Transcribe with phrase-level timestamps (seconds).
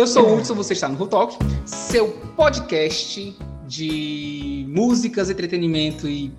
[0.00, 1.36] Eu sou o Hudson, você está no Talk,
[1.66, 3.36] seu podcast
[3.66, 6.32] de músicas, entretenimento e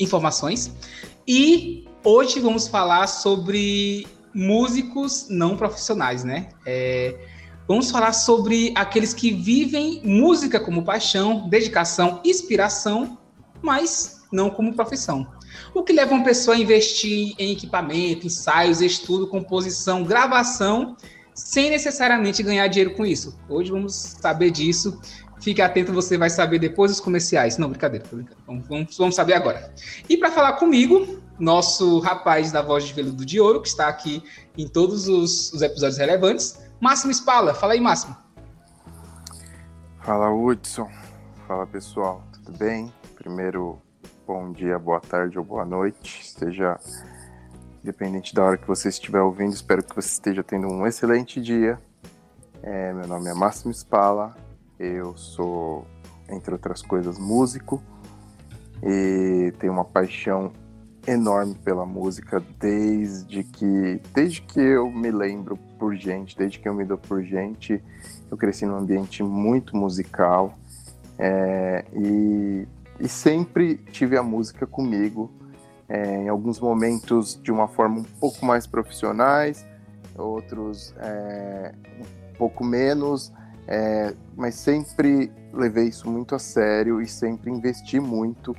[0.00, 0.74] informações.
[1.24, 4.04] E hoje vamos falar sobre
[4.34, 6.48] músicos não profissionais, né?
[6.66, 7.16] É,
[7.68, 13.16] vamos falar sobre aqueles que vivem música como paixão, dedicação, inspiração,
[13.62, 15.24] mas não como profissão.
[15.72, 20.96] O que leva uma pessoa a investir em equipamento, ensaios, estudo, composição, gravação,
[21.34, 23.38] sem necessariamente ganhar dinheiro com isso?
[23.48, 25.00] Hoje vamos saber disso.
[25.40, 27.58] Fique atento, você vai saber depois dos comerciais.
[27.58, 28.42] Não, brincadeira, brincadeira.
[28.46, 29.74] Vamos, vamos, saber agora.
[30.08, 34.22] E para falar comigo, nosso rapaz da voz de veludo de ouro, que está aqui
[34.56, 37.52] em todos os, os episódios relevantes, Máximo Spala.
[37.52, 38.16] Fala aí, Máximo.
[40.00, 40.88] Fala, Hudson.
[41.46, 42.24] Fala, pessoal.
[42.32, 42.92] Tudo bem?
[43.16, 43.78] Primeiro,
[44.26, 46.78] bom dia, boa tarde ou boa noite, esteja
[47.84, 51.78] independente da hora que você estiver ouvindo, espero que você esteja tendo um excelente dia.
[52.62, 54.34] É, meu nome é Máximo Spala,
[54.78, 55.86] eu sou,
[56.30, 57.82] entre outras coisas, músico
[58.82, 60.50] e tenho uma paixão
[61.06, 66.72] enorme pela música desde que desde que eu me lembro por gente, desde que eu
[66.72, 67.84] me dou por gente,
[68.30, 70.58] eu cresci num ambiente muito musical
[71.18, 72.66] é, e
[72.98, 75.30] e sempre tive a música comigo,
[75.88, 79.66] é, em alguns momentos de uma forma um pouco mais profissionais,
[80.16, 83.32] outros é, um pouco menos,
[83.66, 88.54] é, mas sempre levei isso muito a sério e sempre investi muito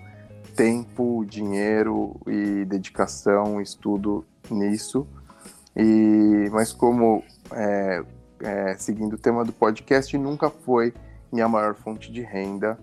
[0.55, 5.05] tempo, dinheiro e dedicação, estudo nisso.
[5.75, 8.03] E mas como é,
[8.39, 10.93] é, seguindo o tema do podcast, nunca foi
[11.31, 12.77] minha maior fonte de renda.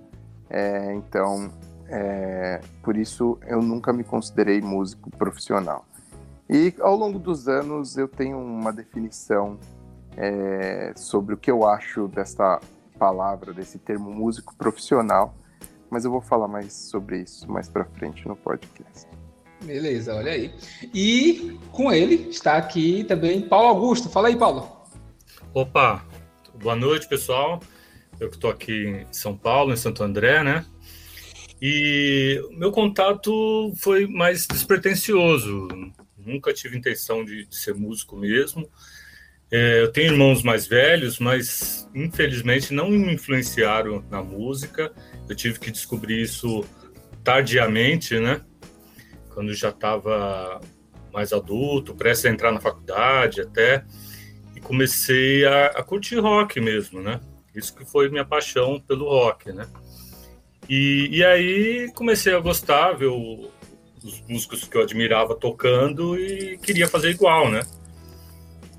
[0.50, 1.50] É, então,
[1.92, 5.84] é, por isso eu nunca me considerei músico profissional.
[6.48, 9.58] E ao longo dos anos eu tenho uma definição
[10.16, 12.58] é, sobre o que eu acho dessa
[12.98, 15.34] palavra, desse termo músico profissional,
[15.90, 19.06] mas eu vou falar mais sobre isso mais para frente no podcast.
[19.62, 20.52] Beleza, olha aí.
[20.94, 24.08] E com ele está aqui também Paulo Augusto.
[24.08, 24.66] Fala aí, Paulo.
[25.52, 26.04] Opa,
[26.60, 27.60] boa noite, pessoal.
[28.18, 30.64] Eu que estou aqui em São Paulo, em Santo André, né?
[31.64, 35.68] E meu contato foi mais despretensioso.
[36.18, 38.68] Nunca tive intenção de, de ser músico mesmo.
[39.48, 44.92] É, eu tenho irmãos mais velhos, mas infelizmente não me influenciaram na música.
[45.28, 46.64] Eu tive que descobrir isso
[47.22, 48.40] tardiamente, né?
[49.32, 50.60] Quando já estava
[51.12, 53.84] mais adulto, prestes a entrar na faculdade até,
[54.56, 57.20] e comecei a, a curtir rock mesmo, né?
[57.54, 59.68] Isso que foi minha paixão pelo rock, né?
[60.68, 66.88] E, e aí comecei a gostar, ver os músicos que eu admirava tocando e queria
[66.88, 67.62] fazer igual, né?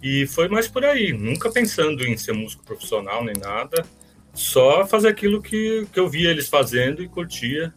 [0.02, 3.86] E foi mais por aí, nunca pensando em ser músico profissional nem nada,
[4.34, 7.74] só fazer aquilo que, que eu via eles fazendo e curtia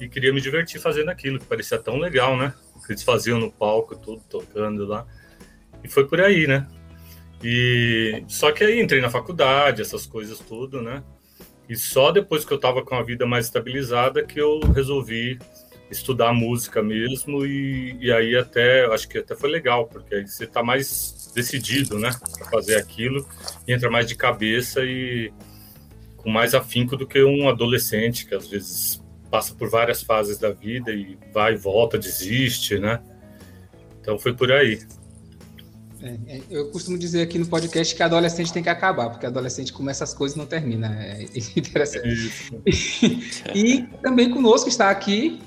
[0.00, 2.54] e queria me divertir fazendo aquilo, que parecia tão legal, né?
[2.74, 5.06] O que eles faziam no palco, tudo tocando lá.
[5.84, 6.66] E foi por aí, né?
[7.42, 11.02] E só que aí entrei na faculdade, essas coisas tudo, né?
[11.70, 15.38] E só depois que eu estava com a vida mais estabilizada que eu resolvi
[15.88, 20.44] estudar música mesmo e, e aí até acho que até foi legal porque aí você
[20.44, 23.24] está mais decidido, né, para fazer aquilo
[23.68, 25.32] e entra mais de cabeça e
[26.16, 29.00] com mais afinco do que um adolescente que às vezes
[29.30, 33.00] passa por várias fases da vida e vai e volta, desiste, né?
[34.00, 34.80] Então foi por aí.
[36.02, 39.72] É, é, eu costumo dizer aqui no podcast que adolescente tem que acabar, porque adolescente
[39.72, 40.96] começa as coisas e não termina.
[41.02, 41.22] É
[41.56, 42.52] interessante.
[42.64, 45.40] É e também conosco está aqui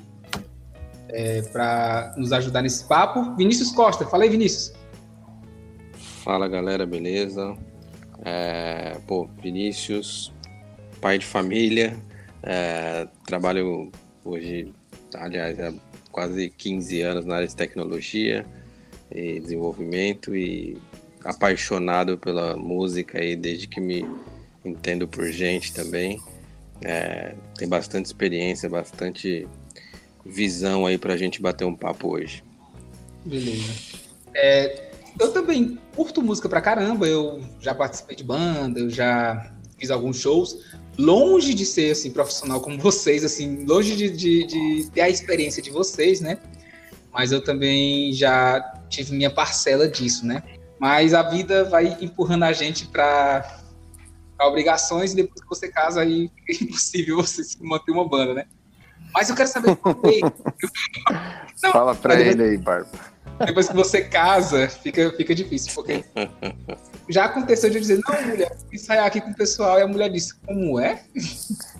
[1.10, 4.06] é, para nos ajudar nesse papo, Vinícius Costa.
[4.06, 4.74] Fala aí, Vinícius.
[6.24, 7.56] Fala galera, beleza?
[8.24, 10.32] É, pô, Vinícius,
[11.02, 11.98] pai de família,
[12.44, 13.92] é, trabalho
[14.24, 14.72] hoje,
[15.16, 15.74] aliás, há
[16.12, 18.46] quase 15 anos na área de tecnologia
[19.14, 20.78] e desenvolvimento e
[21.24, 24.06] apaixonado pela música aí desde que me
[24.66, 26.20] entendo por gente também.
[26.82, 29.48] É, tem bastante experiência, bastante
[30.26, 32.44] visão aí para a gente bater um papo hoje.
[33.26, 33.72] Beleza.
[34.34, 34.90] É,
[35.20, 40.18] eu também curto música pra caramba, eu já participei de banda, eu já fiz alguns
[40.18, 40.60] shows,
[40.98, 45.62] longe de ser assim profissional como vocês, assim, longe de, de, de ter a experiência
[45.62, 46.38] de vocês, né?
[47.12, 48.60] Mas eu também já
[48.94, 50.44] tive minha parcela disso, né?
[50.80, 53.60] Mas a vida vai empurrando a gente para
[54.42, 58.46] obrigações e depois que você casa aí é impossível você manter uma banda, né?
[59.14, 59.78] Mas eu quero saber
[61.62, 62.90] Não, Fala para ele aí, Barba.
[63.46, 66.04] Depois que você casa, fica, fica difícil, porque
[67.10, 69.88] já aconteceu de eu dizer, não, mulher, vou ensaiar aqui com o pessoal, e a
[69.88, 71.04] mulher disse, como é?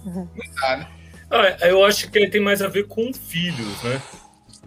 [0.06, 0.28] Não
[0.62, 0.88] dá, né?
[1.30, 4.02] Ah, eu acho que tem mais a ver com filhos, né?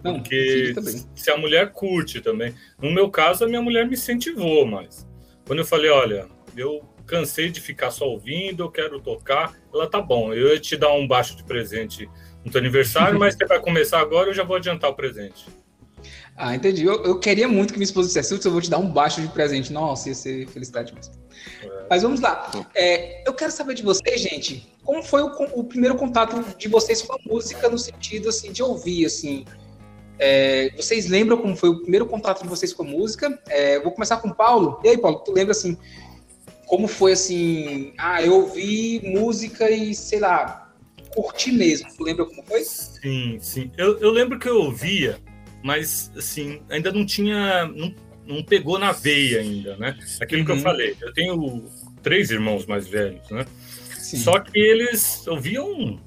[0.03, 0.73] Não, Porque
[1.15, 2.53] se a mulher curte também.
[2.81, 5.07] No meu caso, a minha mulher me incentivou mais.
[5.45, 10.01] Quando eu falei, olha, eu cansei de ficar só ouvindo, eu quero tocar, ela tá
[10.01, 12.07] bom, eu ia te dar um baixo de presente
[12.43, 15.45] no teu aniversário, mas você vai começar agora, eu já vou adiantar o presente.
[16.35, 16.85] Ah, entendi.
[16.85, 19.27] Eu, eu queria muito que minha esposa dissesse, eu vou te dar um baixo de
[19.27, 19.73] presente.
[19.73, 21.13] Nossa, ia ser felicidade mesmo.
[21.63, 21.87] É.
[21.89, 22.51] Mas vamos lá.
[22.75, 27.01] É, eu quero saber de vocês, gente, como foi o, o, primeiro contato de vocês
[27.01, 29.45] com a música no sentido assim de ouvir, assim.
[30.19, 33.39] É, vocês lembram como foi o primeiro contato de vocês com a música?
[33.47, 34.79] É, vou começar com o Paulo.
[34.83, 35.77] E aí, Paulo, tu lembra assim
[36.65, 37.93] como foi assim?
[37.97, 40.69] Ah, eu ouvi música e sei lá,
[41.15, 41.87] curti mesmo.
[41.95, 42.61] Tu lembra como foi?
[42.63, 43.71] Sim, sim.
[43.77, 45.17] Eu, eu lembro que eu ouvia
[45.67, 47.65] mas assim, ainda não tinha.
[47.65, 47.93] Não,
[48.25, 49.97] não pegou na veia ainda, né?
[50.21, 50.45] Aquilo uhum.
[50.45, 50.61] que eu uhum.
[50.61, 50.97] falei.
[51.01, 51.65] Eu tenho
[52.01, 53.45] três irmãos mais velhos, né?
[53.97, 54.17] Sim.
[54.17, 55.99] Só que eles ouviam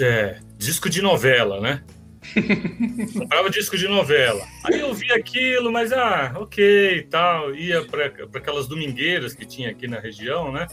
[0.00, 1.82] é, disco de novela, né?
[3.12, 4.46] Comprava disco de novela.
[4.64, 7.54] Aí eu via aquilo, mas ah, ok tal.
[7.54, 10.66] Ia para aquelas domingueiras que tinha aqui na região, né?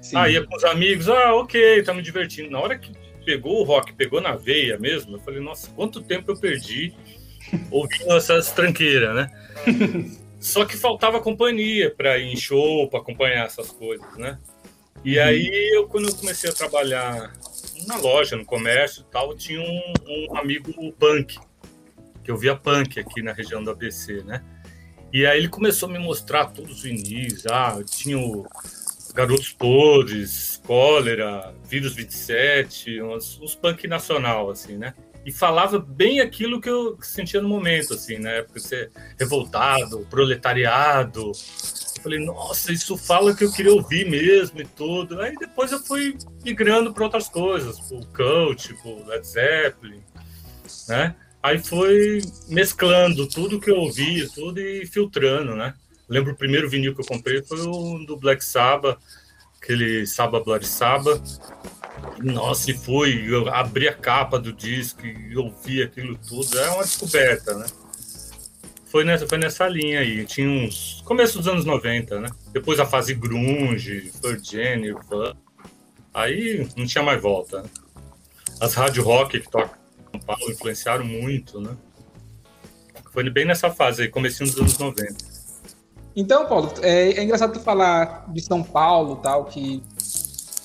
[0.00, 0.16] Sim.
[0.16, 2.50] Ah, ia com os amigos, ah, ok, tá me divertindo.
[2.50, 2.92] Na hora que
[3.24, 6.92] pegou o rock, pegou na veia mesmo, eu falei, nossa, quanto tempo eu perdi
[7.70, 9.30] ouvindo essas tranqueiras, né?
[10.38, 14.38] Só que faltava companhia para ir em show, para acompanhar essas coisas, né?
[15.02, 15.24] E uhum.
[15.24, 17.32] aí, eu, quando eu comecei a trabalhar
[17.86, 21.38] na loja, no comércio e tal, tinha um, um, amigo punk,
[22.22, 24.42] que eu via punk aqui na região do ABC, né?
[25.12, 27.44] E aí ele começou a me mostrar todos os vinis.
[27.46, 28.46] Ah, tinha o
[29.14, 34.94] Garotos Podres, Cólera, Vírus 27, uns, uns punk nacional, assim, né?
[35.24, 38.42] e falava bem aquilo que eu sentia no momento, assim, né?
[38.42, 41.32] Porque você revoltado, proletariado.
[42.04, 45.18] Falei, nossa, isso fala que eu queria ouvir mesmo e tudo.
[45.22, 50.02] Aí depois eu fui migrando para outras coisas, o Cult, o Led Zeppelin,
[50.86, 51.16] né?
[51.42, 55.72] Aí foi mesclando tudo que eu ouvia, tudo e filtrando, né?
[56.06, 58.98] Lembro o primeiro vinil que eu comprei foi o do Black Sabbath,
[59.56, 61.40] aquele Sabbath Bloody Sabbath,
[62.22, 66.82] nossa, e foi, eu abri a capa do disco e ouvi aquilo tudo, é uma
[66.82, 67.64] descoberta, né?
[68.94, 71.02] Foi nessa, foi nessa linha aí, tinha uns...
[71.04, 72.30] Começo dos anos 90, né?
[72.52, 75.36] Depois a fase grunge, Virgin, Nirvana,
[76.14, 77.68] aí não tinha mais volta, né?
[78.60, 81.76] As rádio rock que tocam em São Paulo influenciaram muito, né?
[83.12, 85.12] Foi bem nessa fase aí, comecinho dos anos 90.
[86.14, 89.82] Então, Paulo, é, é engraçado tu falar de São Paulo, tal, que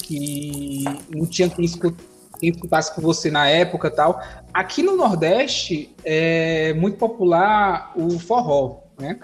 [0.04, 1.66] que não tinha quem,
[2.40, 4.22] quem escutasse com você na época tal.
[4.54, 9.20] Aqui no Nordeste é muito popular o forró, né?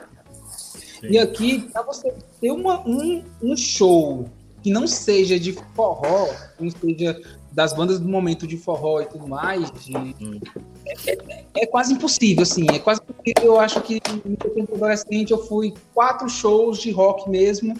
[1.00, 1.07] Sim.
[1.09, 4.25] E aqui, para você ter uma, um, um show
[4.62, 6.27] que não seja de forró,
[6.59, 7.19] não seja
[7.51, 10.39] das bandas do momento de forró e tudo mais, de, hum.
[10.85, 12.65] é, é, é, quase impossível, assim.
[12.69, 13.53] É quase impossível.
[13.53, 17.79] Eu acho que no meu tempo adolescente eu fui quatro shows de rock mesmo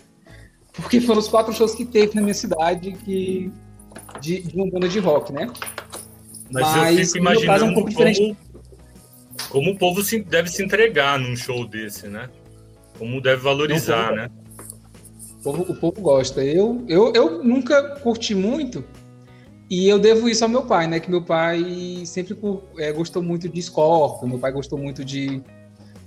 [0.76, 3.52] porque foram os quatro shows que teve na minha cidade que,
[4.20, 5.48] de, de uma banda de rock, né?
[6.52, 8.38] Mas, Mas eu fico imaginando é um pouco como,
[9.50, 12.30] como o povo se, deve se entregar num show desse, né?
[12.98, 14.30] Como deve valorizar, né?
[15.40, 16.44] O povo, o povo gosta.
[16.44, 18.84] Eu, eu, eu nunca curti muito,
[19.70, 21.00] e eu devo isso ao meu pai, né?
[21.00, 22.38] Que meu pai sempre
[22.78, 25.42] é, gostou muito de Scorpio, meu pai gostou muito de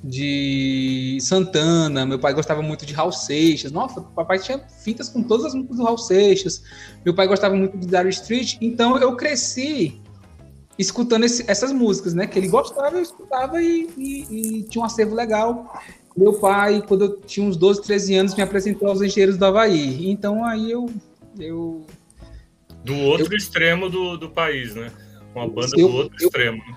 [0.02, 3.72] de Santana, meu pai gostava muito de Raul Seixas.
[3.72, 6.62] Nossa, papai tinha fitas com todas as músicas do Raul Seixas.
[7.04, 10.00] Meu pai gostava muito de Dire Street, então eu cresci
[10.78, 12.26] escutando esse, essas músicas, né?
[12.26, 15.80] Que ele gostava, eu escutava e, e, e, tinha um acervo legal.
[16.16, 20.08] Meu pai, quando eu tinha uns 12, 13 anos, me apresentou aos Engenheiros do Havaí.
[20.10, 20.88] Então aí eu.
[21.38, 21.84] eu
[22.84, 24.92] do outro eu, extremo do, do país, né?
[25.34, 26.58] Uma banda eu, do outro eu, extremo.
[26.58, 26.76] Né?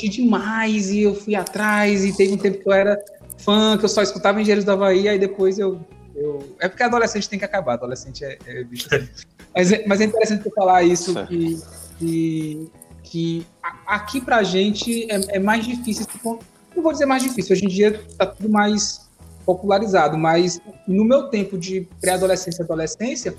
[0.00, 2.98] Curti demais e eu fui atrás e teve um tempo que eu era
[3.38, 5.80] fã, que eu só escutava Engenheiros da Havaí, aí depois eu,
[6.14, 6.56] eu...
[6.58, 9.08] É porque adolescente tem que acabar, adolescente é, é bicho assim.
[9.54, 11.60] mas, é, mas é interessante você falar isso, que,
[11.98, 12.70] que,
[13.02, 13.46] que
[13.86, 18.00] aqui pra gente é, é mais difícil, não vou dizer mais difícil, hoje em dia
[18.16, 19.08] tá tudo mais
[19.44, 23.34] popularizado, mas no meu tempo de pré-adolescência e adolescência,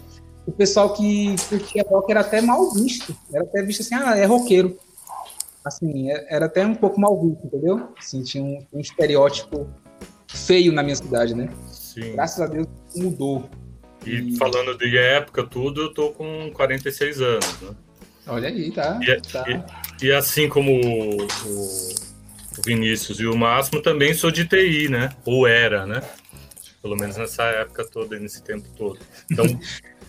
[0.46, 4.26] o pessoal que curtia rock era até mal visto, era até visto assim, ah, é
[4.26, 4.78] roqueiro
[5.66, 7.90] assim, é, era até um pouco mal visto, entendeu?
[7.98, 9.70] Assim, tinha um, um estereótipo
[10.28, 11.50] feio na minha cidade, né?
[11.72, 12.14] Sim.
[12.14, 13.50] Graças a Deus mudou.
[14.06, 17.76] E, e, falando de época, tudo, eu tô com 46 anos, né?
[18.28, 19.00] Olha aí, tá.
[19.02, 19.46] E, tá.
[20.02, 21.96] e, e assim como o, o,
[22.66, 25.10] Vinícius e o Máximo, também sou de TI, né?
[25.26, 26.02] Ou era, né?
[26.82, 29.00] Pelo menos nessa época toda, nesse tempo todo.
[29.30, 29.46] Então,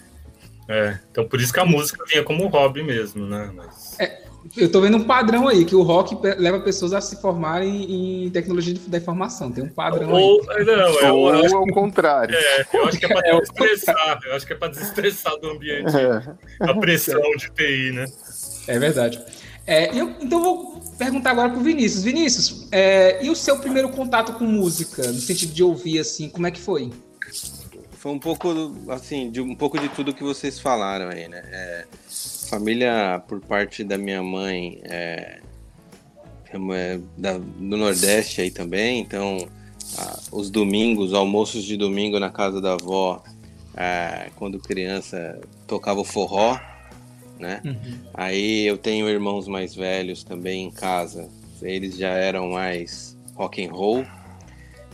[0.68, 3.50] é, então por isso que a música vinha como hobby mesmo, né?
[3.54, 3.99] Mas...
[4.00, 4.25] É,
[4.56, 8.30] eu tô vendo um padrão aí, que o rock leva pessoas a se formarem em
[8.30, 9.50] tecnologia da informação.
[9.50, 10.64] Tem um padrão Ou, aí.
[10.64, 12.34] Não, é, Ou é o contrário.
[12.34, 14.20] É, eu acho que é para é desestressar.
[14.25, 15.92] Eu acho que é para desestressar do ambiente.
[15.96, 16.68] É.
[16.68, 18.06] A pressão de TI, né?
[18.66, 19.22] É verdade.
[19.66, 22.02] É, eu, então vou perguntar agora para o Vinícius.
[22.02, 26.46] Vinícius, é, e o seu primeiro contato com música, no sentido de ouvir, assim, como
[26.46, 26.90] é que foi?
[27.92, 28.49] Foi um pouco,
[28.88, 31.42] assim, de um pouco de tudo que vocês falaram aí, né?
[31.46, 31.84] É,
[32.52, 35.40] família, por parte da minha mãe, é,
[36.52, 39.49] é da, do Nordeste aí também, então
[39.97, 43.23] a, os domingos, almoços de domingo na casa da avó,
[43.75, 46.61] é, quando criança, tocava o forró,
[47.38, 47.62] né?
[47.64, 47.99] Uhum.
[48.12, 51.30] Aí eu tenho irmãos mais velhos também em casa.
[51.62, 54.04] Eles já eram mais rock and roll.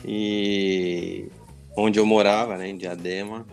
[0.04, 1.26] E
[1.76, 3.44] onde eu morava, né, em Diadema,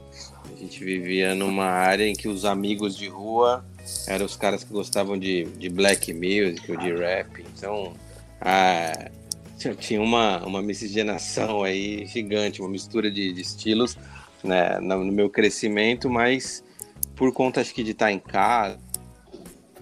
[0.54, 3.66] a gente vivia numa área em que os amigos de rua
[4.08, 7.44] eram os caras que gostavam de, de black music ou de rap.
[7.54, 7.94] Então,
[8.42, 9.10] a,
[9.80, 13.98] tinha uma, uma miscigenação aí gigante, uma mistura de, de estilos
[14.44, 16.63] né, no meu crescimento, mas
[17.15, 18.77] por conta acho que de estar em casa,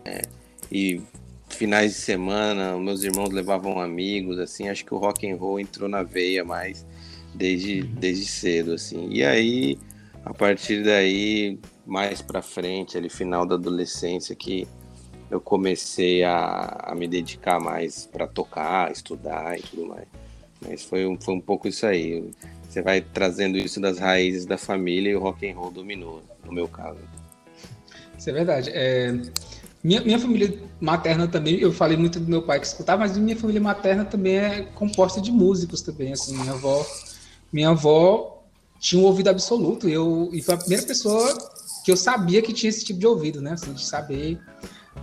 [0.06, 0.22] é,
[0.72, 1.02] e
[1.50, 5.88] finais de semana, meus irmãos levavam amigos, assim, acho que o rock and roll entrou
[5.88, 6.86] na veia mais
[7.34, 9.10] desde, desde cedo, assim.
[9.12, 9.78] E aí,
[10.26, 14.68] a partir daí, mais para frente, ali final da adolescência, que
[15.30, 20.08] eu comecei a, a me dedicar mais para tocar, estudar e tudo mais.
[20.62, 22.32] Mas foi um, foi um pouco isso aí.
[22.70, 26.52] Você vai trazendo isso das raízes da família e o rock and roll dominou, no
[26.52, 27.00] meu caso.
[28.18, 28.70] Isso é verdade.
[28.74, 29.12] É,
[29.84, 33.36] minha, minha família materna também, eu falei muito do meu pai que escutava, mas minha
[33.36, 36.86] família materna também é composta de músicos também, assim, minha avó,
[37.52, 38.44] minha avó
[38.80, 41.38] tinha um ouvido absoluto, eu, e foi a primeira pessoa
[41.84, 44.40] que eu sabia que tinha esse tipo de ouvido, né, assim, de saber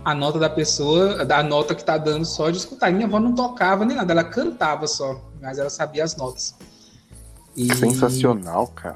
[0.03, 2.89] a nota da pessoa, da nota que tá dando só de escutar.
[2.89, 6.55] E minha avó não tocava nem nada, ela cantava só, mas ela sabia as notas.
[7.55, 7.73] E...
[7.75, 8.95] Sensacional, cara.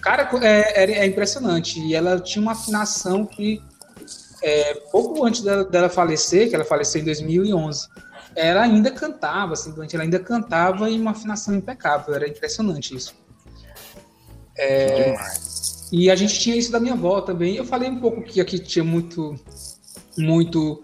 [0.00, 1.80] Cara, é, é, é impressionante.
[1.80, 3.62] E ela tinha uma afinação que
[4.42, 7.88] é, pouco antes dela, dela, falecer, que ela faleceu em 2011,
[8.34, 13.14] ela ainda cantava, assim, ela ainda cantava em uma afinação impecável, era impressionante isso.
[14.58, 15.14] É,
[15.92, 17.56] e a gente tinha isso da minha avó também.
[17.56, 19.38] Eu falei um pouco que aqui tinha muito,
[20.16, 20.82] muito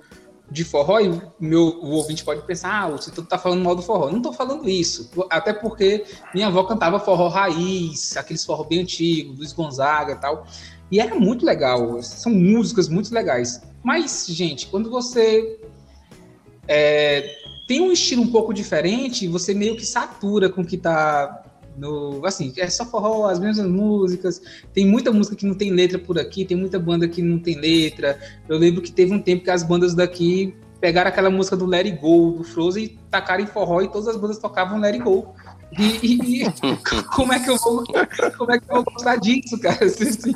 [0.51, 4.11] de forró, e meu, o ouvinte pode pensar, ah, você tá falando mal do forró.
[4.11, 6.05] Não tô falando isso, até porque
[6.35, 10.47] minha avó cantava forró raiz, aqueles forró bem antigos, Luiz Gonzaga e tal.
[10.91, 13.63] E era muito legal, são músicas muito legais.
[13.83, 15.59] Mas, gente, quando você
[16.69, 17.35] é,
[17.67, 21.42] tem um estilo um pouco diferente, você meio que satura com o que tá
[21.77, 22.25] no.
[22.25, 24.41] Assim, é só forró, as mesmas músicas.
[24.73, 27.57] Tem muita música que não tem letra por aqui, tem muita banda que não tem
[27.57, 28.19] letra.
[28.49, 31.87] Eu lembro que teve um tempo que as bandas daqui pegaram aquela música do Let
[31.87, 35.05] It Go, do Frozen, e tacaram em forró e todas as bandas tocavam Let It
[35.05, 35.35] Go.
[35.79, 36.45] E, e,
[37.15, 37.85] como é que eu vou
[38.37, 39.85] como é que eu vou gostar disso, cara?
[39.85, 40.33] Assim,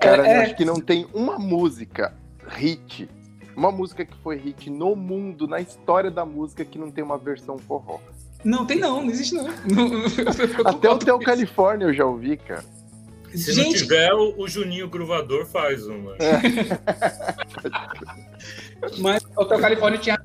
[0.00, 2.14] cara, é, eu acho que não tem uma música
[2.48, 3.08] hit,
[3.54, 7.18] uma música que foi hit no mundo, na história da música, que não tem uma
[7.18, 8.00] versão forró.
[8.44, 9.48] Não tem não, não existe não.
[10.64, 12.64] Até o Theo Califórnia eu já ouvi, cara.
[13.34, 13.66] Se Gente...
[13.66, 16.16] não tiver, o, Juninho Gruvador faz uma.
[16.16, 16.40] É.
[18.98, 20.18] Mas o Theo Califórnia tinha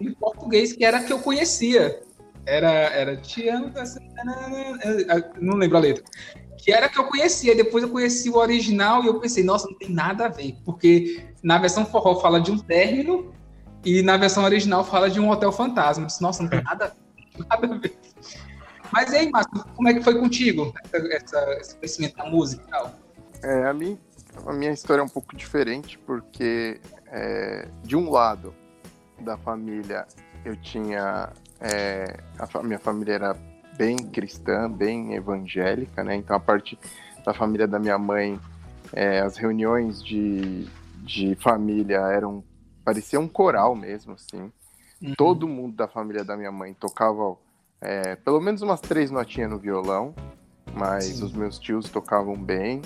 [0.00, 2.00] em português que era que eu conhecia.
[2.46, 3.72] Era, era Te amo,
[5.40, 6.04] não lembro a letra.
[6.58, 7.56] Que era que eu conhecia.
[7.56, 10.56] Depois eu conheci o original e eu pensei, nossa, não tem nada a ver.
[10.64, 13.32] Porque na versão forró fala de um término
[13.84, 16.06] e na versão original fala de um hotel fantasma.
[16.06, 17.03] disse, nossa, não tem nada a ver.
[17.38, 17.98] Nada a ver.
[18.92, 22.92] Mas aí, Márcio, como é que foi contigo essa, esse conhecimento da música e tal?
[23.42, 23.98] É, a, mim,
[24.46, 28.54] a minha história é um pouco diferente, porque é, de um lado
[29.20, 30.06] da família
[30.44, 33.36] eu tinha é, a minha família era
[33.76, 36.14] bem cristã, bem evangélica, né?
[36.16, 36.78] Então a parte
[37.24, 38.38] da família da minha mãe,
[38.92, 42.44] é, as reuniões de, de família eram
[42.84, 44.52] parecia um coral mesmo, assim.
[45.04, 45.14] Uhum.
[45.16, 47.36] Todo mundo da família da minha mãe tocava
[47.78, 50.14] é, pelo menos umas três notinhas no violão,
[50.72, 51.24] mas Sim.
[51.24, 52.80] os meus tios tocavam bem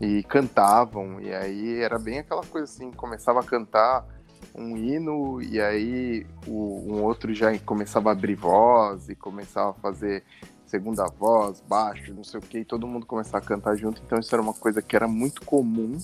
[0.00, 4.04] e cantavam, e aí era bem aquela coisa assim, começava a cantar
[4.52, 9.74] um hino e aí o, um outro já começava a abrir voz e começava a
[9.74, 10.24] fazer
[10.66, 14.02] segunda voz, baixo, não sei o que, e todo mundo começava a cantar junto.
[14.04, 15.96] Então isso era uma coisa que era muito comum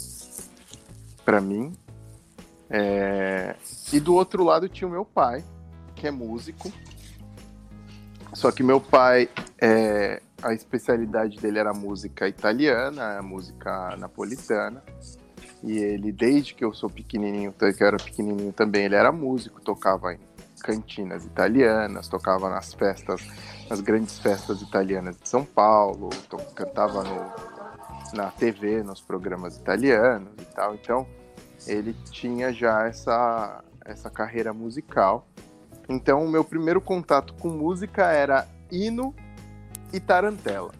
[1.25, 1.73] para mim.
[2.71, 3.57] É...
[3.93, 5.45] E do outro lado tinha o meu pai,
[5.95, 6.71] que é músico.
[8.33, 9.29] Só que meu pai
[9.61, 14.83] é, a especialidade dele era música italiana, música napolitana.
[15.63, 19.61] E ele, desde que eu sou pequenininho, que eu era pequenininho também, ele era músico,
[19.61, 20.21] tocava em
[20.63, 23.27] cantinas italianas, tocava nas festas,
[23.69, 26.11] nas grandes festas italianas de São Paulo,
[26.55, 30.75] cantava no, na TV, nos programas italianos e tal.
[30.77, 31.07] Então,
[31.69, 35.29] ele tinha já essa, essa carreira musical.
[35.89, 39.15] Então, o meu primeiro contato com música era hino
[39.93, 40.73] e tarantela.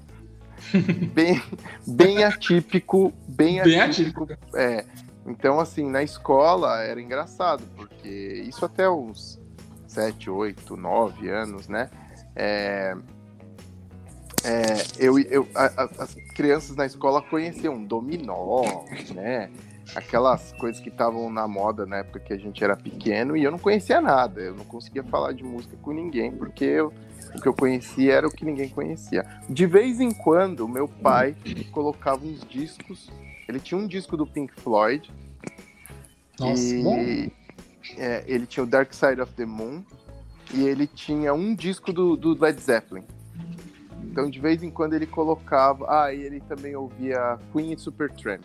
[1.15, 1.41] bem,
[1.87, 4.25] bem atípico, bem, bem atípico.
[4.25, 4.57] atípico.
[4.57, 4.85] É.
[5.27, 9.39] Então, assim, na escola era engraçado, porque isso até uns
[9.87, 11.91] 7, 8, 9 anos, né?
[12.35, 12.97] É,
[14.45, 19.51] é, eu, eu, a, a, as crianças na escola conheciam dominó, né?
[19.95, 23.51] Aquelas coisas que estavam na moda na época que a gente era pequeno e eu
[23.51, 24.41] não conhecia nada.
[24.41, 26.93] Eu não conseguia falar de música com ninguém porque eu,
[27.35, 29.25] o que eu conhecia era o que ninguém conhecia.
[29.49, 31.35] De vez em quando, meu pai
[31.73, 33.11] colocava uns discos.
[33.49, 35.11] Ele tinha um disco do Pink Floyd.
[36.39, 37.33] Nossa, e.
[37.97, 39.83] É, ele tinha o Dark Side of the Moon
[40.53, 43.05] e ele tinha um disco do, do Led Zeppelin.
[44.05, 45.87] Então, de vez em quando ele colocava.
[45.89, 48.43] Ah, e ele também ouvia Queen e Supertramp.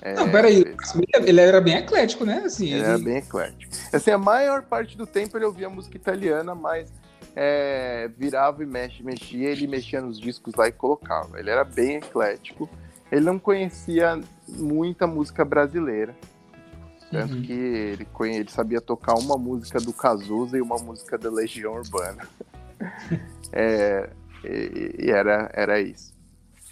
[0.00, 0.64] É, não, peraí,
[1.24, 2.42] ele era bem eclético, né?
[2.44, 3.72] Assim, ele, ele, era bem eclético.
[3.92, 6.92] Assim, a maior parte do tempo ele ouvia música italiana, mas
[7.34, 11.38] é, virava e mexe, mexia, ele mexia nos discos lá e colocava.
[11.38, 12.68] Ele era bem eclético.
[13.10, 16.14] Ele não conhecia muita música brasileira.
[17.10, 17.42] Tanto uhum.
[17.42, 22.26] que ele, ele sabia tocar uma música do Cazuza e uma música da Legião Urbana.
[23.52, 24.08] é,
[24.42, 26.14] e, e, era, era isso.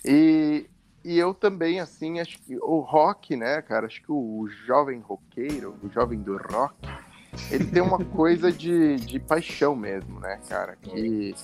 [0.03, 0.67] E,
[1.05, 3.87] e eu também, assim, acho que o rock, né, cara?
[3.87, 6.75] Acho que o, jovem roqueiro, o jovem do rock,
[7.51, 10.77] ele tem uma coisa de, de paixão mesmo, né, cara?
[10.77, 11.35] Que,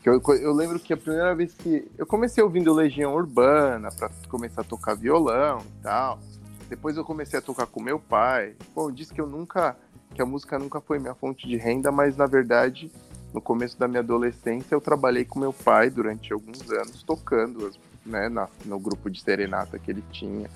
[0.00, 1.90] que eu, eu lembro que a primeira vez que.
[1.98, 6.20] Eu comecei ouvindo Legião Urbana para começar a tocar violão e tal.
[6.68, 8.54] Depois eu comecei a tocar com meu pai.
[8.76, 9.76] Eu disse que eu nunca.
[10.14, 12.92] que a música nunca foi minha fonte de renda, mas na verdade,
[13.34, 17.72] no começo da minha adolescência, eu trabalhei com meu pai durante alguns anos tocando,
[18.04, 20.48] né, na, no grupo de serenata que ele tinha.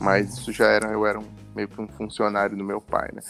[0.00, 3.22] Mas isso já era, eu era um, meio que um funcionário do meu pai, né?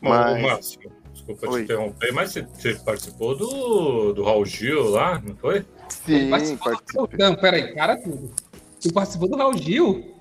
[0.00, 0.38] Mas...
[0.38, 1.60] Ô, Márcio, desculpa Oi.
[1.60, 5.64] te interromper, mas você, você, participou do, do Raul Gil lá, não foi?
[5.88, 7.18] Sim, participei.
[7.18, 8.30] Não, peraí, para tudo.
[8.78, 10.14] Você participou do Raul Gil?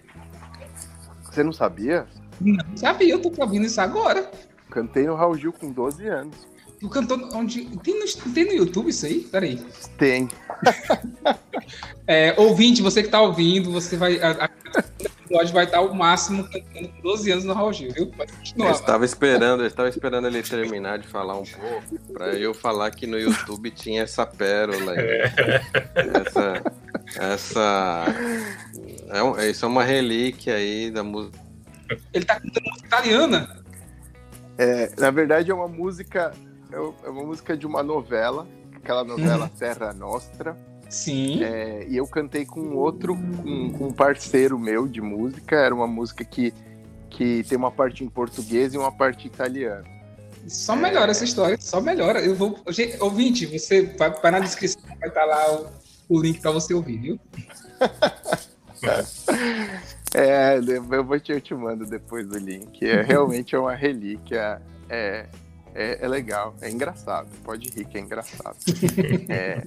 [1.23, 2.07] Você não sabia?
[2.39, 4.31] Não sabia, eu tô ouvindo isso agora.
[4.69, 6.52] Cantei no Raul Gil com 12 anos.
[6.83, 7.63] Tu cantou onde.
[7.77, 9.21] Tem no, tem no YouTube isso aí?
[9.21, 9.65] Peraí.
[9.97, 10.27] Tem.
[12.05, 14.19] é, ouvinte, você que tá ouvindo, você vai.
[14.19, 14.49] A, a
[15.23, 18.11] episódio vai estar o máximo cantando com 12 anos no Raul Gil, viu?
[18.57, 22.91] Eu estava esperando, eu estava esperando ele terminar de falar um pouco, para eu falar
[22.91, 25.21] que no YouTube tinha essa pérola aí.
[26.25, 26.63] Essa.
[27.17, 28.05] Essa.
[29.39, 31.39] É, isso é uma relíquia aí da música.
[32.13, 33.63] Ele tá cantando música italiana.
[34.57, 36.33] É, na verdade, é uma música.
[36.73, 39.57] É, é uma música de uma novela, aquela novela hum.
[39.57, 40.57] Terra Nostra.
[40.89, 41.43] Sim.
[41.43, 45.55] É, e eu cantei com outro, com, com, um parceiro meu de música.
[45.55, 46.53] Era uma música que,
[47.09, 49.85] que tem uma parte em português e uma parte italiana.
[50.47, 51.11] Só melhora é...
[51.11, 52.19] essa história, só melhora.
[52.21, 52.59] Eu vou.
[52.69, 55.67] Gente, ouvinte, você vai, vai na descrição, vai estar lá o,
[56.09, 57.19] o link para você ouvir, viu?
[60.13, 62.85] É, eu vou te, eu te mando depois do link.
[62.85, 64.61] É realmente é uma relíquia.
[64.89, 65.25] É,
[65.73, 67.27] é, é, legal, é engraçado.
[67.43, 68.57] Pode rir que é engraçado.
[69.29, 69.63] é.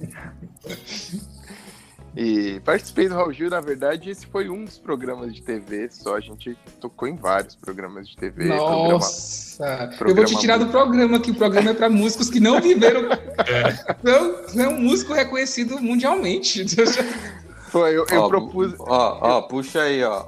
[2.19, 6.15] E participei do Raul Gil, na verdade, esse foi um dos programas de TV, só
[6.15, 8.45] a gente tocou em vários programas de TV.
[8.45, 9.63] Nossa!
[9.63, 12.39] Programa, programa eu vou te tirar do programa, que o programa é para músicos que
[12.39, 13.07] não viveram.
[13.47, 13.95] É.
[14.03, 16.65] Não, é um músico reconhecido mundialmente.
[17.69, 18.73] Foi, eu, eu ó, propus.
[18.79, 20.25] Ó, ó, puxa aí, ó.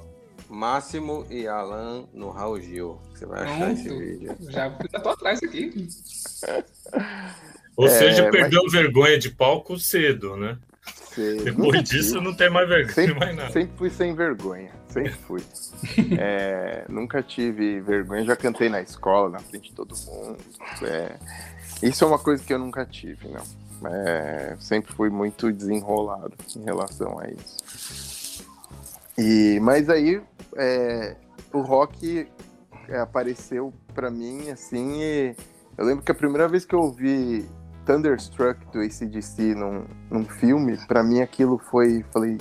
[0.47, 2.99] Máximo e Alan no Raul Gil.
[3.19, 3.71] Você vai achar Pronto.
[3.73, 4.37] esse vídeo.
[4.49, 5.87] Já, já tô atrás aqui.
[7.75, 8.71] Ou é, seja, perdeu mas...
[8.71, 10.57] vergonha de palco cedo, né?
[11.13, 11.41] Sei.
[11.43, 13.51] Depois disso, não tem mais vergonha, sempre, mais nada.
[13.51, 15.43] Sempre fui sem vergonha, sempre fui.
[16.17, 20.37] é, nunca tive vergonha, já cantei na escola, na frente de todo mundo.
[20.83, 21.17] É,
[21.83, 23.89] isso é uma coisa que eu nunca tive, não.
[23.91, 28.45] É, sempre fui muito desenrolado em relação a isso.
[29.17, 30.21] E, mas aí
[30.55, 31.17] é,
[31.51, 32.27] o rock
[32.95, 35.35] apareceu para mim assim e
[35.77, 37.47] eu lembro que a primeira vez que eu ouvi
[37.85, 42.37] Thunderstruck do ACDC num, num filme, para mim aquilo foi, falei,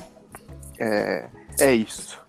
[0.78, 2.20] é, é isso.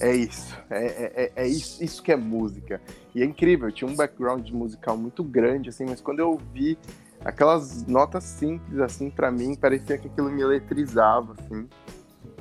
[0.00, 2.80] É isso, é, é, é, é isso, isso que é música.
[3.12, 6.78] E é incrível, tinha um background musical muito grande, assim, mas quando eu ouvi
[7.24, 11.66] aquelas notas simples, assim, para mim, parecia que aquilo me eletrizava, assim.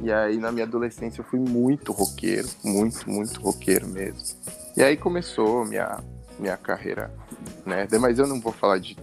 [0.02, 4.38] E aí, na minha adolescência, eu fui muito roqueiro, muito, muito roqueiro mesmo.
[4.78, 5.98] E aí começou minha,
[6.38, 7.12] minha carreira,
[7.66, 7.88] né?
[8.00, 8.96] Mas eu não vou falar de.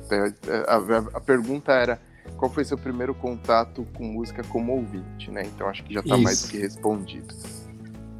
[0.68, 2.00] A, a, a pergunta era
[2.36, 5.42] qual foi seu primeiro contato com música como ouvinte, né?
[5.44, 6.22] Então acho que já tá Isso.
[6.22, 7.34] mais do que respondido.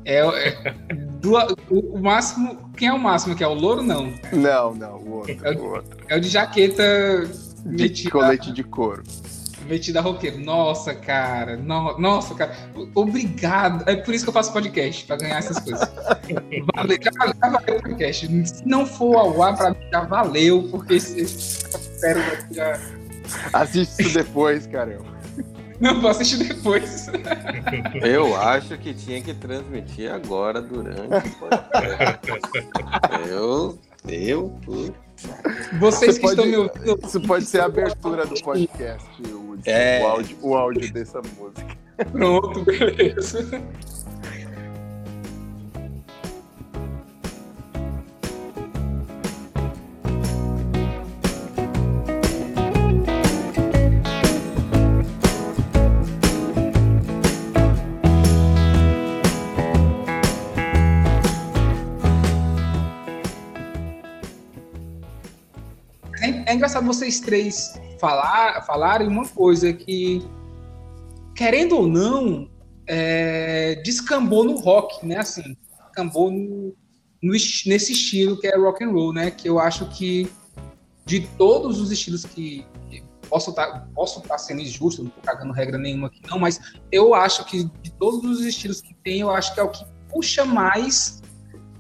[0.05, 0.73] É, é
[1.21, 1.35] do,
[1.71, 2.73] o, o, máximo.
[2.77, 3.37] Quem é o máximo?
[3.37, 4.13] Que é o louro, não?
[4.33, 5.39] Não, não, o outro.
[5.47, 6.05] É o, o outro.
[6.09, 6.83] É o de jaqueta.
[7.65, 9.05] De metida, colete de couro.
[9.67, 10.39] Metida roqueiro.
[10.39, 11.57] Nossa, cara.
[11.57, 12.55] No, nossa, cara.
[12.95, 13.89] Obrigado.
[13.89, 15.89] É por isso que eu faço podcast, pra ganhar essas coisas.
[16.75, 18.47] valeu, já, valeu, já valeu o podcast.
[18.47, 21.65] Se não for ao ar, pra mim já valeu, porque esse, esse
[22.53, 22.79] já.
[23.53, 25.15] Assiste isso depois, caramba.
[25.81, 27.09] Não, vou assistir depois.
[28.03, 31.01] Eu acho que tinha que transmitir agora, durante
[33.29, 33.79] Eu.
[34.07, 34.61] Eu.
[35.79, 37.07] Vocês que pode, estão me ouvindo.
[37.07, 40.03] Isso pode ser a abertura do podcast, o, é...
[40.03, 41.77] o, áudio, o áudio dessa música.
[42.13, 43.63] Pronto, beleza.
[66.55, 70.25] É engraçado vocês três falar, falarem uma coisa que,
[71.35, 72.49] querendo ou não,
[72.87, 75.19] é, descambou no rock, né?
[75.19, 76.75] Assim, descambou no,
[77.21, 79.31] no, nesse estilo que é rock and roll, né?
[79.33, 80.31] Que eu acho que
[81.05, 85.25] de todos os estilos que, que posso estar tá, posso tá sendo injusto, não estou
[85.25, 89.21] cagando regra nenhuma aqui não, mas eu acho que de todos os estilos que tem,
[89.21, 91.21] eu acho que é o que puxa mais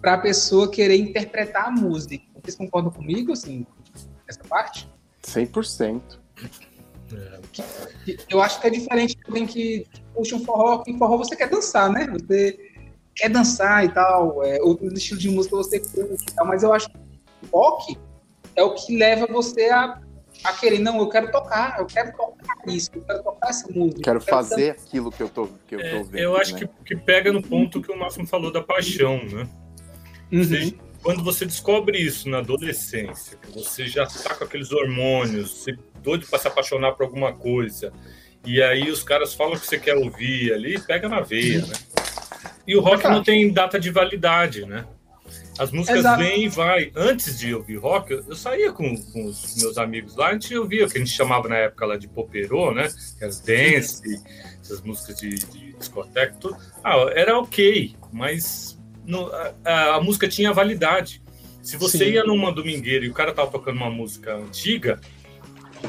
[0.01, 2.25] para a pessoa querer interpretar a música.
[2.43, 3.65] Vocês concordam comigo, assim?
[4.29, 4.89] Essa parte?
[5.23, 6.03] 100%.
[8.29, 11.37] Eu acho que é diferente de alguém que puxa um forró, que em forró você
[11.37, 12.07] quer dançar, né?
[12.09, 12.59] Você
[13.15, 16.73] quer dançar e tal, é, outros estilos de música você curte e tal, mas eu
[16.73, 16.99] acho que
[17.51, 17.97] o rock
[18.57, 20.01] é o que leva você a,
[20.43, 24.03] a querer, não, eu quero tocar, eu quero tocar isso, eu quero tocar essa música.
[24.03, 26.19] Quero, quero fazer aquilo que eu tô, que eu tô é, vendo.
[26.19, 26.61] Eu acho né?
[26.61, 29.49] que, que pega no ponto que o Máximo falou da paixão, né?
[30.33, 30.45] Uhum.
[30.45, 35.77] Você, quando você descobre isso na adolescência, que você já está com aqueles hormônios, você
[36.03, 37.93] doido para se apaixonar por alguma coisa,
[38.45, 41.75] e aí os caras falam que você quer ouvir ali, pega na veia, né?
[42.67, 44.87] E o rock não tem data de validade, né?
[45.59, 46.23] As músicas Exato.
[46.23, 46.91] vêm e vai.
[46.97, 50.87] Antes de ouvir rock, eu saía com, com, os meus amigos lá, a gente ouvia
[50.87, 52.89] o que a gente chamava na época lá de poperô, né?
[53.23, 54.23] As dance,
[54.59, 56.57] essas músicas de, de discoteca, tudo.
[56.83, 59.31] Ah, era ok, mas no,
[59.65, 61.23] a, a, música tinha validade.
[61.63, 62.11] Se você Sim.
[62.13, 65.01] ia numa domingueira e o cara tava tocando uma música antiga,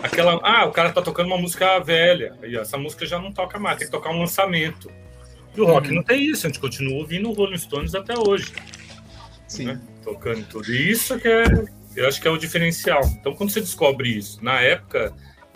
[0.01, 0.39] aquela.
[0.43, 2.38] Ah, o cara tá tocando uma música velha.
[2.43, 4.89] E essa música já não toca mais, tem que tocar um lançamento.
[5.56, 5.95] E o rock uhum.
[5.95, 8.54] não tem isso, a gente continua ouvindo o Rolling Stones até hoje.
[9.47, 9.65] Sim.
[9.65, 9.82] Né?
[10.04, 10.71] Tocando tudo.
[10.71, 11.45] E isso que é.
[11.95, 13.01] Eu acho que é o diferencial.
[13.19, 15.13] Então, quando você descobre isso, na época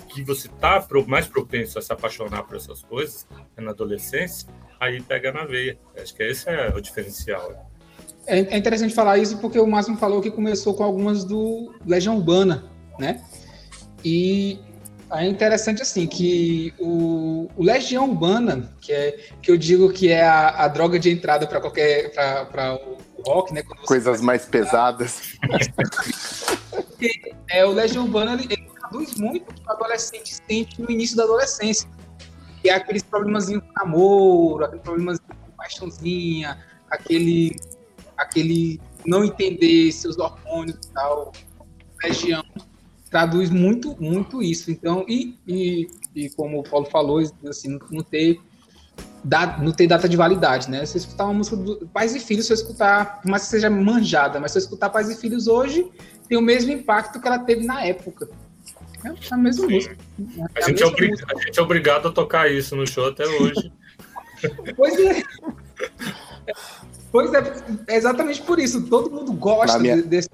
[0.08, 4.48] que você tá mais propenso a se apaixonar por essas coisas, é na adolescência,
[4.80, 5.78] aí pega na veia.
[6.02, 7.70] Acho que esse é o diferencial.
[8.26, 12.16] É, é interessante falar isso porque o Máximo falou que começou com algumas do Legião
[12.16, 12.66] Urbana,
[13.00, 13.24] né?
[14.04, 14.60] E
[15.12, 20.24] é interessante assim que o, o, Legião Urbana, que é que eu digo que é
[20.24, 23.64] a, a droga de entrada para qualquer para o rock, né?
[23.86, 25.34] Coisas mais pesadas.
[27.50, 31.18] é o Legião Urbana ele, ele traduz muito o que o adolescente sente no início
[31.18, 31.90] da adolescência
[32.62, 36.58] que é aqueles probleminhos com namoro, aquele problemas com paixãozinha,
[36.90, 37.56] aquele,
[38.18, 41.32] aquele não entender seus hormônios e tal,
[42.02, 42.44] região,
[43.10, 44.72] traduz muito, muito isso.
[44.72, 48.40] Então, e, e, e como o Paulo falou, assim, não, ter
[49.62, 50.86] não ter data de validade, né?
[50.86, 54.40] Se escutar uma música do Pais e Filhos, se escutar, por mais que seja manjada,
[54.40, 55.90] mas se eu escutar Pais e Filhos hoje,
[56.28, 58.30] tem o mesmo impacto que ela teve na época.
[59.04, 59.74] É a mesma Sim.
[59.74, 59.98] música.
[60.38, 61.12] É a, a, gente é obrig...
[61.12, 61.34] música.
[61.36, 63.72] a, gente é obrigado a tocar isso no show até hoje.
[64.76, 65.24] pois é.
[67.12, 67.54] Pois é,
[67.88, 68.88] é exatamente por isso.
[68.88, 70.30] Todo mundo gosta na minha, desse.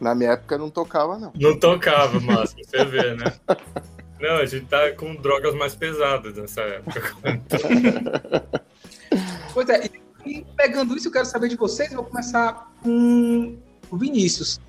[0.00, 1.32] Na minha época não tocava, não.
[1.38, 3.32] Não tocava, Márcio, você vê, né?
[4.20, 7.14] Não, a gente tá com drogas mais pesadas nessa época.
[9.52, 9.90] pois é,
[10.24, 11.90] e pegando isso, eu quero saber de vocês.
[11.90, 13.56] Eu vou começar com
[13.90, 14.60] o Vinícius.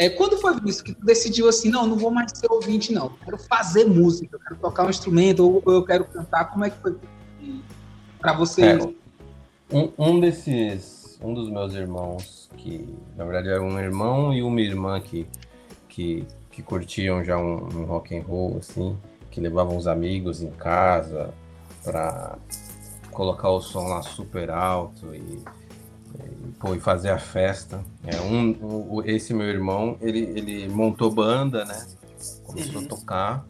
[0.00, 3.10] É, quando foi isso que tu decidiu assim, não, não vou mais ser ouvinte, não.
[3.22, 6.46] Quero fazer música, eu quero tocar um instrumento, ou eu quero cantar.
[6.46, 6.96] Como é que foi
[8.18, 8.62] para você?
[8.62, 8.78] É,
[9.70, 14.62] um, um desses, um dos meus irmãos, que na verdade era um irmão e uma
[14.62, 15.26] irmã que,
[15.86, 18.96] que, que curtiam já um, um rock and roll, assim,
[19.30, 21.34] que levavam os amigos em casa
[21.84, 22.38] para
[23.10, 25.44] colocar o som lá super alto e,
[26.60, 27.82] pô, e fazer a festa.
[28.04, 31.86] É, um, um, esse meu irmão, ele, ele montou banda, né?
[32.44, 32.86] Começou uhum.
[32.86, 33.46] a tocar.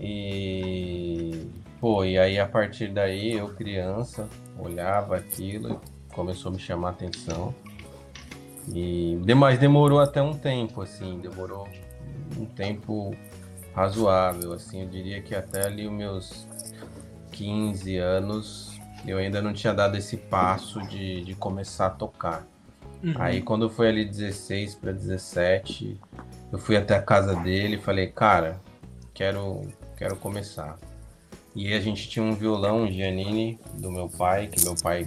[0.00, 1.48] E,
[1.80, 6.88] pô, e aí a partir daí, eu criança, olhava aquilo e começou a me chamar
[6.88, 7.52] a atenção.
[8.72, 11.68] E mas demorou até um tempo, assim, demorou
[12.38, 13.14] um tempo
[13.74, 16.46] razoável, assim, eu diria que até ali os meus
[17.32, 18.71] 15 anos
[19.06, 22.46] eu ainda não tinha dado esse passo de, de começar a tocar.
[23.02, 23.14] Uhum.
[23.16, 25.98] Aí quando foi ali 16 para 17,
[26.52, 28.60] eu fui até a casa dele e falei, cara,
[29.12, 29.62] quero,
[29.96, 30.78] quero começar.
[31.54, 35.06] E a gente tinha um violão, um Giannini, do meu pai, que meu pai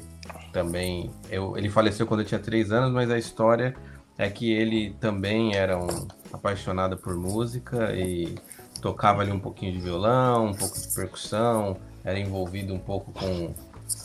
[0.52, 1.10] também.
[1.30, 3.76] Eu, ele faleceu quando eu tinha 3 anos, mas a história
[4.18, 8.36] é que ele também era um apaixonado por música e
[8.82, 13.54] tocava ali um pouquinho de violão, um pouco de percussão, era envolvido um pouco com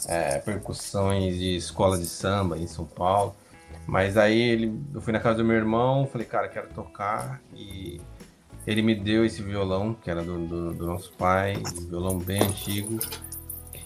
[0.07, 3.35] é, percussões de escola de samba em São Paulo.
[3.87, 8.01] Mas aí ele, eu fui na casa do meu irmão, falei, cara, quero tocar e
[8.67, 12.43] ele me deu esse violão, que era do, do, do nosso pai, um violão bem
[12.43, 12.99] antigo,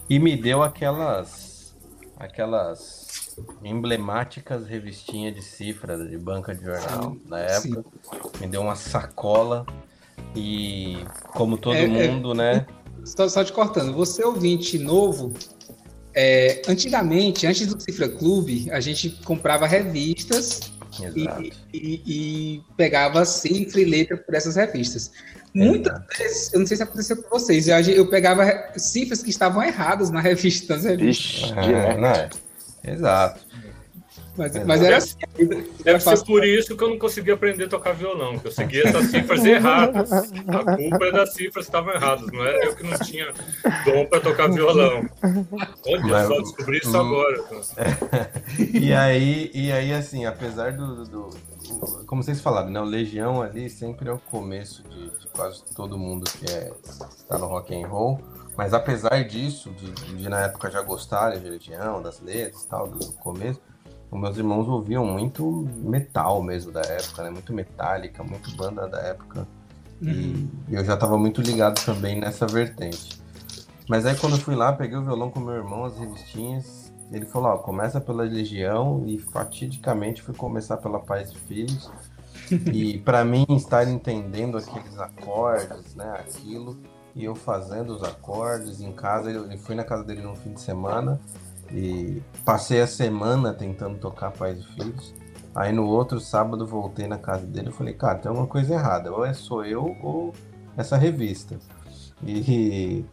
[0.09, 1.75] e me deu aquelas
[2.17, 7.83] aquelas emblemáticas revistinhas de cifra de banca de jornal na época.
[8.03, 8.41] Sim.
[8.41, 9.65] Me deu uma sacola
[10.35, 10.97] e
[11.33, 12.65] como todo é, é mundo, é, né?
[13.03, 15.33] Só, só te cortando, você ouvinte novo,
[16.15, 20.71] é, antigamente, antes do Cifra Clube, a gente comprava revistas
[21.13, 25.11] e, e, e, pegava cifra e letra por essas revistas.
[25.53, 26.17] Muitas Exato.
[26.17, 30.09] vezes, eu não sei se aconteceu com vocês, eu, eu pegava cifras que estavam erradas
[30.09, 30.75] na revista.
[30.75, 31.49] Nas revistas.
[31.49, 32.29] Ixi, é, né?
[32.83, 33.44] Exato.
[34.37, 35.15] Mas, mas era assim.
[35.83, 38.87] Deve ser por isso que eu não consegui aprender a tocar violão, que eu seguia
[38.87, 40.11] essas cifras erradas.
[40.11, 43.33] A culpa é das cifras que estavam erradas, não era eu que não tinha
[43.85, 45.09] dom para tocar violão.
[45.87, 47.43] Olha mas, só, descobri isso hum, agora.
[48.73, 52.81] e, aí, e aí, assim, apesar do, do, do, Como vocês falaram, né?
[52.81, 56.71] O Legião ali sempre é o começo de, de quase todo mundo que é,
[57.17, 58.19] está no rock and roll.
[58.57, 62.87] Mas apesar disso, de, de, na época já gostarem de Legião, das letras e tal,
[62.87, 63.59] do começo,
[64.15, 67.29] meus irmãos ouviam muito metal mesmo da época, né?
[67.29, 69.47] Muito metálica, muito banda da época.
[70.01, 70.49] Uhum.
[70.67, 73.21] E eu já estava muito ligado também nessa vertente.
[73.87, 77.25] Mas aí quando eu fui lá, peguei o violão com meu irmão, as revistinhas, ele
[77.25, 81.91] falou, ó, começa pela Legião e fatidicamente fui começar pela Paz e Filhos.
[82.73, 86.77] e para mim estar entendendo aqueles acordes, né, aquilo,
[87.15, 90.61] e eu fazendo os acordes em casa, eu fui na casa dele no fim de
[90.61, 91.19] semana,
[91.71, 95.13] e passei a semana tentando tocar Pais e Filhos.
[95.53, 99.11] Aí no outro sábado voltei na casa dele e falei, cara, tem alguma coisa errada.
[99.11, 100.33] Ou é sou eu ou
[100.77, 101.57] essa revista.
[102.23, 103.05] E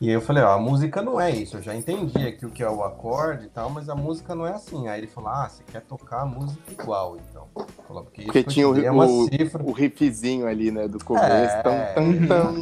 [0.00, 1.56] e eu falei, ó, a música não é isso.
[1.56, 4.46] Eu já entendi aqui o que é o acorde e tal, mas a música não
[4.46, 4.88] é assim.
[4.88, 7.37] Aí ele falou, ah, você quer tocar a música igual, então.
[7.86, 9.28] Porque, porque tinha o, é o,
[9.64, 11.26] o riffzinho ali, né, do começo.
[11.26, 12.52] É, tam, tam, tam.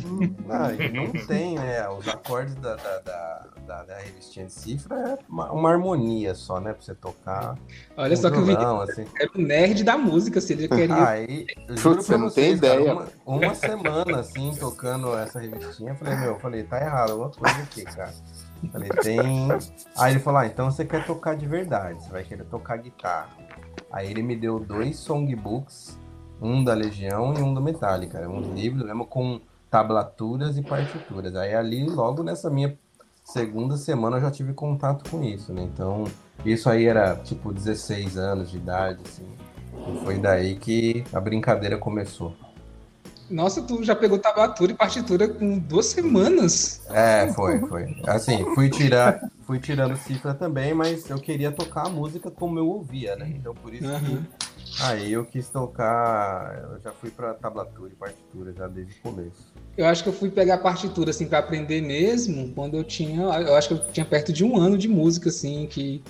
[0.46, 1.88] Não, não tem, né?
[1.88, 6.60] Os acordes da, da, da, da, da revistinha de cifra é uma, uma, harmonia só,
[6.60, 7.58] né, pra você tocar.
[7.96, 9.16] Olha um só que violão, o Vinícius assim.
[9.20, 11.08] era o nerd da música, se ele queria.
[11.08, 12.94] Aí, juro você não vocês, tem ideia.
[12.94, 17.10] Cara, uma, uma semana, assim, tocando essa revistinha, eu falei, meu, eu falei, tá errado
[17.10, 18.12] alguma coisa aqui, cara.
[18.72, 19.48] Falei, tem.
[19.96, 23.28] Aí ele falou: ah, então você quer tocar de verdade, você vai querer tocar guitarra.
[23.90, 25.98] Aí ele me deu dois songbooks,
[26.40, 28.28] um da Legião e um do Metallica.
[28.28, 31.34] Um livro mesmo com tablaturas e partituras.
[31.36, 32.76] Aí ali, logo nessa minha
[33.24, 35.62] segunda semana, eu já tive contato com isso, né?
[35.62, 36.04] Então,
[36.44, 39.26] isso aí era tipo 16 anos de idade, assim.
[39.92, 42.34] E foi daí que a brincadeira começou.
[43.28, 46.82] Nossa, tu já pegou tablatura e partitura com duas semanas.
[46.88, 47.96] É, foi, foi.
[48.06, 52.68] Assim, fui tirar, fui tirando cifra também, mas eu queria tocar a música como eu
[52.68, 53.32] ouvia, né?
[53.36, 54.22] Então por isso uhum.
[54.22, 59.02] que aí eu quis tocar, eu já fui para tablatura e partitura já desde o
[59.02, 59.52] começo.
[59.76, 63.54] Eu acho que eu fui pegar partitura assim para aprender mesmo quando eu tinha, eu
[63.54, 66.02] acho que eu tinha perto de um ano de música assim que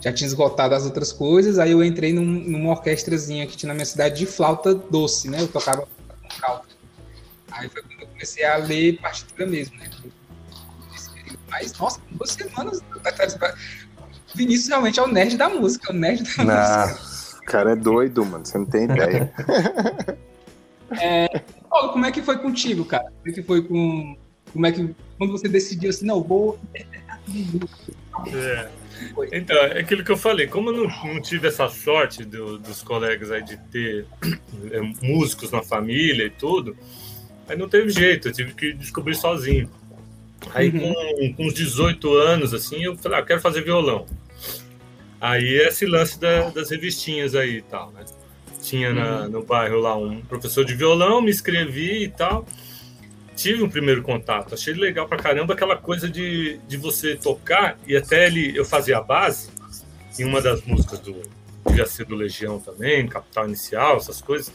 [0.00, 3.74] já tinha esgotado as outras coisas, aí eu entrei num, numa orquestrazinha que tinha na
[3.74, 5.40] minha cidade de flauta doce, né?
[5.40, 5.86] Eu tocava
[6.40, 6.72] cálculo.
[7.50, 9.90] Aí foi quando eu comecei a ler partitura mesmo, né?
[11.50, 12.82] Mas, nossa, duas semanas.
[14.34, 17.38] Vinícius realmente é o nerd da música, o nerd da não, música.
[17.40, 19.32] O cara é doido, mano, você não tem ideia.
[21.00, 23.04] é, Paulo, como é que foi contigo, cara?
[23.04, 24.16] Como é que foi com.
[24.52, 24.94] Como é que.
[25.16, 26.58] Quando você decidiu assim, não, vou
[28.32, 28.68] É.
[29.32, 32.82] Então, é aquilo que eu falei, como eu não, não tive essa sorte do, dos
[32.82, 34.06] colegas aí de ter
[34.72, 36.76] é, músicos na família e tudo,
[37.48, 39.70] aí não teve jeito, eu tive que descobrir sozinho.
[40.54, 40.94] Aí uhum.
[40.94, 44.06] com, com uns 18 anos, assim, eu falei, ah, quero fazer violão.
[45.20, 48.04] Aí esse lance da, das revistinhas aí e tal, né?
[48.62, 49.28] Tinha na, uhum.
[49.28, 52.46] no bairro lá um professor de violão, me inscrevi e tal
[53.38, 54.52] tive um primeiro contato.
[54.52, 58.98] Achei legal pra caramba aquela coisa de, de você tocar e até ele eu fazia
[58.98, 59.48] a base
[60.18, 61.22] em uma das músicas do
[61.64, 64.52] devia ser do Legião também, Capital Inicial, essas coisas.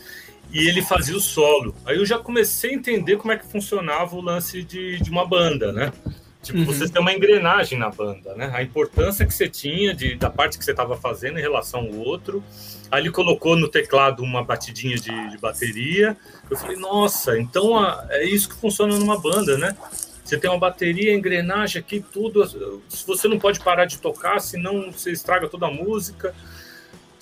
[0.52, 1.76] E ele fazia o solo.
[1.86, 5.26] Aí eu já comecei a entender como é que funcionava o lance de, de uma
[5.26, 5.92] banda, né?
[6.44, 6.66] Tipo, uhum.
[6.66, 8.52] você tem uma engrenagem na banda, né?
[8.54, 11.96] A importância que você tinha de, da parte que você estava fazendo em relação ao
[11.96, 12.44] outro.
[12.92, 16.18] Aí ele colocou no teclado uma batidinha de, de bateria.
[16.50, 19.76] Eu falei, nossa, então a, é isso que funciona numa banda, né?
[20.24, 22.44] Você tem uma bateria, engrenagem aqui, tudo.
[22.90, 26.36] Você não pode parar de tocar, senão você estraga toda a música.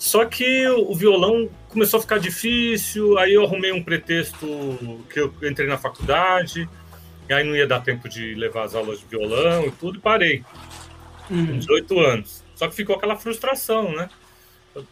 [0.02, 5.32] Só que o violão começou a ficar difícil, aí eu arrumei um pretexto que eu
[5.44, 6.68] entrei na faculdade,
[7.28, 10.00] e aí não ia dar tempo de levar as aulas de violão e tudo, e
[10.00, 10.44] parei.
[11.28, 12.42] Com 18 anos.
[12.56, 14.08] Só que ficou aquela frustração, né?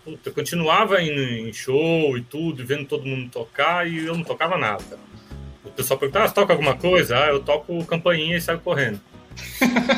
[0.04, 4.22] Puta, eu continuava indo em show e tudo, vendo todo mundo tocar, e eu não
[4.22, 4.96] tocava nada.
[5.64, 7.18] O pessoal perguntava, ah, você toca alguma coisa?
[7.18, 9.00] Ah, eu toco campainha e saio correndo.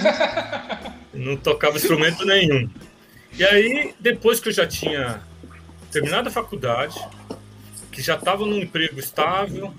[1.12, 2.66] não tocava instrumento nenhum.
[3.34, 5.22] E aí, depois que eu já tinha
[5.90, 6.98] terminado a faculdade,
[7.90, 9.72] que já estava num emprego estável,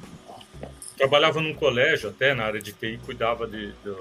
[0.98, 3.96] trabalhava num colégio até na área de TI, cuidava de, de,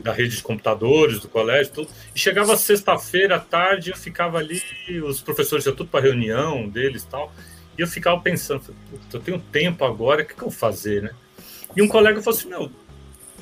[0.00, 1.90] da rede de computadores do colégio, tudo.
[2.14, 4.62] E chegava sexta-feira à tarde, eu ficava ali,
[5.04, 7.32] os professores iam tudo para reunião deles tal.
[7.76, 8.74] E eu ficava pensando,
[9.12, 11.10] eu tenho tempo agora, o que, que eu vou fazer, né?
[11.76, 12.70] E um colega falou assim: Meu,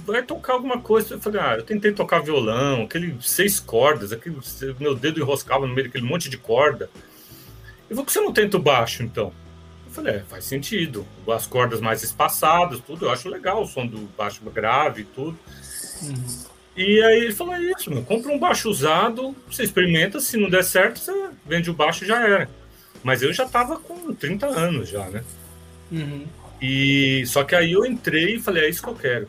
[0.06, 1.14] vai tocar alguma coisa.
[1.14, 4.36] Eu falei: Ah, eu tentei tocar violão, aquele seis cordas, aquele,
[4.78, 6.88] meu dedo enroscava no meio daquele monte de corda.
[7.88, 9.32] Eu vou que você não tenta o baixo, então?
[9.96, 11.06] falei, é, faz sentido.
[11.26, 13.06] As cordas mais espaçadas, tudo.
[13.06, 15.38] Eu acho legal o som do baixo grave e tudo.
[16.02, 16.46] Uhum.
[16.76, 20.50] E aí ele falou: é isso, meu, compra um baixo usado, você experimenta, se não
[20.50, 22.50] der certo, você vende o baixo e já era.
[23.02, 25.24] Mas eu já tava com 30 anos já, né?
[25.90, 26.26] Uhum.
[26.60, 29.28] E só que aí eu entrei e falei: é isso que eu quero.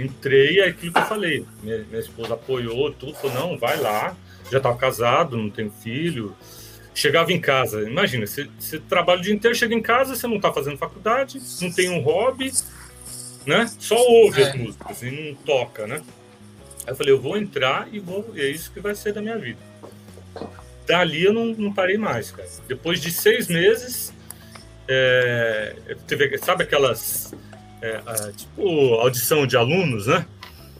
[0.00, 1.46] Entrei, é aquilo que eu falei.
[1.62, 4.16] Minha, minha esposa apoiou tudo, falou: não, vai lá.
[4.50, 6.34] Já tava casado, não tenho filho
[6.98, 10.36] chegava em casa, imagina, você, você trabalha o dia inteiro, chega em casa, você não
[10.36, 12.52] está fazendo faculdade, não tem um hobby,
[13.46, 13.70] né?
[13.78, 14.48] Só ouve é.
[14.48, 16.02] as músicas e não toca, né?
[16.84, 19.22] Aí eu falei, eu vou entrar e vou, e é isso que vai ser da
[19.22, 19.60] minha vida.
[20.86, 22.48] Dali eu não, não parei mais, cara.
[22.66, 24.12] Depois de seis meses,
[24.88, 27.32] é, teve, sabe aquelas,
[27.82, 30.26] é, tipo, audição de alunos, né?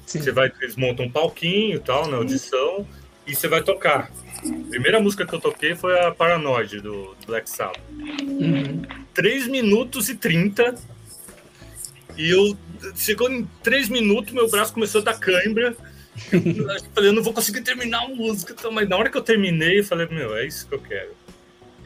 [0.06, 0.20] Sim.
[0.20, 2.86] Você vai, eles montam um palquinho e tal na audição,
[3.26, 4.10] e você vai tocar.
[4.44, 7.80] A primeira música que eu toquei foi a Paranoid do Black Sabbath.
[7.90, 8.82] Uhum.
[9.12, 10.74] 3 minutos e 30.
[12.16, 12.56] E eu.
[12.94, 15.76] Chegou em 3 minutos, meu braço começou a dar cãibra.
[16.32, 18.52] Eu falei, eu não vou conseguir terminar a música.
[18.52, 21.10] Então, mas na hora que eu terminei, eu falei, meu, é isso que eu quero.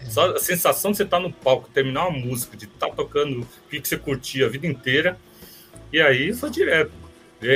[0.09, 3.47] Só a sensação de você estar no palco, terminar uma música, de estar tocando o
[3.69, 5.19] que você curtia a vida inteira.
[5.93, 6.93] E aí foi direto.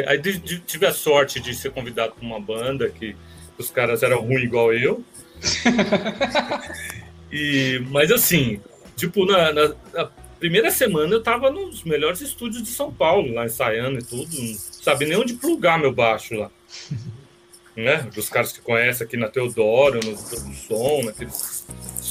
[0.07, 3.17] Aí tive a sorte de ser convidado para uma banda que
[3.57, 5.05] os caras eram ruins igual eu.
[7.31, 8.61] e, mas assim,
[8.97, 13.47] tipo, na, na, na, primeira semana eu tava nos melhores estúdios de São Paulo, lá
[13.47, 14.29] ensaiando e tudo.
[14.37, 16.51] Não sabia nem onde plugar meu baixo lá.
[17.77, 18.09] né?
[18.15, 21.67] Dos caras que conhecem aqui na Teodoro, no, no Som, naqueles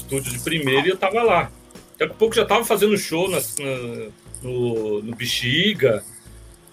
[0.06, 1.50] estúdios de primeira, e eu tava lá.
[1.98, 3.38] Daqui a pouco já tava fazendo show na,
[4.42, 6.04] no, no Bexiga,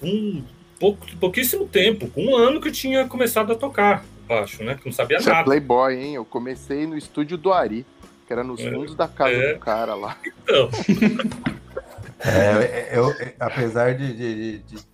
[0.02, 0.43] um
[0.80, 4.76] pouco, pouquíssimo tempo, com um ano que eu tinha começado a tocar baixo, né?
[4.76, 5.41] Que não sabia Você é nada.
[5.41, 6.15] É Playboy, hein?
[6.15, 7.86] Eu comecei no estúdio do Ari,
[8.28, 9.54] que era nos é, fundos da casa é.
[9.54, 10.17] do cara lá.
[10.43, 10.69] Então.
[12.19, 14.93] é, eu, eu, apesar de, de, de, de,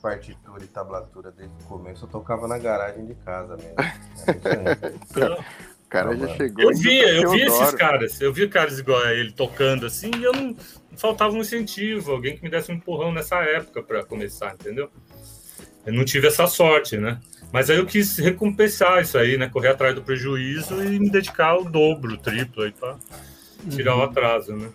[0.00, 3.74] partitura e tablatura desde o começo, eu tocava na garagem de casa mesmo.
[5.10, 6.70] então, o cara já chegou.
[6.70, 10.22] Eu via, eu via esses caras, eu via caras igual a ele tocando assim, e
[10.22, 10.56] eu não,
[10.90, 14.88] não faltava um incentivo, alguém que me desse um empurrão nessa época para começar, entendeu?
[15.84, 17.18] Eu não tive essa sorte, né?
[17.52, 19.48] Mas aí eu quis recompensar isso aí, né?
[19.48, 22.96] Correr atrás do prejuízo e me dedicar ao dobro, triplo aí para
[23.68, 24.00] tirar uhum.
[24.00, 24.68] o atraso, né?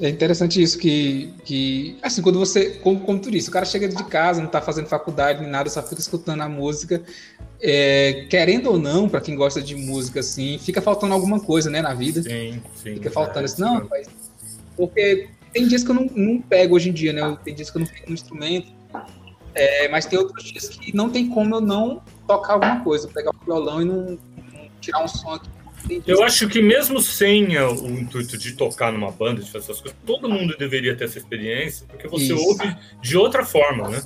[0.00, 4.04] É interessante isso que, que assim, quando você, como, como turista, o cara chega de
[4.04, 7.02] casa, não está fazendo faculdade nem nada, só fica escutando a música,
[7.60, 11.82] é, querendo ou não, para quem gosta de música, assim, fica faltando alguma coisa, né,
[11.82, 12.22] na vida.
[12.22, 12.94] Sim, sim.
[12.94, 14.08] Fica faltando é, assim, não, rapaz,
[14.76, 17.78] porque tem dias que eu não, não pego hoje em dia, né, tem dias que
[17.78, 18.72] eu não fico no instrumento,
[19.54, 23.30] é, mas tem outros dias que não tem como eu não tocar alguma coisa, pegar
[23.30, 24.18] o violão e não,
[24.80, 25.48] tirar um som aqui.
[26.06, 29.98] Eu acho que mesmo sem o intuito de tocar numa banda, de fazer essas coisas,
[30.04, 32.36] todo mundo deveria ter essa experiência, porque você Isso.
[32.36, 34.02] ouve de outra forma, né?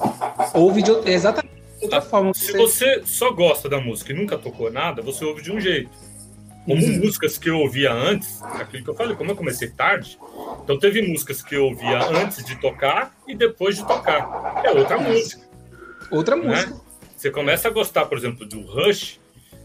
[0.55, 2.33] Ouve de outra- exatamente outra forma.
[2.35, 5.61] Se Você- você só gosta da música e nunca tocou nada, você ouve de um
[5.61, 5.91] jeito.
[6.65, 6.99] Como Uhum.
[6.99, 10.17] músicas que eu ouvia antes, aquilo que eu falei, como eu comecei tarde,
[10.63, 14.63] então teve músicas que eu ouvia antes de tocar e depois de tocar.
[14.65, 15.43] É outra música.
[16.11, 16.43] Outra né?
[16.49, 16.81] música.
[17.17, 19.19] Você começa a gostar, por exemplo, do Rush.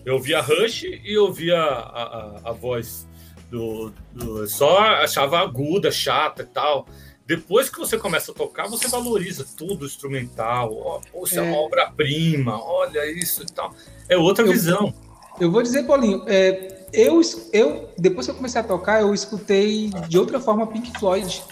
[0.03, 2.03] Eu ouvia Rush e ouvia a,
[2.45, 3.07] a, a voz
[3.51, 6.87] do, do- Só achava aguda, chata e tal.
[7.27, 10.73] Depois que você começa a tocar, você valoriza tudo instrumental.
[11.13, 11.41] Ó, isso é, É.
[11.41, 13.75] uma obra-prima, olha isso e tal.
[14.07, 14.93] É outra Eu- visão.
[15.39, 17.21] Eu vou dizer, Paulinho, é, eu,
[17.53, 21.43] eu, depois que eu comecei a tocar, eu escutei de outra forma Pink Floyd.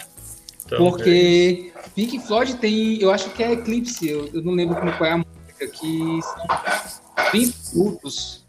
[0.64, 4.90] Então, Porque Pink Floyd tem, eu acho que é Eclipse, eu, eu não lembro como
[4.96, 8.44] qual é a música, que são 30 minutos.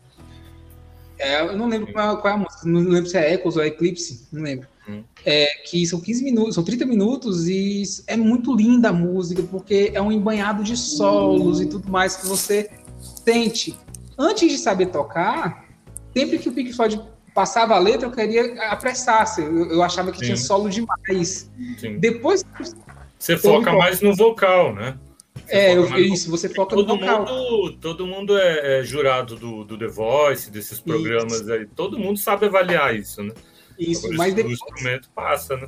[1.19, 3.63] É, eu não lembro qual é, é a música, não lembro se é Echoes ou
[3.63, 4.67] é Eclipse, não lembro.
[4.87, 5.03] Hum.
[5.25, 9.91] É, que são 15 minutos, são 30 minutos e é muito linda a música, porque
[9.93, 12.69] é um embanhado de solos e tudo mais que você
[13.25, 13.77] sente.
[14.17, 15.65] Antes de saber tocar,
[16.15, 17.01] sempre que o Pink Floyd
[17.35, 20.25] passava a letra, eu queria apressar, eu, eu achava que Sim.
[20.25, 21.51] tinha solo demais.
[21.77, 21.99] sim.
[21.99, 22.43] Depois
[23.19, 24.97] Você foca mais no vocal, né?
[25.45, 27.25] Você É, eu, no- isso, você foca no Todo vocal.
[27.25, 31.65] mundo, todo mundo é, é jurado do, do The Voice, desses programas aí.
[31.67, 33.33] Todo mundo sabe avaliar isso, né?
[33.79, 35.67] Isso, Agora, mas o depois, instrumento passa, né?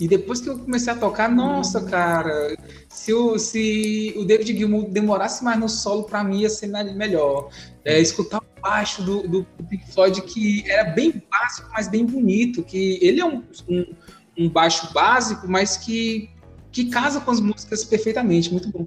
[0.00, 2.56] e depois que eu comecei a tocar, nossa, cara,
[2.88, 7.50] se o, se o David Gilmour demorasse mais no solo, pra mim ia ser melhor.
[7.84, 12.62] É, escutar o baixo do, do, Pink Floyd, que era bem básico, mas bem bonito,
[12.62, 13.94] que ele é um, um,
[14.38, 16.30] um baixo básico, mas que,
[16.70, 18.86] que casa com as músicas perfeitamente, muito bom.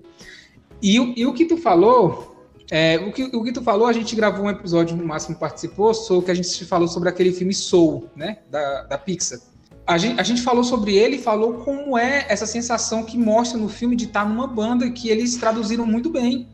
[0.81, 2.30] E, o- e o que tu falou,
[2.71, 5.93] é, o, que, o que tu falou, a gente gravou um episódio, no máximo participou,
[5.93, 9.39] sobre que a gente falou sobre aquele filme Soul, né, da, da Pixar.
[9.85, 13.67] A gente, a gente falou sobre ele falou como é essa sensação que mostra no
[13.67, 16.47] filme de estar numa banda que eles traduziram muito bem.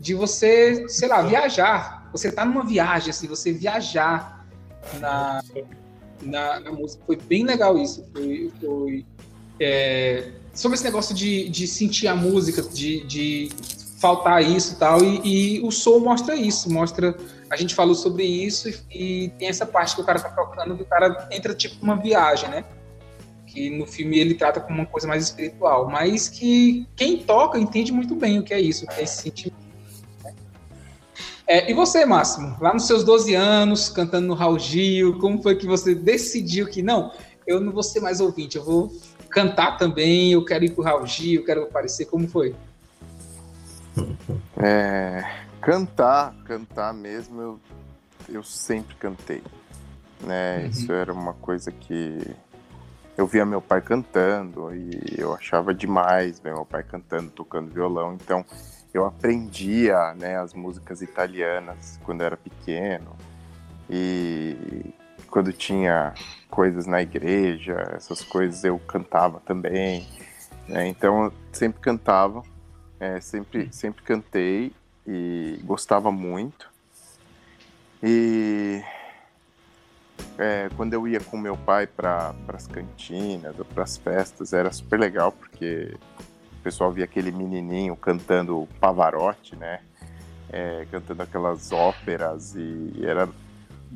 [0.00, 2.08] De você, sei lá, viajar.
[2.10, 4.44] Você tá numa viagem, assim, você viajar
[4.98, 5.44] na,
[6.22, 7.04] na, na música.
[7.06, 8.04] Foi bem legal isso.
[8.12, 9.06] Foi, foi,
[9.60, 13.50] é, sobre esse negócio de, de sentir a música, de, de
[14.00, 14.98] faltar isso e tal.
[15.04, 17.14] E, o Soul mostra isso, mostra.
[17.50, 20.74] A gente falou sobre isso e, e tem essa parte que o cara tá tocando,
[20.76, 22.64] que o cara entra tipo numa viagem, né?
[23.46, 27.92] Que no filme ele trata como uma coisa mais espiritual, mas que quem toca entende
[27.92, 29.56] muito bem o que é isso, o que é esse sentimento.
[30.24, 30.34] né?
[31.46, 35.56] É, e você, Máximo, lá nos seus 12 anos, cantando no Raul Gil, como foi
[35.56, 37.10] que você decidiu que não,
[37.44, 38.92] eu não vou ser mais ouvinte, eu vou
[39.28, 42.54] cantar também, eu quero ir pro Raul Gil, eu quero aparecer, como foi?
[44.56, 45.24] É,
[45.60, 47.60] cantar, cantar mesmo, eu,
[48.28, 49.42] eu sempre cantei.
[50.20, 50.60] Né?
[50.60, 50.66] Uhum.
[50.66, 52.18] Isso era uma coisa que
[53.16, 58.14] eu via meu pai cantando e eu achava demais ver meu pai cantando, tocando violão.
[58.14, 58.44] Então
[58.92, 63.16] eu aprendia né, as músicas italianas quando era pequeno.
[63.88, 64.94] E
[65.28, 66.14] quando tinha
[66.48, 70.06] coisas na igreja, essas coisas eu cantava também.
[70.66, 70.86] né?
[70.88, 72.42] Então eu sempre cantava.
[73.00, 74.72] É, sempre, sempre cantei
[75.06, 76.70] e gostava muito.
[78.02, 78.82] E
[80.38, 85.00] é, quando eu ia com meu pai para as cantinas para as festas, era super
[85.00, 85.96] legal, porque
[86.52, 89.80] o pessoal via aquele menininho cantando Pavarotti, né?
[90.52, 93.28] É, cantando aquelas óperas e era,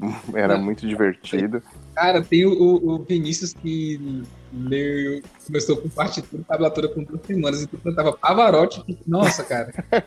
[0.35, 0.59] era É.
[0.59, 1.63] muito divertido.
[1.95, 4.23] Cara, tem o, o- o Vinícius que
[4.53, 8.85] leu, começou com partitura e tablatura com duas semanas, então cantava Pavarotti.
[9.07, 9.73] Nossa, cara.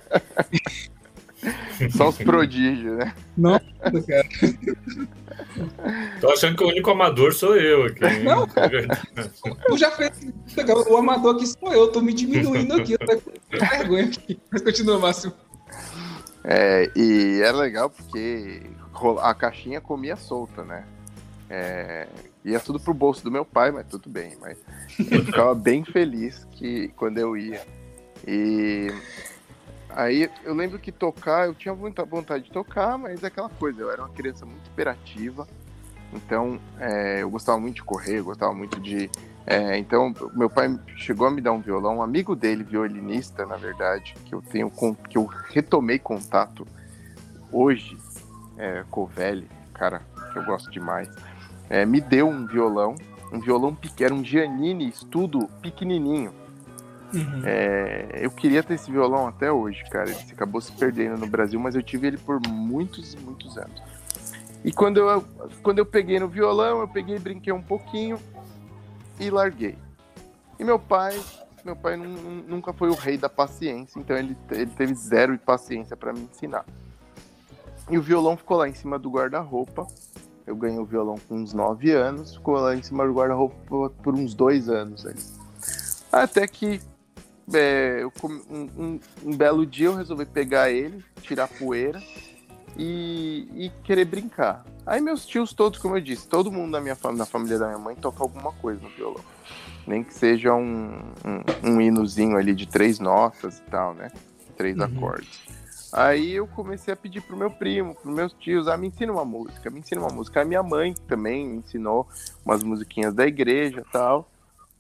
[1.96, 3.14] Só os prodígios, né?
[3.38, 3.62] Nossa,
[4.08, 4.28] cara.
[6.20, 8.04] Tô achando que o único amador sou eu aqui.
[8.06, 8.24] hein?
[8.24, 9.70] Não, É.
[9.70, 10.12] Eu já fez.
[10.90, 14.40] O amador aqui sou eu, tô me diminuindo aqui, eu tô com vergonha aqui.
[14.52, 15.32] Mas continua, Márcio.
[16.44, 18.64] É, e era legal porque
[19.22, 20.86] a caixinha comia solta, né?
[21.50, 22.08] É,
[22.44, 24.38] ia tudo pro bolso do meu pai, mas tudo bem.
[24.40, 24.58] Mas
[25.00, 27.62] eu ficava bem feliz que quando eu ia.
[28.26, 28.88] E
[29.90, 33.82] aí eu lembro que tocar, eu tinha muita vontade de tocar, mas é aquela coisa,
[33.82, 35.48] eu era uma criança muito hiperativa.
[36.14, 39.10] Então é, eu gostava muito de correr, eu gostava muito de.
[39.46, 43.58] é, então meu pai chegou a me dar um violão, um amigo dele, violinista, na
[43.58, 44.72] verdade, que eu tenho
[45.10, 46.66] que eu retomei contato
[47.52, 47.98] hoje,
[48.58, 50.02] é, Covelli, cara,
[50.32, 51.10] que eu gosto demais,
[51.70, 52.96] é, me deu um violão,
[53.32, 56.34] um violão pequeno, um Giannini estudo pequenininho.
[57.46, 60.10] É, eu queria ter esse violão até hoje, cara.
[60.10, 63.82] Ele acabou se perdendo no Brasil, mas eu tive ele por muitos e muitos anos.
[64.64, 65.24] E quando eu,
[65.64, 68.20] quando eu peguei no violão, eu peguei, brinquei um pouquinho
[69.20, 69.78] e larguei.
[70.60, 71.18] E meu pai,
[71.64, 75.96] meu pai nunca foi o rei da paciência, então ele, ele teve zero de paciência
[75.96, 76.66] para me ensinar.
[77.90, 79.88] E o violão ficou lá em cima do guarda-roupa.
[80.46, 84.14] Eu ganhei o violão com uns 9 anos, ficou lá em cima do guarda-roupa por
[84.14, 85.16] uns dois anos aí.
[86.12, 86.82] Até que
[87.54, 92.02] é, eu, um, um, um, belo dia eu resolvi pegar ele, tirar poeira
[92.78, 94.66] e, e, querer brincar.
[94.86, 97.68] Aí meus tios todos, como eu disse, todo mundo na minha família, na família da
[97.68, 99.24] minha mãe toca alguma coisa no violão.
[99.86, 104.12] Nem que seja um, um, um hinozinho ali de três notas e tal, né?
[104.58, 104.84] Três uhum.
[104.84, 105.47] acordes.
[105.94, 109.26] Aí eu comecei a pedir pro meu primo, pros meus tios, ah, me ensina uma
[109.26, 110.42] música, me ensina uma música.
[110.42, 112.08] A minha mãe também me ensinou
[112.46, 114.30] umas musiquinhas da igreja e tal.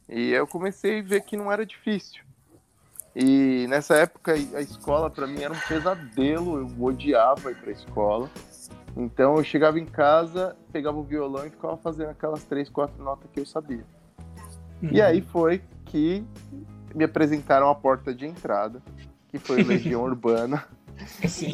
[0.09, 2.23] E eu comecei a ver que não era difícil.
[3.15, 7.73] E nessa época a escola para mim era um pesadelo, eu odiava ir para a
[7.73, 8.29] escola.
[8.95, 13.29] Então eu chegava em casa, pegava o violão e ficava fazendo aquelas três, quatro notas
[13.31, 13.83] que eu sabia.
[14.81, 14.89] Uhum.
[14.91, 16.23] E aí foi que
[16.93, 18.81] me apresentaram a porta de entrada,
[19.29, 20.63] que foi Legião Urbana.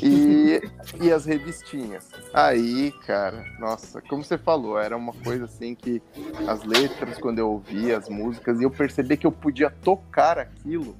[0.01, 0.61] E,
[1.01, 2.09] e as revistinhas.
[2.33, 6.01] Aí, cara, nossa, como você falou, era uma coisa assim que
[6.47, 10.95] as letras, quando eu ouvia as músicas, e eu percebi que eu podia tocar aquilo,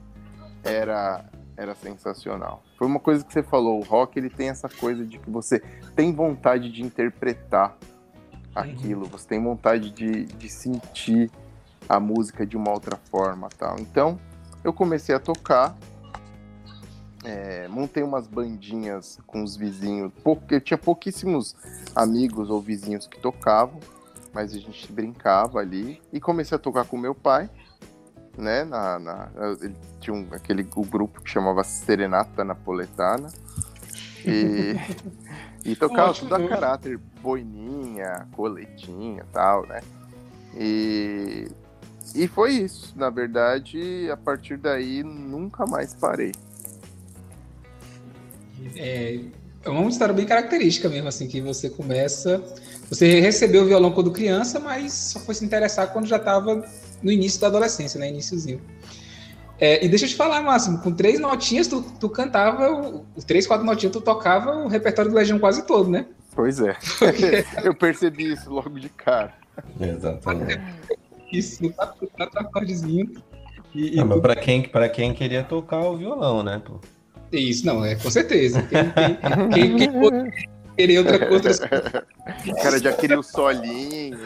[0.64, 1.26] era,
[1.58, 2.64] era sensacional.
[2.78, 5.60] Foi uma coisa que você falou, o rock ele tem essa coisa de que você
[5.96, 7.78] tem vontade de interpretar
[8.56, 11.32] aquilo, você tem vontade de, de sentir
[11.90, 13.78] a música de uma outra forma tal.
[13.80, 14.20] Então,
[14.64, 15.76] eu comecei a tocar
[17.24, 20.12] é, montei umas bandinhas com os vizinhos.
[20.24, 21.56] Porque eu tinha pouquíssimos
[21.96, 23.80] amigos ou vizinhos que tocavam,
[24.34, 26.02] mas a gente brincava ali.
[26.12, 27.50] E comecei a tocar com meu pai,
[28.38, 28.64] né?
[28.64, 29.30] Na, na
[29.62, 33.30] ele tinha um, aquele o grupo que chamava Serenata Napoletana.
[34.26, 34.76] E,
[35.64, 36.30] e tocava Ótimo.
[36.30, 39.82] tudo a caráter, boininha, coletinha tal, né?
[40.56, 41.48] E,
[42.14, 42.94] e foi isso.
[42.98, 46.32] Na verdade, a partir daí, nunca mais parei.
[48.76, 49.20] É,
[49.66, 52.42] é uma história bem característica mesmo, assim, que você começa.
[52.90, 56.64] Você recebeu o violão quando criança, mas só foi se interessar quando já estava
[57.02, 58.10] no início da adolescência, né?
[58.10, 58.62] Iníciozinho.
[59.60, 63.48] É, e deixa eu te falar, Máximo, com três notinhas tu, tu cantava, os três,
[63.48, 66.06] quatro notinhas tu tocava o repertório do Legião quase todo, né?
[66.36, 66.76] Pois é.
[67.00, 67.46] Porque...
[67.64, 69.34] eu percebi isso logo de cara.
[69.80, 70.62] Exatamente.
[71.32, 73.22] Isso, quatro, acordezinhos.
[73.74, 76.80] E, e para quem, pra quem queria tocar o violão, né, pô?
[77.34, 78.62] Isso, não, é com certeza.
[78.64, 78.92] Quem,
[79.50, 80.32] quem, quem, quem
[80.78, 81.70] querer outra coisa.
[82.48, 84.18] O cara já queria o solinho.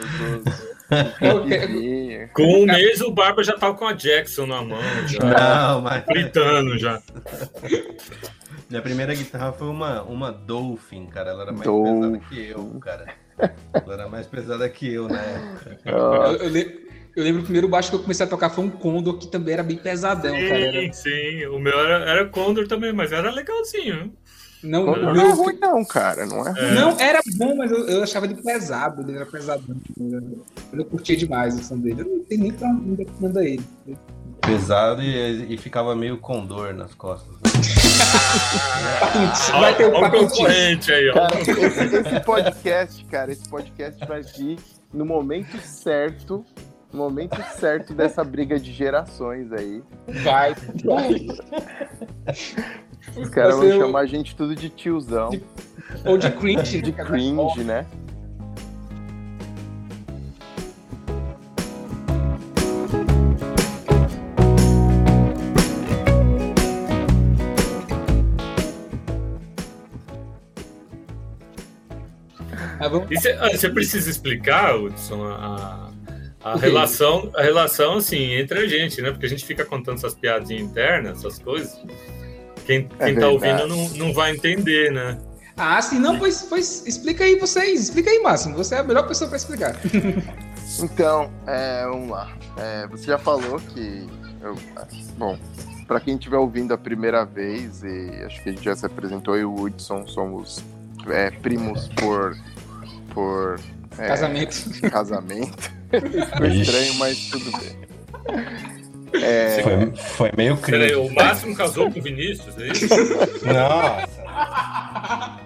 [2.32, 5.18] Com um mês o Barba já tava com a Jackson na mão, já.
[5.18, 6.04] Não, mas...
[6.06, 7.00] Gritando já.
[8.68, 11.30] Minha primeira guitarra foi uma, uma Dolphin, cara.
[11.30, 12.00] Ela era mais Dolphin.
[12.00, 13.06] pesada que eu, cara.
[13.72, 15.78] Ela era mais pesada que eu na época.
[15.86, 15.94] Eu,
[16.34, 16.87] eu,
[17.18, 19.26] eu lembro que o primeiro baixo que eu comecei a tocar foi um Condor, que
[19.26, 20.60] também era bem pesadão, sim, cara.
[20.60, 20.92] Era...
[20.92, 24.12] Sim, o meu era, era Condor também, mas era legalzinho.
[24.62, 26.26] Não, não, não é ruim, não, cara.
[26.26, 26.74] Não é, é.
[26.74, 29.76] Não, era bom, mas eu, eu, achava ele pesado, ele era pesadão.
[30.72, 32.02] Eu curtia demais o som dele.
[32.02, 33.64] Eu não tenho nem pra onde manda ele.
[34.40, 37.32] Pesado e, e ficava meio condor nas costas.
[37.34, 37.40] Né?
[39.60, 41.14] Vai ter um concorrente aí, ó.
[41.14, 44.58] Cara, esse, esse podcast, cara, esse podcast vai vir
[44.92, 46.44] no momento certo
[46.96, 49.82] momento certo dessa briga de gerações aí.
[50.22, 51.26] Vai, vai.
[53.16, 55.30] Os caras vão chamar a gente tudo de tiozão.
[55.30, 55.44] De...
[56.04, 56.82] Ou de cringe.
[56.82, 57.86] de cringe, né?
[73.58, 75.87] você precisa explicar, Hudson, a,
[76.52, 79.10] a relação, a relação, assim, entre a gente, né?
[79.10, 81.78] Porque a gente fica contando essas piadinhas internas, essas coisas.
[82.64, 85.18] Quem, é quem tá ouvindo não, não vai entender, né?
[85.56, 88.56] Ah, sim, não, pois, pois explica aí vocês, explica aí, Máximo.
[88.56, 89.74] Você é a melhor pessoa para explicar.
[90.80, 92.36] então, é, vamos lá.
[92.56, 94.06] É, você já falou que.
[94.40, 94.56] Eu,
[95.16, 95.36] bom,
[95.88, 99.34] para quem estiver ouvindo a primeira vez, e acho que a gente já se apresentou,
[99.34, 100.62] eu e o Hudson somos
[101.08, 102.36] é, primos por.
[103.12, 103.58] por
[103.98, 104.80] é, casamento.
[104.90, 105.72] Casamento.
[105.90, 107.88] Ficou estranho, mas tudo bem.
[109.14, 109.62] É...
[109.62, 111.00] Foi, foi meio crítico.
[111.00, 112.86] O Máximo casou com o Vinícius, é isso?
[113.44, 114.08] Nossa.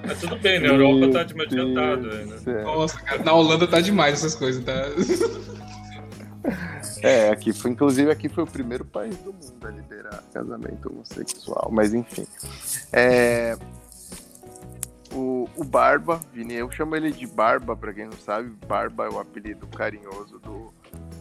[0.07, 2.03] Mas tudo bem, na Europa tá de adiantado.
[2.03, 2.63] Né?
[2.65, 4.73] Nossa, cara, na Holanda tá demais essas coisas, tá?
[7.03, 11.69] É, aqui foi, inclusive aqui foi o primeiro país do mundo a liberar casamento homossexual,
[11.73, 12.25] mas enfim.
[12.93, 13.57] É...
[15.13, 18.51] o, o Barba, Vini, eu chamo ele de Barba, para quem não sabe.
[18.67, 20.73] Barba é o apelido carinhoso do,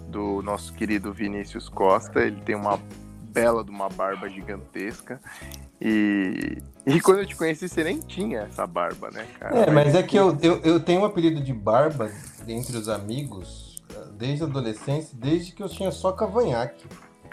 [0.07, 2.21] do nosso querido Vinícius Costa.
[2.21, 2.79] Ele tem uma
[3.31, 5.19] bela de uma barba gigantesca.
[5.79, 9.57] E, e quando eu te conheci, você nem tinha essa barba, né, cara?
[9.57, 12.11] É, mas é que eu, eu, eu tenho um apelido de barba
[12.47, 13.81] entre os amigos
[14.17, 16.85] desde a adolescência, desde que eu tinha só cavanhaque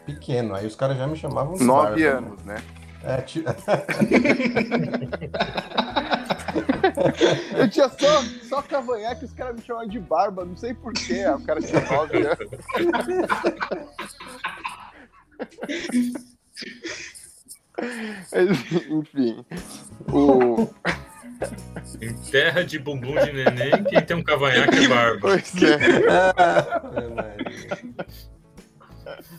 [0.06, 0.54] pequeno.
[0.54, 2.54] Aí os caras já me chamavam de Nove barba, anos, né?
[2.54, 2.62] né?
[3.04, 3.44] É, t...
[7.57, 11.26] eu tinha só, só cavanhaque, os caras me chamavam de barba, não sei porquê.
[11.28, 12.38] O cara tinha nove anos.
[18.90, 19.44] Enfim.
[20.12, 20.68] O...
[22.01, 25.20] Em terra de bumbum de neném, quem tem um cavanhaque é barba.
[25.20, 25.78] Pois é.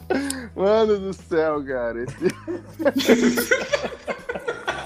[0.56, 2.04] Mano do céu, cara.
[2.04, 2.16] Esse...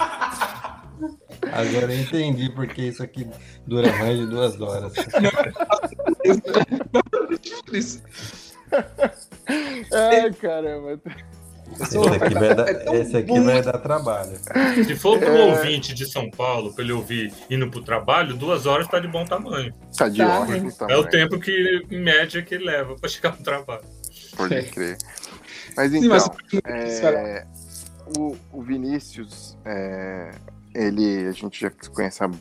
[1.52, 3.28] Agora eu entendi porque isso aqui
[3.66, 4.94] dura mais de duas horas.
[9.92, 11.00] Ai, caramba.
[11.80, 14.38] Esse aqui, vai dar, esse aqui vai dar trabalho.
[14.86, 15.56] Se for para o é...
[15.56, 19.08] ouvinte de São Paulo, para ele ouvir indo para o trabalho, duas horas está de
[19.08, 19.74] bom tamanho.
[19.90, 20.98] Está de tá, ótimo tamanho.
[20.98, 23.84] É o tempo que, em média, que ele leva para chegar no trabalho.
[24.36, 24.64] Pode é.
[24.64, 24.98] crer.
[25.76, 27.04] Mas então, Sim, mas...
[27.04, 27.48] É,
[28.18, 30.32] o, o, Vinícius, é,
[30.74, 32.32] ele, a gente já se conhece há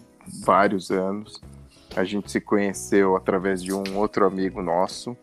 [0.44, 1.40] vários anos.
[1.94, 5.16] A gente se conheceu através de um outro amigo nosso,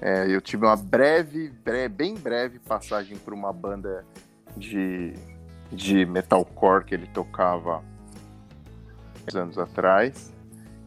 [0.00, 4.04] é, eu tive uma breve, breve, bem breve passagem por uma banda
[4.56, 5.14] de,
[5.72, 7.82] de metalcore que ele tocava
[9.34, 10.32] anos atrás.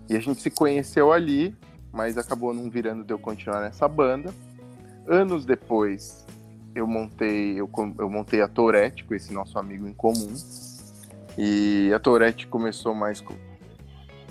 [0.07, 1.55] E a gente se conheceu ali,
[1.91, 4.33] mas acabou não virando de eu continuar nessa banda.
[5.07, 6.25] Anos depois,
[6.75, 10.33] eu montei, eu, eu montei a Tourette com esse nosso amigo em comum.
[11.41, 13.33] E a Tourette começou mais com,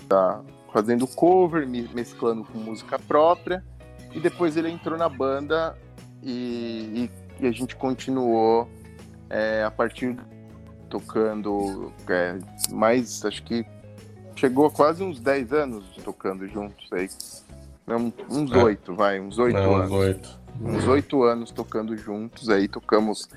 [0.07, 3.65] tá, fazendo cover, mesclando com música própria.
[4.13, 5.75] E depois ele entrou na banda
[6.21, 8.69] e, e, e a gente continuou
[9.27, 10.15] é, a partir
[10.87, 12.37] tocando é,
[12.71, 13.65] mais, acho que
[14.35, 17.09] chegou a quase uns 10 anos tocando juntos aí.
[18.29, 18.63] Uns é.
[18.63, 18.95] oito, é.
[18.95, 19.91] vai, uns oito anos.
[19.91, 20.39] Uns oito.
[20.61, 23.27] Uns oito anos tocando juntos aí, tocamos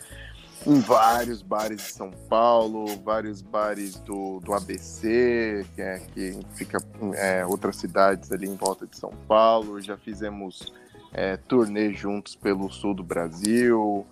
[0.66, 6.78] em vários bares de São Paulo, vários bares do, do ABC, que, é, que fica
[7.14, 9.80] é, outras cidades ali em volta de São Paulo.
[9.80, 10.72] Já fizemos
[11.12, 14.06] é, turnê juntos pelo sul do Brasil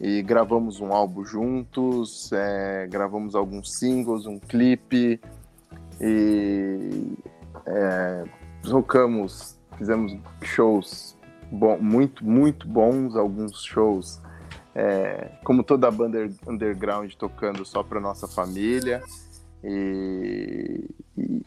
[0.00, 5.20] e gravamos um álbum juntos, é, gravamos alguns singles, um clipe
[6.00, 7.12] e
[7.66, 8.24] é,
[8.62, 11.16] tocamos, fizemos shows
[11.50, 14.21] bom, muito, muito bons, alguns shows
[14.74, 19.02] é, como toda banda underground tocando só para nossa família.
[19.62, 21.42] E, e,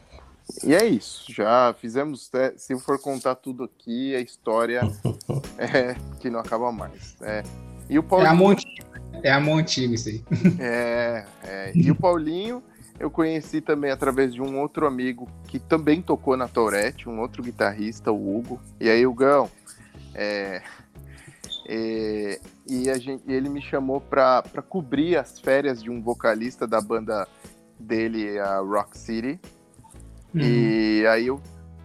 [0.64, 1.32] e, é isso.
[1.32, 2.30] Já fizemos.
[2.34, 4.82] É, se for contar tudo aqui, a história
[5.58, 7.16] é que não acaba mais.
[7.22, 7.44] É.
[7.90, 8.88] E o Paulinho, é amor antigo,
[9.22, 10.24] é amor antigo isso aí.
[10.60, 12.64] É, é, e o Paulinho
[13.00, 17.44] eu conheci também através de um outro amigo que também tocou na Tourette, um outro
[17.44, 18.60] guitarrista, o Hugo.
[18.80, 19.52] E aí, Hugão,
[20.14, 20.62] é,
[21.68, 27.28] é, e, gente, ele me chamou para cobrir as férias de um vocalista da banda
[27.80, 29.39] dele, a Rock City.
[30.34, 30.41] Uhum.
[30.41, 31.39] E aí eu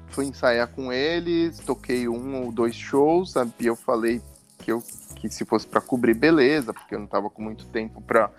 [0.08, 3.52] fui ensaiar com eles, toquei um ou dois shows, sabe?
[3.60, 4.22] e eu falei
[4.58, 4.82] que eu
[5.16, 8.30] que se fosse para cobrir, beleza, porque eu não tava com muito tempo para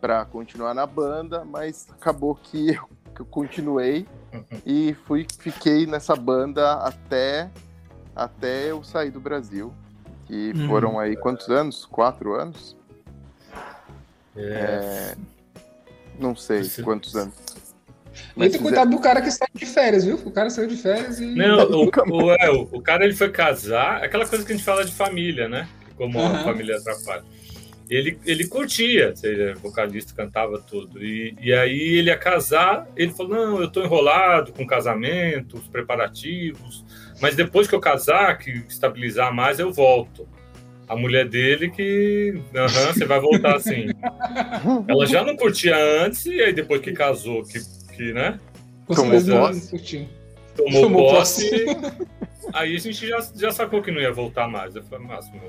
[0.00, 4.60] para continuar na banda, mas acabou que eu, que eu continuei uhum.
[4.64, 7.50] e fui fiquei nessa banda até
[8.14, 9.72] até eu sair do Brasil
[10.26, 10.68] que hum.
[10.68, 11.84] foram aí quantos anos?
[11.84, 12.76] Quatro anos?
[14.36, 14.42] É...
[14.42, 15.14] É...
[16.18, 16.82] Não sei Você...
[16.82, 17.34] quantos anos.
[18.34, 20.16] Mas tem cuidado do cara que saiu de férias, viu?
[20.16, 21.26] O cara saiu de férias e.
[21.26, 24.84] Não, o, o, é, o, cara ele foi casar, aquela coisa que a gente fala
[24.84, 25.68] de família, né?
[25.96, 26.26] Como uhum.
[26.26, 27.24] a família atrapalha.
[27.88, 31.04] Ele, ele curtia, seja vocalista, cantava tudo.
[31.04, 35.68] E, e aí ele ia casar, ele falou: Não, eu tô enrolado com casamento, os
[35.68, 36.84] preparativos,
[37.20, 40.28] mas depois que eu casar, que estabilizar mais, eu volto.
[40.88, 42.40] A mulher dele que.
[42.54, 43.86] Aham, você vai voltar assim.
[44.86, 47.58] Ela já não curtia antes, e aí depois que casou, que,
[47.94, 48.38] que né?
[48.86, 50.08] Tomou posse.
[50.56, 51.66] Tomou, Tomou posse.
[52.52, 54.76] aí a gente já, já sacou que não ia voltar mais.
[54.76, 55.40] Eu falei, Máximo.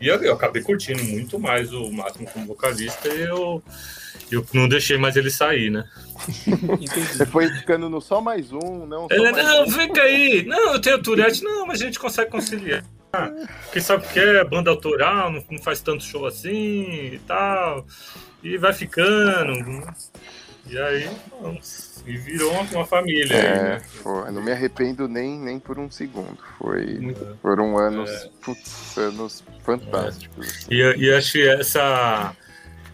[0.00, 3.62] E eu, eu acabei curtindo muito mais o Máximo como vocalista e eu
[4.30, 5.84] eu não deixei mais ele sair, né?
[6.26, 9.06] Você foi ficando no só mais um, não?
[9.10, 9.70] Ele, não, um.
[9.70, 10.44] fica aí.
[10.44, 11.42] Não, eu tenho Tourette.
[11.44, 12.84] Não, mas a gente consegue conciliar.
[13.64, 17.86] Porque sabe o que é banda autoral, não, não faz tanto show assim e tal.
[18.42, 19.52] E vai ficando.
[20.68, 21.08] E aí,
[21.40, 22.02] vamos.
[22.06, 23.32] E virou uma, família.
[23.34, 23.80] É, aí, né?
[24.02, 26.38] foi- não me arrependo nem, nem por um segundo.
[26.58, 28.28] Foi, Muito- foram anos, É.
[28.44, 30.66] putz, anos fantásticos.
[30.70, 32.34] E, e acho que essa.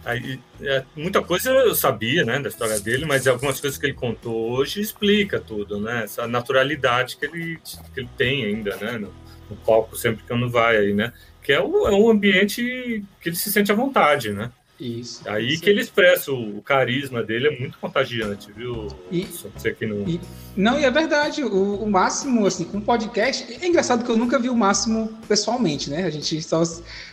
[0.05, 3.93] Aí, é, muita coisa eu sabia, né, da história dele, mas algumas coisas que ele
[3.93, 6.03] contou hoje explica tudo, né?
[6.03, 7.59] Essa naturalidade que ele,
[7.93, 8.93] que ele tem ainda, né?
[8.97, 9.13] No,
[9.49, 11.11] no palco sempre que não vai aí, né?
[11.41, 14.51] Que é, o, é um ambiente que ele se sente à vontade, né?
[14.79, 15.21] Isso.
[15.29, 15.61] Aí isso.
[15.61, 18.87] que ele expressa o, o carisma dele é muito contagiante, viu?
[19.11, 20.07] E- Só Você que não.
[20.07, 20.19] E-
[20.57, 23.45] Não, e é verdade, o, o Máximo, assim, com podcast.
[23.61, 26.03] É engraçado que eu nunca vi o Máximo pessoalmente, né?
[26.05, 26.63] A gente só,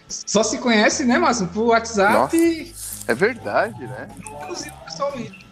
[0.09, 2.37] só se conhece, né, Máximo, por WhatsApp Nossa.
[3.11, 4.09] É verdade, né?
[4.39, 5.47] vimos pessoalmente.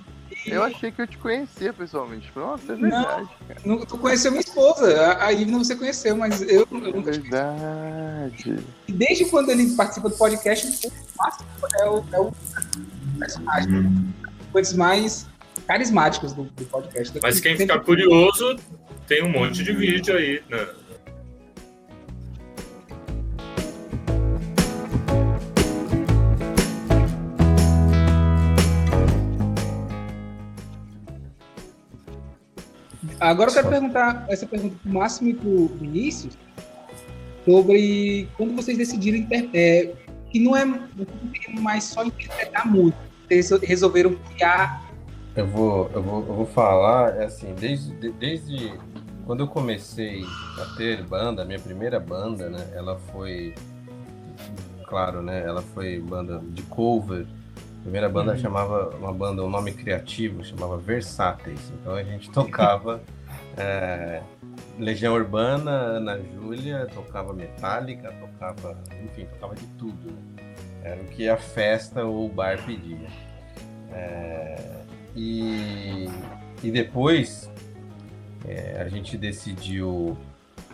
[0.47, 2.31] E Eu achei que eu te conhecia pessoalmente.
[2.37, 3.29] Nossa, é verdade.
[3.65, 7.11] nu- Tu conheceu minha esposa, a, a Ivna você conheceu, mas eu, eu É nunca.
[7.11, 8.57] verdade.
[8.87, 11.49] E desde quando ele participa do podcast, o Máximo
[11.81, 12.33] é o, é o
[13.19, 14.15] personagem
[14.53, 15.27] coisas mais
[15.67, 17.19] carismáticos do, do podcast.
[17.21, 18.57] Mas quem ficar curioso,
[19.09, 20.67] tem um monte de vídeo aí, né?
[33.21, 36.39] Agora eu quero perguntar essa pergunta pro Máximo e pro Vinícius
[37.45, 39.93] sobre quando vocês decidiram é,
[40.31, 40.65] que não é
[41.61, 44.83] mais só interpretar música, vocês resolveram criar
[45.35, 48.73] Eu vou, eu vou, eu vou falar, é assim, desde, de- desde
[49.25, 50.23] quando eu comecei
[50.61, 53.55] a ter banda, minha primeira banda, né, ela foi,
[54.87, 57.27] claro, né, ela foi banda de cover.
[57.89, 58.39] A primeira banda Uhum.
[58.39, 61.59] chamava, uma banda, um nome criativo, chamava Versáteis.
[61.81, 63.01] Então a gente tocava
[63.57, 64.21] é,
[64.79, 70.11] Legião Urbana, Ana Júlia, tocava Metallica, tocava, enfim, tocava de tudo.
[70.13, 70.55] né?
[70.83, 73.09] Era o que a festa ou o bar pedia.
[73.91, 74.83] É,
[75.17, 76.11] e,
[76.63, 77.51] e depois
[78.47, 80.15] é, a gente decidiu,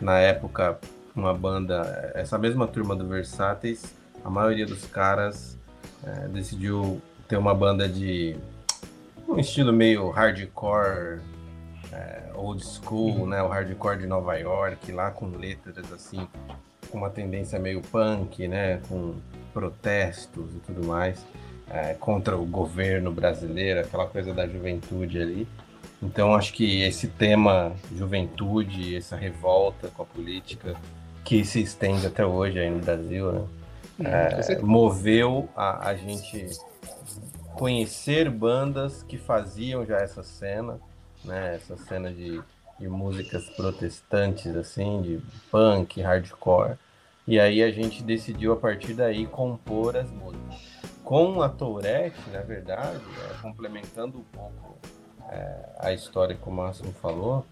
[0.01, 0.81] na época,
[1.15, 3.95] uma banda, essa mesma turma do Versáteis,
[4.25, 5.57] a maioria dos caras
[6.07, 8.37] é, decidiu ter uma banda de
[9.29, 11.21] um estilo meio hardcore,
[11.93, 13.43] é, old school, né?
[13.43, 16.29] O hardcore de Nova York, lá com letras assim,
[16.91, 18.81] com uma tendência meio punk, né?
[18.89, 19.15] Com
[19.53, 21.25] protestos e tudo mais
[21.71, 25.49] é, contra o governo brasileiro, aquela coisa da juventude ali.
[26.03, 30.75] Então acho que esse tema juventude, essa revolta com a política
[31.25, 33.45] que se estende até hoje aí no Brasil, né?
[33.97, 34.63] Certeza.
[34.63, 36.49] moveu a, a gente
[37.55, 40.81] conhecer bandas que faziam já essa cena,
[41.25, 41.57] né?
[41.57, 42.43] Essa cena de,
[42.79, 46.77] de músicas protestantes, assim, de punk, hardcore.
[47.27, 50.75] E aí a gente decidiu a partir daí compor as músicas.
[51.03, 54.79] Com a Tourette, na verdade, é, complementando um pouco
[55.29, 57.45] é, a história que o Máximo falou,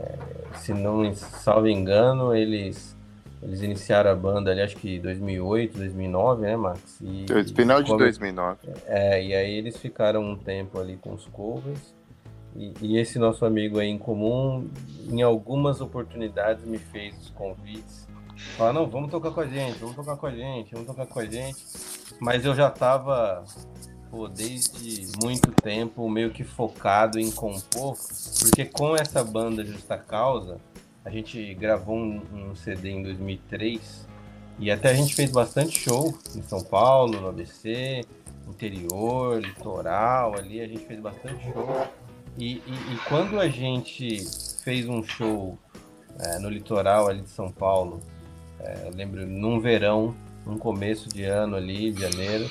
[0.00, 2.96] é, se não me salvo engano, eles
[3.42, 6.98] eles iniciaram a banda ali, acho que 2008, 2009, né, Max?
[7.02, 8.58] E, Final de come- 2009.
[8.86, 11.94] É, e aí eles ficaram um tempo ali com os covers.
[12.54, 14.68] E, e esse nosso amigo aí em comum,
[15.10, 18.06] em algumas oportunidades, me fez os convites.
[18.56, 21.20] Fala, não, vamos tocar com a gente, vamos tocar com a gente, vamos tocar com
[21.20, 21.56] a gente.
[22.18, 23.44] Mas eu já tava,
[24.10, 27.94] pô, desde muito tempo meio que focado em compor,
[28.40, 30.58] porque com essa banda Justa Causa,
[31.06, 34.08] a gente gravou um, um CD em 2003
[34.58, 38.00] e até a gente fez bastante show em São Paulo, no ABC,
[38.48, 41.86] interior, litoral, ali a gente fez bastante show.
[42.36, 44.18] E, e- e quando a gente
[44.64, 45.56] fez um show
[46.18, 48.00] é, no litoral ali de São Paulo,
[48.58, 50.12] é, eu lembro num verão,
[50.44, 52.50] num começo de ano ali, de janeiro,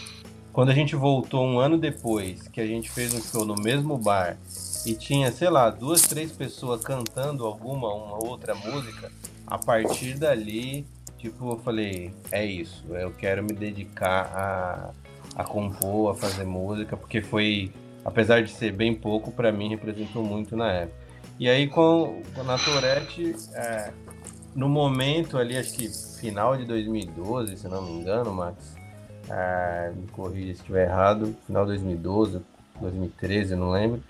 [0.54, 3.98] quando a gente voltou um ano depois, que a gente fez um show no mesmo
[3.98, 4.38] bar
[4.86, 9.12] e tinha, sei lá, duas, três pessoas cantando alguma, uma outra música,
[9.48, 10.86] a partir dali,
[11.18, 14.94] tipo, eu falei, é isso, eu quero me dedicar
[15.36, 17.72] a, a compor, a fazer música, porque foi,
[18.04, 21.06] apesar de ser bem pouco, pra mim representou muito na época.
[21.40, 23.92] E aí com, com a Tourette, é,
[24.56, 28.76] no momento ali, acho que final de 2012, se não me engano, Max,
[29.30, 32.42] é, me corrija se estiver errado, final de 2012,
[32.80, 34.02] 2013, não lembro.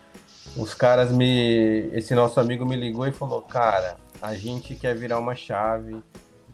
[0.58, 1.89] Os caras me.
[1.93, 6.02] Esse nosso amigo me ligou e falou: Cara, a gente quer virar uma chave,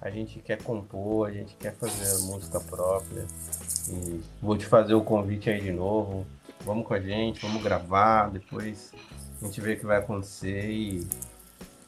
[0.01, 3.25] a gente quer compor, a gente quer fazer música própria.
[3.89, 6.25] E vou te fazer o convite aí de novo.
[6.65, 8.91] Vamos com a gente, vamos gravar, depois
[9.41, 10.69] a gente vê o que vai acontecer.
[10.69, 11.07] E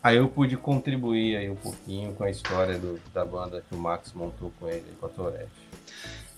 [0.01, 3.77] aí eu pude contribuir aí um pouquinho com a história do- da banda que o
[3.77, 5.62] Max montou com ele, com a Tourette.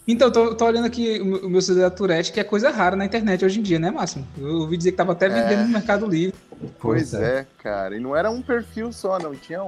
[0.08, 2.96] Então, tô, tô olhando aqui o meu- o meu celular Tourette, que é coisa rara
[2.96, 4.28] na internet hoje em dia, né, Máximo?
[4.38, 6.36] Eu ouvi dizer que tava até vendendo no Mercado Livre.
[6.80, 7.96] Pois é, cara.
[7.96, 9.34] E não era um perfil só, não.
[9.36, 9.62] Tinha,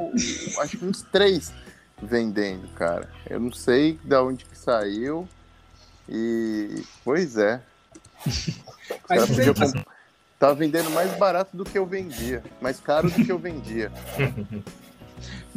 [0.62, 1.52] acho que uns três
[2.02, 3.10] vendendo, cara.
[3.28, 5.28] Eu não sei de onde que saiu.
[6.08, 6.84] E.
[7.04, 7.60] Pois é.
[9.10, 9.86] Mas podiam comp-
[10.40, 12.44] Tava vendendo mais barato do que eu vendia.
[12.62, 13.92] Mais caro do que eu vendia.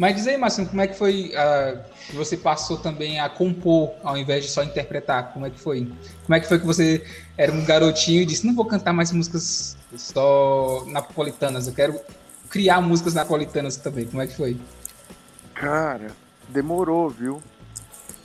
[0.00, 3.92] Mas diz aí, Máximo, como é que foi ah, que você passou também a compor
[4.02, 5.30] ao invés de só interpretar?
[5.34, 5.92] Como é que foi?
[6.24, 7.04] Como é que foi que você
[7.36, 12.00] era um garotinho e disse, não vou cantar mais músicas só napolitanas, eu quero
[12.48, 14.06] criar músicas napolitanas também.
[14.06, 14.56] Como é que foi?
[15.52, 16.12] Cara,
[16.48, 17.42] demorou, viu?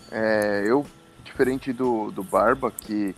[0.09, 0.86] É, eu,
[1.26, 3.13] diferente do, do Barba, que,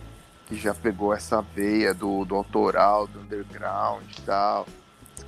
[0.48, 4.66] que já pegou essa veia do, do autoral, do underground e tal,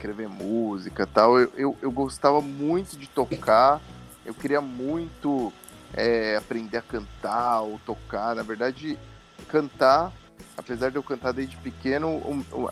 [0.01, 3.81] escrever música tal, eu, eu, eu gostava muito de tocar,
[4.25, 5.53] eu queria muito
[5.93, 8.35] é, aprender a cantar ou tocar.
[8.35, 8.99] Na verdade,
[9.49, 10.11] cantar,
[10.57, 12.21] apesar de eu cantar desde pequeno,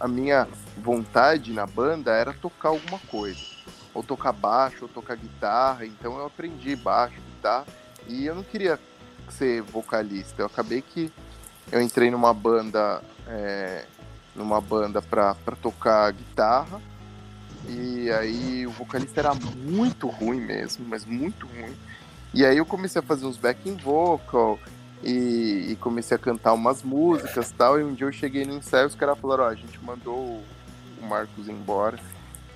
[0.01, 0.49] a minha
[0.79, 3.59] vontade na banda era tocar alguma coisa
[3.93, 5.85] ou tocar baixo, ou tocar guitarra.
[5.85, 7.67] Então eu aprendi baixo, guitarra,
[8.07, 8.79] e eu não queria
[9.31, 10.41] ser vocalista.
[10.41, 11.13] Eu acabei que
[11.71, 13.85] eu entrei numa banda, é,
[14.35, 16.81] numa banda pra tocar guitarra,
[17.67, 21.75] e aí o vocalista era muito ruim mesmo, mas muito ruim.
[22.35, 24.59] E aí eu comecei a fazer uns backing vocal,
[25.03, 28.55] e, e comecei a cantar umas músicas e tal, e um dia eu cheguei no
[28.55, 31.99] ensaio, os caras falaram, ó, a gente mandou o Marcos embora,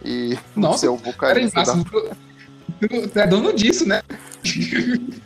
[0.05, 1.12] e Nossa, é o Peraí,
[1.48, 4.03] vocalista da tu, tu é dono disso, né?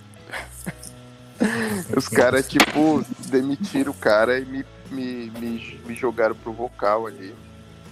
[1.94, 7.34] Os caras, tipo, demitiram o cara e me, me, me, me jogaram pro vocal ali.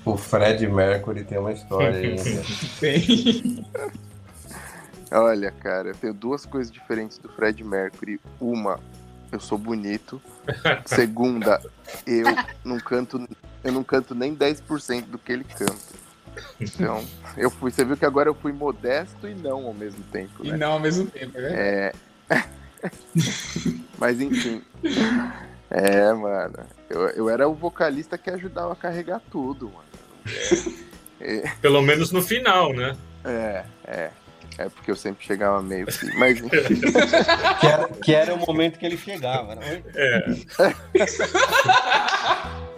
[0.04, 2.16] O Fred Mercury tem uma história aí.
[2.16, 2.42] né?
[2.80, 3.66] Tem.
[5.10, 8.20] Olha, cara, eu tenho duas coisas diferentes do Fred Mercury.
[8.40, 8.80] Uma,
[9.32, 10.20] eu sou bonito.
[10.84, 11.60] Segunda,
[12.06, 12.24] eu
[12.64, 13.26] não canto,
[13.62, 16.04] eu não canto nem 10% do que ele canta.
[16.60, 17.04] Então,
[17.36, 17.70] eu fui.
[17.70, 20.56] Você viu que agora eu fui modesto e não ao mesmo tempo, E né?
[20.56, 21.52] não ao mesmo tempo, né?
[21.54, 21.92] É.
[23.98, 24.60] Mas enfim.
[25.70, 26.58] É, mano.
[26.90, 29.93] Eu, eu era o vocalista que ajudava a carregar tudo, mano.
[31.60, 32.96] Pelo menos no final, né?
[33.24, 34.10] É, é.
[34.56, 36.08] É porque eu sempre chegava meio assim.
[36.16, 36.50] Mas enfim.
[37.60, 39.82] Que era, que era o momento que ele chegava, né?
[39.94, 40.24] É.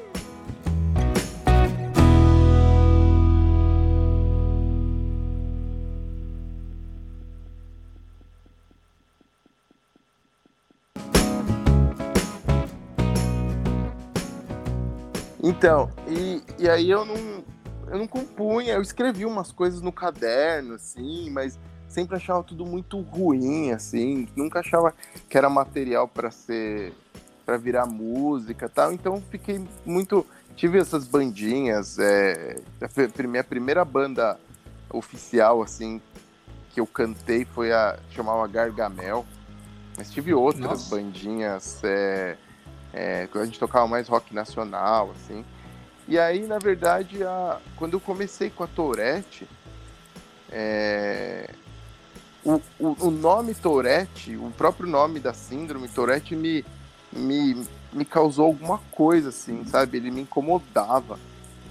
[15.48, 17.44] Então, e, e aí eu não,
[17.86, 21.56] eu não compunha, eu escrevi umas coisas no caderno, assim, mas
[21.88, 24.92] sempre achava tudo muito ruim, assim, nunca achava
[25.30, 26.92] que era material para ser,
[27.44, 28.92] para virar música, tal.
[28.92, 30.26] Então fiquei muito,
[30.56, 34.36] tive essas bandinhas, é, a minha primeira banda
[34.90, 36.02] oficial, assim,
[36.72, 39.24] que eu cantei foi a chamava Gargamel,
[39.96, 40.90] mas tive outras Nossa.
[40.90, 41.80] bandinhas.
[41.84, 42.36] É,
[42.96, 45.44] é, a gente tocava mais rock nacional, assim.
[46.08, 49.46] E aí, na verdade, a- quando eu comecei com a Tourette,
[50.50, 51.50] é,
[52.42, 56.64] o, o, o nome Tourette, o próprio nome da síndrome Tourette me,
[57.12, 59.98] me, me causou alguma coisa, assim, sabe?
[59.98, 61.18] Ele me incomodava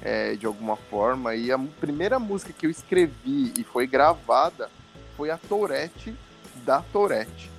[0.04, 1.34] é, de alguma forma.
[1.34, 4.70] E a primeira música que eu escrevi e foi gravada
[5.18, 6.14] foi a Tourette
[6.66, 7.55] da Tourette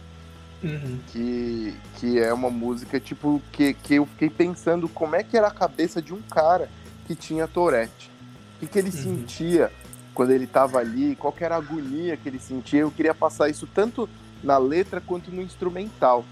[0.64, 0.98] Uhum.
[1.12, 5.48] que, que é uma música tipo que, que eu fiquei pensando como é que era
[5.48, 6.68] a cabeça de um cara
[7.06, 8.10] que tinha Tourette.
[8.56, 9.02] O que, que ele Uhum.
[9.02, 9.70] sentia
[10.14, 12.80] quando ele estava ali, qual que era a agonia que ele sentia.
[12.80, 14.08] Eu queria passar isso tanto
[14.42, 16.24] na letra quanto no instrumental.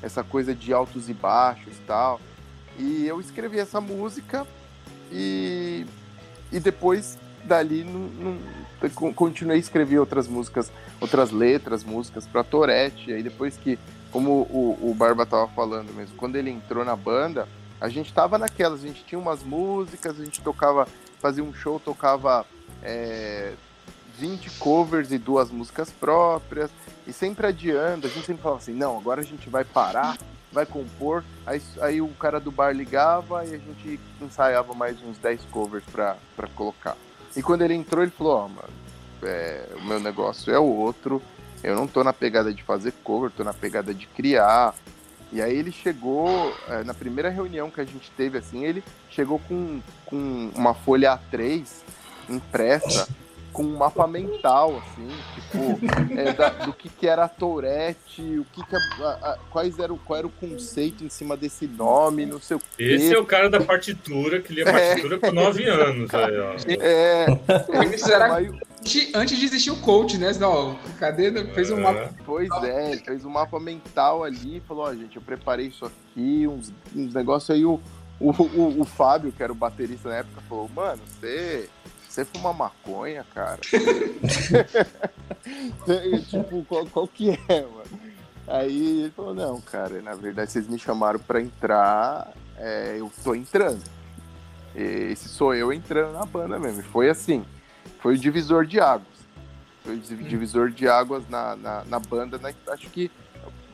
[0.00, 2.20] Essa coisa de altos e baixos e tal.
[2.78, 4.46] E eu escrevi essa música
[5.10, 5.84] e,
[6.52, 8.38] e depois dali não, não-
[9.14, 10.70] continuei a escrever outras músicas,
[11.00, 13.10] outras letras, músicas para Torete.
[13.10, 13.78] E aí depois que,
[14.10, 17.48] como o, o Barba tava falando mesmo, quando ele entrou na banda,
[17.80, 20.86] a gente tava naquelas, a gente tinha umas músicas, a gente tocava,
[21.20, 22.44] fazia um show, tocava
[22.82, 23.52] é,
[24.18, 26.70] 20 covers e duas músicas próprias,
[27.06, 30.18] e sempre adiando, a gente sempre falava assim, não, agora a gente vai parar,
[30.52, 35.18] vai compor, aí, aí o cara do bar ligava e a gente ensaiava mais uns
[35.18, 36.16] 10 covers pra
[36.54, 36.96] colocar.
[37.36, 38.68] E quando ele entrou, ele falou, ó, mano,
[39.22, 41.22] é, o meu negócio é outro,
[41.62, 44.74] eu não tô na pegada de fazer cover, tô na pegada de criar.
[45.32, 49.38] E aí ele chegou, é, na primeira reunião que a gente teve, assim, ele chegou
[49.40, 51.66] com, com uma folha A3
[52.28, 53.08] impressa,
[53.58, 58.44] com um mapa mental, assim, tipo, é, da, do que, que era a Tourette, o
[58.52, 62.40] que, que a, a, quais era, qual era o conceito em cima desse nome, não
[62.40, 62.84] sei o quê.
[62.84, 65.18] Esse é o cara da partitura, que lia partitura é.
[65.18, 66.14] com nove anos.
[66.14, 66.54] Aí, ó.
[66.68, 67.98] É.
[67.98, 68.40] Será
[68.84, 70.30] que antes de existir o coach, né?
[70.38, 71.32] Não, cadê?
[71.46, 72.14] Fez um mapa.
[72.24, 75.84] Pois é, ele fez um mapa mental ali, falou, ó, oh, gente, eu preparei isso
[75.84, 77.80] aqui, uns, uns negócios aí, o,
[78.20, 81.68] o, o, o Fábio, que era o baterista na época, falou, mano, você
[82.18, 83.60] você fuma maconha, cara?
[86.28, 88.00] tipo, qual, qual, que é, mano?
[88.46, 93.34] Aí ele falou, não, cara, na verdade vocês me chamaram pra entrar, é, eu tô
[93.34, 93.82] entrando.
[94.74, 96.82] Esse sou eu entrando na banda mesmo.
[96.84, 97.44] Foi assim,
[98.00, 99.06] foi o divisor de águas.
[99.84, 102.38] Foi o divisor de águas na, na, na banda.
[102.38, 103.10] Na, acho que,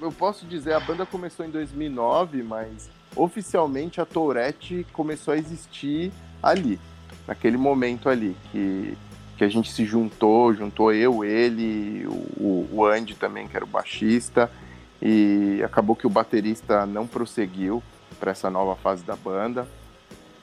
[0.01, 6.13] eu posso dizer, a banda começou em 2009, mas oficialmente a Tourette começou a existir
[6.43, 6.79] ali
[7.27, 8.97] naquele momento ali que,
[9.37, 12.07] que a gente se juntou, juntou eu, ele,
[12.37, 14.51] o, o Andy também, que era o baixista,
[15.01, 17.83] e acabou que o baterista não prosseguiu
[18.19, 19.67] para essa nova fase da banda.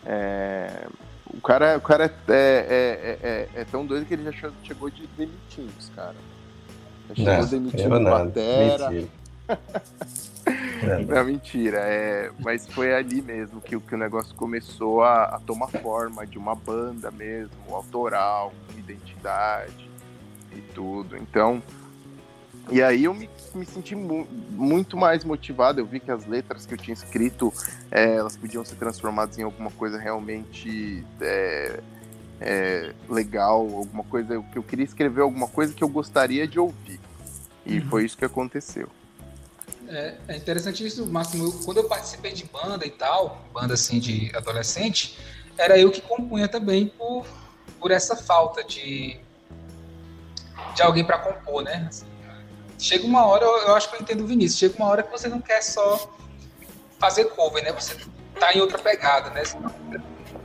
[0.06, 0.88] É,
[1.34, 5.08] o cara, o cara é, é, é, é, tão doido que ele já chegou de
[5.18, 6.16] demitindo os caras.
[7.10, 8.00] Já chegou não, demitindo o
[10.46, 11.00] batera.
[11.00, 11.78] Não, mentira.
[11.80, 16.38] É, mas foi ali mesmo que, que o negócio começou a, a, tomar forma de
[16.38, 19.90] uma banda mesmo, autoral, identidade
[20.52, 21.16] e tudo.
[21.18, 21.62] Então,
[22.70, 25.80] e aí eu me, me senti mu muito mais motivado.
[25.80, 27.54] Eu vi que as letras que eu tinha escrito,
[27.90, 31.80] é, elas podiam ser transformadas em alguma coisa realmente é,
[32.40, 37.00] é, legal, alguma coisa que eu queria escrever alguma coisa que eu gostaria de ouvir.
[37.66, 37.86] E uhum.
[37.88, 38.90] foi isso que aconteceu.
[39.92, 41.52] É, é interessante isso, Máximo.
[41.66, 45.18] Quando eu participei de banda e tal, banda assim de adolescente,
[45.58, 47.26] era eu que compunha também por,
[47.78, 49.20] por essa falta de,
[50.74, 51.88] de alguém para compor, né?
[51.90, 52.06] Assim,
[52.80, 55.28] chega uma hora, eu acho que eu entendo o Vinícius, chega uma hora que você
[55.28, 56.10] não quer só
[56.98, 57.74] fazer cover, né?
[57.74, 57.98] Você
[58.40, 59.44] tá em outra pegada, né?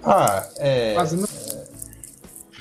[0.02, 0.94] Ah, é.
[0.94, 1.28] Fazendo...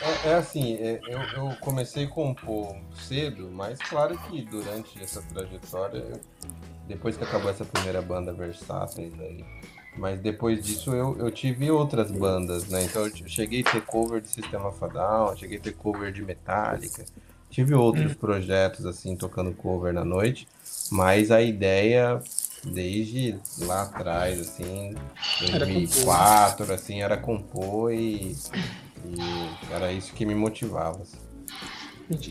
[0.02, 2.76] É, é, assim, é, eu, eu, comecei a compor
[3.08, 6.20] cedo, mas claro que durante essa trajetória eu
[6.88, 9.44] depois que acabou essa primeira banda Versáteis aí.
[9.98, 12.84] Mas depois disso eu, eu tive outras bandas, né?
[12.84, 17.06] Então eu cheguei a ter cover de Sistema Fadal, cheguei a ter cover de Metallica.
[17.50, 18.16] Tive outros hum.
[18.16, 20.48] projetos assim, tocando cover na noite.
[20.92, 22.22] Mas a ideia,
[22.66, 24.96] desde lá atrás, assim,
[25.40, 28.36] 2004, era assim, era compor e,
[29.06, 29.18] e
[29.72, 31.02] era isso que me motivava.
[31.02, 31.25] Assim.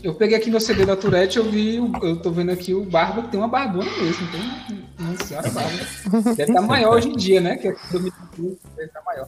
[0.01, 3.23] Eu peguei aqui no CD da Tourette, eu vi, eu tô vendo aqui o Barba
[3.23, 6.33] que tem uma barbona mesmo, tem uma senhora barba.
[6.33, 7.57] Deve estar maior hoje em dia, né?
[7.57, 9.27] Que é 2015, deve estar maior.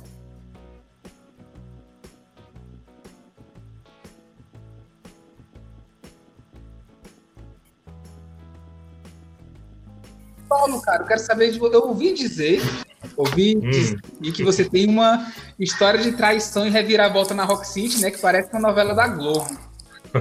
[10.47, 11.75] Paulo, cara, eu quero saber de você.
[11.75, 12.61] Eu ouvi dizer,
[13.17, 13.69] ouvi hum.
[13.69, 13.99] dizer
[14.33, 15.29] que você tem uma
[15.59, 18.11] história de traição e reviravolta na Rock City, né?
[18.11, 19.66] Que parece uma novela da Globo.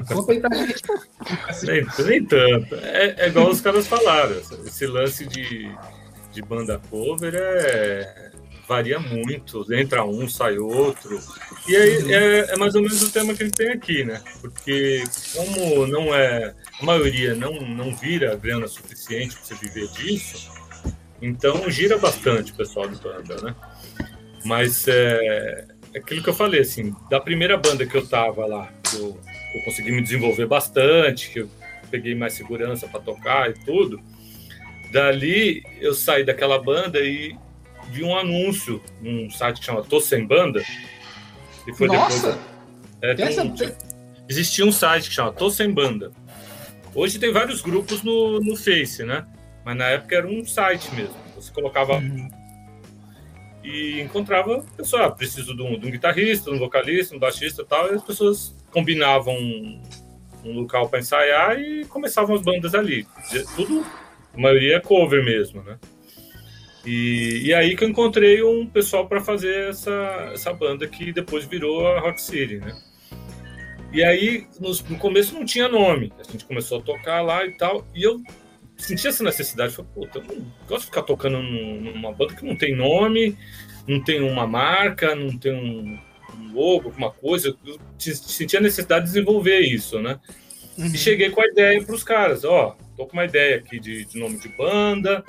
[1.64, 2.74] nem, nem tanto.
[2.74, 4.36] É, é, igual os caras falaram.
[4.64, 5.70] Esse lance de,
[6.32, 8.30] de banda cover é,
[8.68, 9.72] varia muito.
[9.72, 11.20] Entra um, sai outro.
[11.68, 14.22] E aí é, é, mais ou menos o tema que a gente tem aqui, né?
[14.40, 16.54] Porque como não é.
[16.80, 20.50] A maioria não, não vira grana suficiente para você viver disso,
[21.22, 23.54] então gira bastante o pessoal de banda, né?
[24.44, 28.70] Mas é, é aquilo que eu falei, assim, da primeira banda que eu tava lá,
[28.82, 29.18] que eu
[29.56, 31.50] eu consegui me desenvolver bastante, que eu
[31.90, 34.00] peguei mais segurança para tocar e tudo.
[34.92, 37.36] Dali eu saí daquela banda e
[37.90, 40.62] vi um anúncio num site que chama Tô Sem Banda.
[41.66, 42.32] E foi Nossa!
[42.32, 43.20] depois.
[43.20, 43.42] É, Essa...
[43.42, 43.54] um,
[44.28, 46.12] existia um site que chama Tô Sem Banda.
[46.94, 49.26] Hoje tem vários grupos no, no Face, né?
[49.64, 51.14] Mas na época era um site mesmo.
[51.34, 52.28] Você colocava uhum.
[53.66, 57.64] E encontrava pessoal, ah, preciso de um, de um, guitarrista, um vocalista, um baixista e
[57.64, 59.82] tal, e as pessoas combinavam um,
[60.44, 63.04] local para ensaiar e começavam as bandas ali.
[63.56, 63.84] Tudo,
[64.32, 65.78] a maioria é cover mesmo, né?
[66.84, 71.44] E, e aí que eu encontrei um pessoal para fazer essa, essa banda que depois
[71.44, 72.80] virou a Rock City, né?
[73.92, 76.12] E aí, no, começo não tinha nome.
[76.20, 77.84] A gente começou a tocar lá e tal.
[77.94, 78.20] E eu
[78.76, 79.74] senti essa necessidade.
[79.74, 83.36] Falei, puta, eu não gosto de ficar tocando numa banda que não tem nome,
[83.86, 85.98] não tem uma marca, não tem um,
[86.38, 90.18] um logo, alguma coisa, eu sentia a necessidade de desenvolver isso, né?
[90.76, 90.86] Uhum.
[90.86, 94.04] E cheguei com a ideia para os caras, ó, tô com uma ideia aqui de,
[94.04, 95.24] de, nome de banda,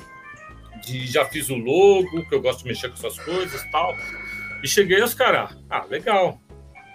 [0.85, 3.95] de já fiz o logo, que eu gosto de mexer com essas coisas tal.
[4.63, 6.41] E cheguei aos caras, ah, legal.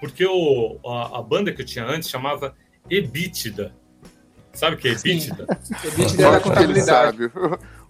[0.00, 2.54] porque o, a, a banda que eu tinha antes chamava
[2.90, 3.74] Ebítida.
[4.54, 5.46] Sabe o que é Ebítida?
[5.84, 7.30] Ebítida era contabilidade.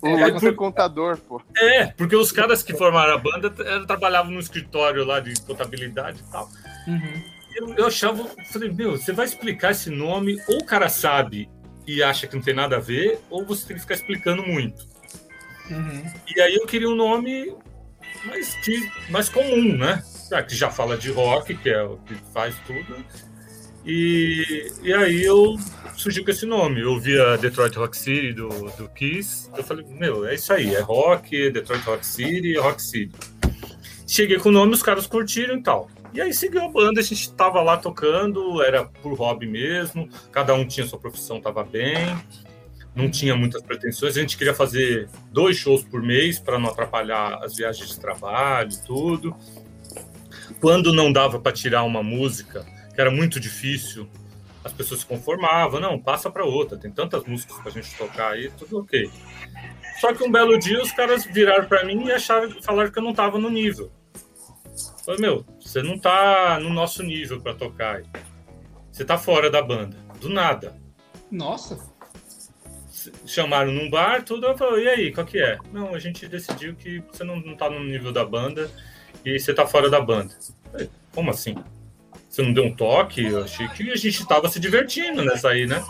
[0.01, 1.41] O é, é contador, pô.
[1.57, 3.51] É, porque os caras que formaram a banda
[3.87, 6.49] trabalhavam no escritório lá de contabilidade e tal.
[6.89, 7.23] Uhum.
[7.55, 11.49] Eu, eu achava, falei, meu, você vai explicar esse nome, ou o cara sabe
[11.87, 14.87] e acha que não tem nada a ver, ou você tem que ficar explicando muito.
[15.71, 16.05] Uhum.
[16.35, 17.55] E aí eu queria um nome
[18.25, 20.03] mais, que, mais comum, né?
[20.49, 23.05] Que já fala de rock, que é o que faz tudo.
[23.85, 25.57] E, e aí eu
[25.97, 26.81] surgiu com esse nome.
[26.81, 29.51] Eu vi a Detroit Rock City do, do Kiss.
[29.57, 33.15] Eu falei, meu, é isso aí, é rock, Detroit Rock City, Rock City.
[34.07, 35.89] Cheguei com o nome, os caras curtiram e tal.
[36.13, 40.53] E aí seguiu a banda, a gente tava lá tocando, era por hobby mesmo, cada
[40.53, 42.15] um tinha sua profissão, tava bem,
[42.95, 47.43] não tinha muitas pretensões, a gente queria fazer dois shows por mês para não atrapalhar
[47.43, 49.35] as viagens de trabalho tudo.
[50.61, 54.09] Quando não dava para tirar uma música, que era muito difícil,
[54.65, 58.33] as pessoas se conformavam, não, passa para outra, tem tantas músicas para a gente tocar
[58.33, 59.11] aí, tudo ok.
[60.01, 63.03] Só que um belo dia os caras viraram para mim e acharam, falaram que eu
[63.03, 63.91] não estava no nível.
[64.75, 68.05] Eu falei, meu, você não tá no nosso nível para tocar aí.
[68.91, 69.97] Você tá fora da banda.
[70.21, 70.77] Do nada.
[71.31, 71.79] Nossa.
[73.27, 74.47] Chamaram num bar, tudo.
[74.47, 75.59] Eu falei, e aí, qual que é?
[75.73, 78.71] Não, a gente decidiu que você não, não tá no nível da banda
[79.25, 80.35] e você tá fora da banda.
[80.71, 81.57] Falei, Como assim?
[82.33, 83.27] Você não deu um toque?
[83.27, 85.85] Eu achei que a gente tava se divertindo nessa aí, né?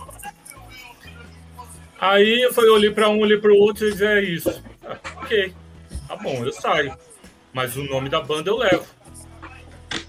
[2.00, 4.62] Aí eu falei, olhei para um, olhei para o outro e disse, é isso.
[4.84, 5.54] Ah, ok,
[6.08, 6.98] tá bom, eu saio.
[7.52, 8.84] Mas o nome da banda eu levo.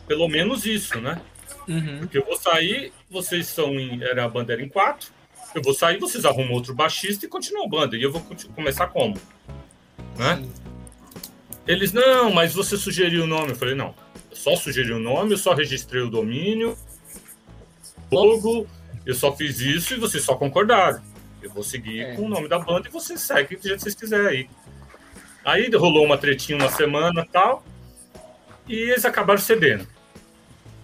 [0.07, 1.21] Pelo menos isso, né?
[1.67, 1.99] Uhum.
[1.99, 4.03] Porque eu vou sair, vocês são em.
[4.03, 5.11] Era, a banda era em quatro.
[5.53, 7.95] Eu vou sair, vocês arrumam outro baixista e continuam a banda.
[7.95, 8.25] E eu vou
[8.55, 9.15] começar como?
[10.17, 10.43] Né?
[11.68, 13.51] Eles, não, mas você sugeriu o nome.
[13.51, 13.95] Eu falei, não,
[14.32, 16.78] só sugeri o nome, eu só registrei o domínio,
[18.11, 18.68] logo,
[19.05, 21.01] eu só fiz isso e vocês só concordaram.
[21.41, 22.16] Eu vou seguir é.
[22.16, 24.49] com o nome da banda e vocês seguem do jeito que vocês quiserem aí.
[25.45, 27.64] Aí rolou uma tretinha uma semana tal,
[28.68, 29.86] e eles acabaram cedendo.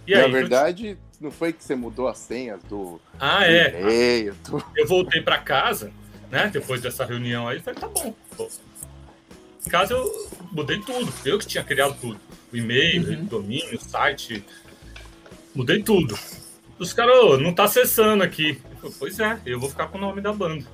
[0.06, 0.98] E aí, Na verdade, eu...
[1.22, 3.00] não foi que você mudou as senhas do.
[3.20, 4.32] Ah, é.
[4.46, 4.64] do...
[4.76, 5.92] Eu voltei para casa,
[6.30, 6.50] né?
[6.52, 8.14] Depois dessa reunião aí, falei, tá bom.
[9.66, 12.20] Em casa eu mudei tudo, eu que tinha criado tudo
[12.52, 13.22] o e-mail, uhum.
[13.22, 14.44] o domínio, o site.
[15.54, 16.18] Mudei tudo.
[16.78, 18.60] Os caras, oh, não tá acessando aqui.
[18.84, 20.66] Eu, pois é, eu vou ficar com o nome da banda.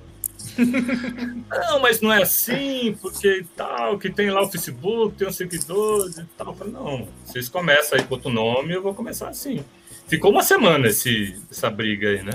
[1.50, 6.18] não, mas não é assim, porque tal, que tem lá o Facebook, tem os seguidores
[6.18, 6.48] e tal.
[6.48, 9.64] Eu falei, não, vocês começam aí com outro nome, eu vou começar assim.
[10.08, 12.34] Ficou uma semana esse, essa briga aí, né?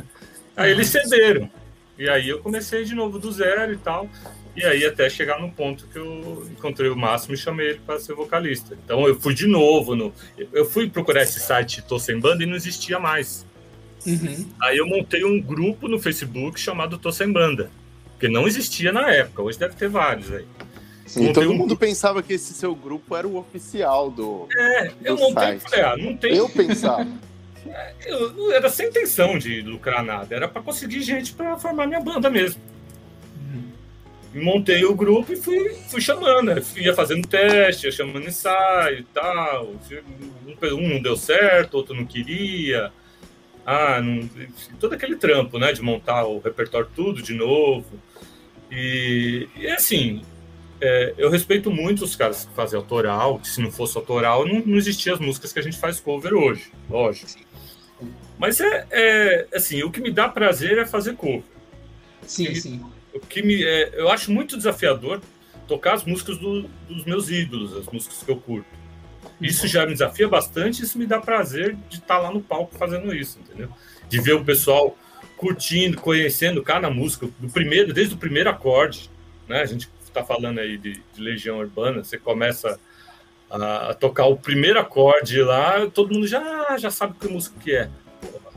[0.57, 1.48] Aí eles cederam.
[1.96, 4.09] E aí eu comecei de novo do zero e tal.
[4.57, 8.01] E aí até chegar no ponto que eu encontrei o Máximo e chamei ele para
[8.01, 8.76] ser vocalista.
[8.84, 10.12] Então eu fui de novo no.
[10.53, 13.46] Eu fui procurar esse site Tô Sem Banda e não existia mais.
[14.07, 14.46] Uhum.
[14.61, 17.70] Aí eu montei um grupo no Facebook chamado Tô Sem Banda,
[18.18, 20.46] que não existia na época, hoje deve ter vários aí.
[21.07, 21.55] Sim, todo um...
[21.55, 24.48] mundo pensava que esse seu grupo era o oficial do.
[24.57, 25.62] É, do eu montei site.
[25.62, 26.36] falei, ah, não tem.
[26.36, 27.07] Eu pensava.
[28.07, 32.30] eu, era sem intenção de lucrar nada, era para conseguir gente para formar minha banda
[32.30, 32.61] mesmo
[34.35, 36.62] montei o grupo e fui, fui chamando, né?
[36.76, 39.74] ia fazendo teste, ia chamando ensaio e tal.
[40.47, 42.93] Um não deu certo, outro não queria.
[43.66, 44.28] Ah, não,
[44.78, 45.72] todo aquele trampo, né?
[45.72, 48.01] De montar o repertório tudo de novo.
[48.70, 50.23] E, e assim,
[50.81, 54.61] é, eu respeito muito os caras que fazem autoral, que se não fosse autoral, não,
[54.65, 57.28] não existia as músicas que a gente faz cover hoje, lógico.
[58.39, 61.43] Mas é, é assim, o que me dá prazer é fazer cover.
[62.23, 62.81] Sim, sim
[63.15, 65.20] o que me, é, eu acho muito desafiador
[65.66, 68.66] tocar as músicas do, dos meus ídolos, as músicas que eu curto.
[69.41, 73.15] Isso já me desafia bastante, isso me dá prazer de estar lá no palco fazendo
[73.15, 73.70] isso, entendeu?
[74.09, 74.97] De ver o pessoal
[75.37, 79.11] curtindo, conhecendo cada música, do primeiro, desde o primeiro acorde,
[79.49, 79.62] né?
[79.62, 82.78] A gente está falando aí de, de, Legião Urbana, você começa
[83.49, 87.74] a, a, tocar o primeiro acorde lá, todo mundo já, já sabe que música que
[87.74, 87.89] é.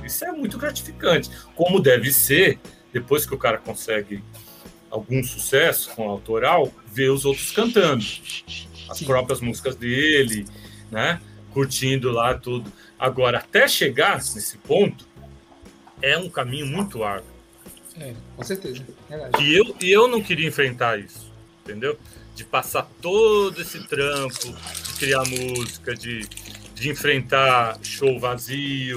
[0.03, 2.59] isso é muito gratificante, como deve ser
[2.93, 4.23] depois que o cara consegue
[4.89, 8.05] algum sucesso com autoral, ver os outros cantando
[8.87, 9.05] as Sim.
[9.05, 10.45] próprias músicas dele,
[10.91, 11.19] né?
[11.51, 12.71] Curtindo lá tudo.
[12.97, 15.07] Agora, até chegar nesse ponto,
[16.01, 17.33] é um caminho muito árduo.
[17.99, 18.85] É, com certeza.
[19.39, 21.31] E eu, e eu não queria enfrentar isso,
[21.63, 21.97] entendeu?
[22.35, 26.27] De passar todo esse trampo, de criar música, de,
[26.75, 28.95] de enfrentar show vazio,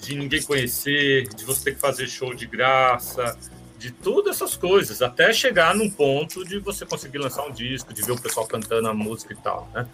[0.00, 3.36] de ninguém conhecer, de você ter que fazer show de graça,
[3.78, 8.02] de todas essas coisas, até chegar num ponto de você conseguir lançar um disco, de
[8.02, 9.86] ver o pessoal cantando a música e tal, né?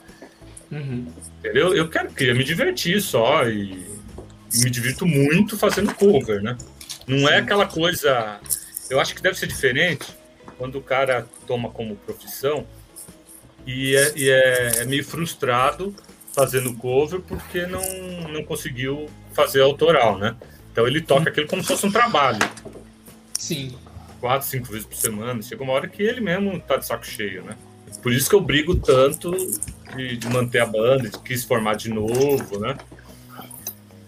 [0.73, 1.07] Uhum.
[1.39, 1.75] Entendeu?
[1.75, 3.87] Eu quero, queria me divertir só e
[4.55, 6.57] me divirto muito fazendo cover, né?
[7.07, 8.41] Não é aquela coisa.
[8.91, 10.07] Eu acho que deve ser diferente
[10.59, 12.67] quando o cara toma como profissão
[13.67, 15.95] e é, e é, é meio frustrado
[16.33, 17.83] fazendo cover porque não,
[18.33, 20.35] não conseguiu fazer autoral, né?
[20.73, 22.41] Então ele toca aquilo como se fosse um trabalho.
[23.39, 23.77] Sim.
[24.21, 25.41] Quatro, cinco vezes por semana.
[25.43, 27.57] Chega uma hora que ele mesmo tá de saco cheio, né?
[28.03, 29.31] Por isso que eu brigo tanto
[29.95, 32.77] de, de manter a banda, de quis formar de novo, né?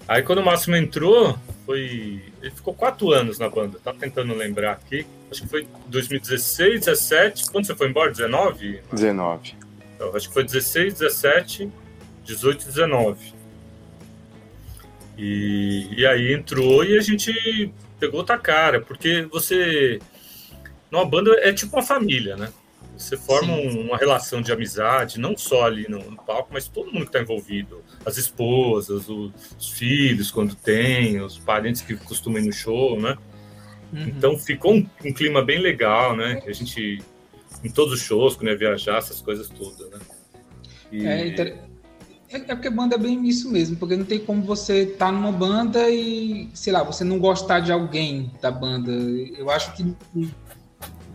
[0.07, 2.23] Aí quando o Máximo entrou, foi.
[2.41, 5.07] Ele ficou quatro anos na banda, tá tentando lembrar aqui.
[5.31, 7.51] Acho que foi 2016, 17.
[7.51, 8.11] Quando você foi embora?
[8.11, 8.81] 19?
[8.91, 9.55] 19.
[9.95, 11.71] Então, acho que foi 16, 17,
[12.25, 13.35] 18 19.
[15.19, 19.99] E, e aí entrou e a gente pegou outra cara, porque você.
[20.91, 22.51] Numa banda é tipo uma família, né?
[22.97, 26.93] Você forma um, uma relação de amizade, não só ali no, no palco, mas todo
[26.93, 27.83] mundo que está envolvido.
[28.05, 33.17] As esposas, os, os, filhos, quando tem, os parentes que costumam ir no show, né?
[33.93, 34.09] Uhum.
[34.09, 36.43] Então ficou um, um, clima bem legal, né?
[36.47, 37.01] A gente,
[37.63, 39.99] em todos os shows, quando ia viajar, essas coisas todas, né?
[40.91, 41.07] E...
[41.07, 41.68] É, inter...
[42.31, 45.13] é, é porque banda é bem isso mesmo, porque não tem como você estar tá
[45.13, 48.93] numa banda e, sei lá, você não gostar de alguém da banda.
[48.93, 49.95] Eu acho que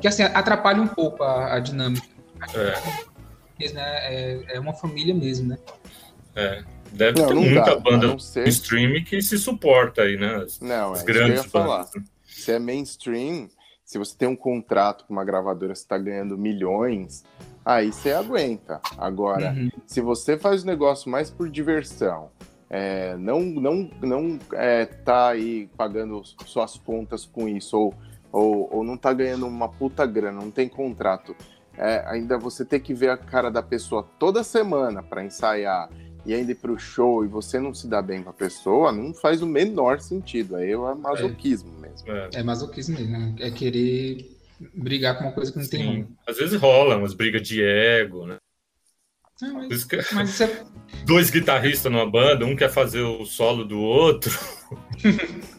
[0.03, 2.06] que assim, atrapalha um pouco a, a dinâmica.
[2.53, 3.72] É.
[3.72, 3.81] Né?
[3.85, 5.57] É, é uma família mesmo, né?
[6.35, 6.61] É.
[6.91, 8.45] Deve não, ter muita dá, banda ser...
[8.49, 10.44] stream que se suporta aí, né?
[10.44, 11.52] As, não, as é grandes bandas.
[11.52, 11.90] Falar.
[12.27, 13.49] Se é mainstream,
[13.85, 17.23] se você tem um contrato com uma gravadora, você está ganhando milhões,
[17.65, 18.81] aí você aguenta.
[18.98, 19.69] Agora, uhum.
[19.85, 22.30] se você faz o negócio mais por diversão,
[22.69, 27.94] é, não não não é, tá aí pagando suas contas com isso ou
[28.34, 31.35] ou, ou não tá ganhando uma puta grana, não tem contrato,
[31.77, 35.88] é, ainda você ter que ver a cara da pessoa toda semana para ensaiar
[36.26, 39.14] e ainda ir pro show e você não se dá bem com a pessoa, não
[39.14, 40.56] faz o menor sentido.
[40.56, 41.81] Aí é masoquismo é.
[41.81, 42.11] mesmo.
[42.11, 42.30] É.
[42.34, 43.35] é masoquismo mesmo, né?
[43.40, 44.31] É querer
[44.74, 45.72] brigar com uma coisa que não Sim.
[45.72, 46.08] tem nome.
[46.28, 48.38] Às vezes rola umas brigas de ego, né?
[49.42, 49.98] Mas, que...
[50.14, 50.64] mas é...
[51.06, 54.38] Dois guitarristas numa banda, um quer fazer o solo do outro.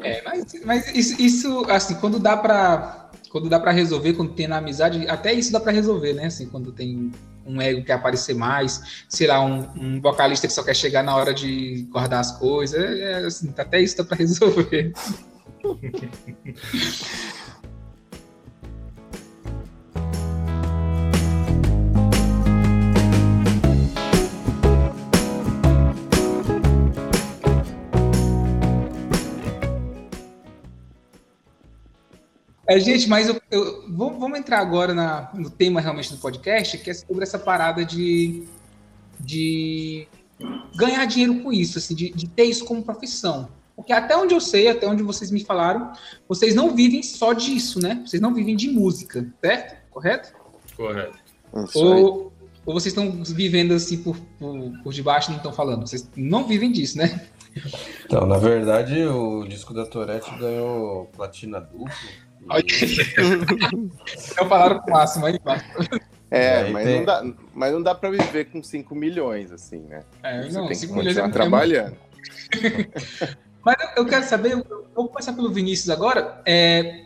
[0.00, 3.10] É, mas, mas isso, isso, assim, quando dá pra.
[3.30, 6.26] Quando dá para resolver, quando tem na amizade, até isso dá para resolver, né?
[6.26, 7.10] Assim, quando tem
[7.44, 11.02] um ego que quer aparecer mais, sei lá, um, um, vocalista que só quer chegar
[11.02, 14.92] na hora de guardar as coisas, é, é assim, até isso dá para resolver.
[32.74, 36.76] É, gente, mas eu, eu vamos, vamos, entrar agora na, no tema realmente do podcast,
[36.78, 38.42] que é sobre essa parada de,
[39.20, 40.08] de
[40.74, 43.48] ganhar dinheiro com isso, assim, de, de ter isso como profissão.
[43.76, 45.92] Porque até onde eu sei, até onde vocês me falaram,
[46.28, 48.02] vocês não vivem só disso, né?
[48.04, 49.76] Vocês não vivem de música, certo?
[49.92, 50.32] Correto?
[50.76, 51.16] Correto.
[51.76, 52.32] Ou,
[52.66, 55.86] ou vocês estão vivendo assim por, por, por debaixo e não estão falando?
[55.86, 57.24] Vocês não vivem disso, né?
[58.04, 61.94] Então, na verdade, o disco da Tourette ganhou platina dupla
[64.30, 65.38] então falaram com o máximo aí,
[66.30, 66.98] É, mas, tem...
[66.98, 70.02] não dá, mas não dá pra viver com 5 milhões, assim, né?
[70.22, 71.96] É, Você não, tem que continuar é trabalhando.
[73.64, 76.42] mas eu quero saber, eu vou começar pelo Vinícius agora.
[76.44, 77.04] É,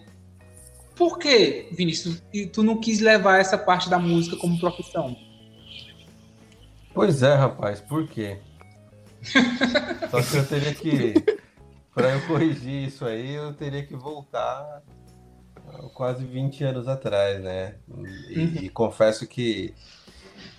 [0.97, 5.16] por que, Vinícius, tu não quis levar essa parte da música como profissão?
[6.93, 8.39] Pois é, rapaz, por quê?
[10.10, 11.39] Só que eu teria que.
[11.94, 14.82] Para eu corrigir isso aí, eu teria que voltar
[15.95, 17.74] quase 20 anos atrás, né?
[18.28, 18.55] E, uhum.
[18.62, 19.74] e, confesso que,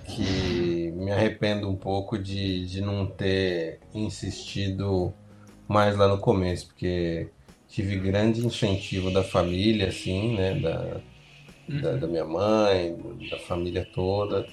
[0.05, 5.13] que me arrependo um pouco de, de não ter insistido
[5.67, 7.29] mais lá no começo, porque
[7.67, 10.59] tive grande incentivo da família, assim, né?
[10.59, 11.01] Da,
[11.69, 11.81] uhum.
[11.81, 12.97] da, da, minha mãe,
[13.29, 14.45] da família toda.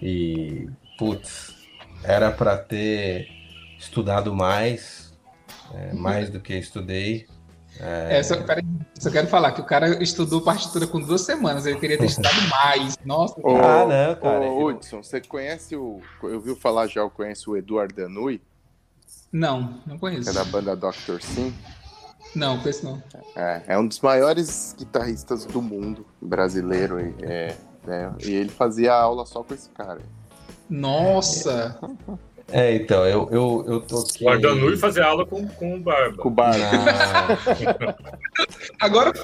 [0.00, 1.54] E, putz,
[2.04, 3.28] era para ter
[3.78, 5.12] estudado mais,
[5.74, 7.26] é, mais do que estudei.
[7.82, 8.18] É...
[8.18, 8.64] É, só, peraí,
[8.98, 12.36] só quero falar que o cara estudou partitura com duas semanas, ele queria ter estudado
[12.48, 12.96] mais.
[13.04, 14.40] Nossa, ô, ah, não, cara.
[14.40, 16.00] Ô, Hudson, você conhece o.
[16.22, 18.40] Eu vi falar já, eu conheço o Eduardo Danui?
[19.32, 20.28] Não, não conheço.
[20.28, 21.20] É da banda Dr.
[21.20, 21.54] Sim?
[22.34, 23.02] Não, conheço não.
[23.34, 27.00] É, é um dos maiores guitarristas do mundo brasileiro.
[27.00, 27.56] E, é,
[27.88, 30.00] é, e ele fazia aula só com esse cara.
[30.68, 31.78] Nossa!
[31.82, 32.12] É,
[32.52, 34.26] então, eu, eu, eu toquei...
[34.26, 36.16] Guardando e fazer aula com, com o Barba.
[36.16, 36.58] Com o Barba.
[38.80, 39.12] Agora...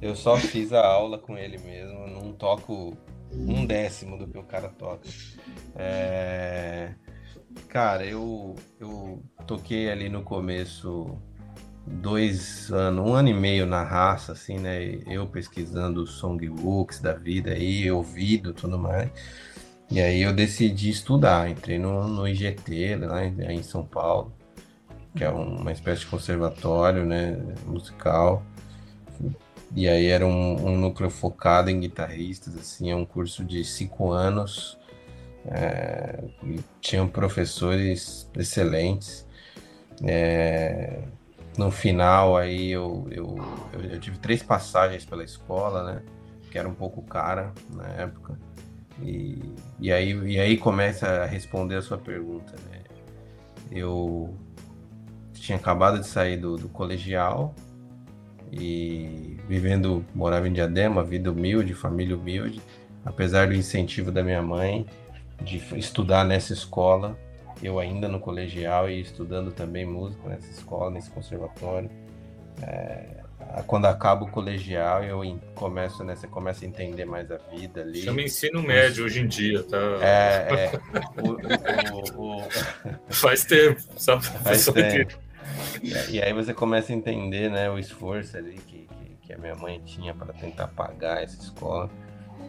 [0.00, 2.96] Eu só fiz a aula com ele mesmo, não toco
[3.32, 5.08] um décimo do que o cara toca.
[5.74, 6.94] É...
[7.68, 11.18] Cara, eu, eu toquei ali no começo
[11.84, 15.00] dois anos, um ano e meio na raça, assim, né?
[15.06, 19.10] Eu pesquisando songbooks da vida aí, ouvido tudo mais.
[19.90, 24.32] E aí eu decidi estudar, entrei no, no IGT, lá em, em São Paulo,
[25.16, 28.42] que é uma espécie de conservatório, né, musical.
[29.74, 34.12] E aí era um, um núcleo focado em guitarristas, assim, é um curso de cinco
[34.12, 34.78] anos.
[35.46, 36.22] É,
[36.80, 39.26] tinham professores excelentes.
[40.04, 41.02] É,
[41.56, 43.36] no final aí eu, eu,
[43.72, 46.02] eu, eu, tive três passagens pela escola, né?
[46.50, 48.38] Que era um pouco cara na época.
[49.02, 49.38] E,
[49.78, 52.82] e, aí, e aí começa a responder a sua pergunta, né?
[53.70, 54.34] Eu
[55.34, 57.54] tinha acabado de sair do, do colegial
[58.50, 62.60] e vivendo, morava em Diadema, vida humilde, família humilde,
[63.04, 64.86] apesar do incentivo da minha mãe
[65.42, 67.16] de estudar nessa escola,
[67.62, 71.90] eu ainda no colegial e estudando também música nessa escola, nesse conservatório.
[72.62, 73.17] É,
[73.66, 75.22] quando acaba o colegial, eu
[75.54, 76.14] começo, né?
[76.14, 78.02] Você começa a entender mais a vida ali.
[78.02, 79.76] Chama ensino médio hoje em dia, tá?
[80.00, 80.72] É, é.
[81.18, 82.48] O, o, o...
[83.08, 84.24] Faz tempo, sabe?
[84.24, 85.18] Faz tempo.
[86.08, 89.54] E aí você começa a entender, né, o esforço ali que, que, que a minha
[89.54, 91.90] mãe tinha para tentar pagar essa escola.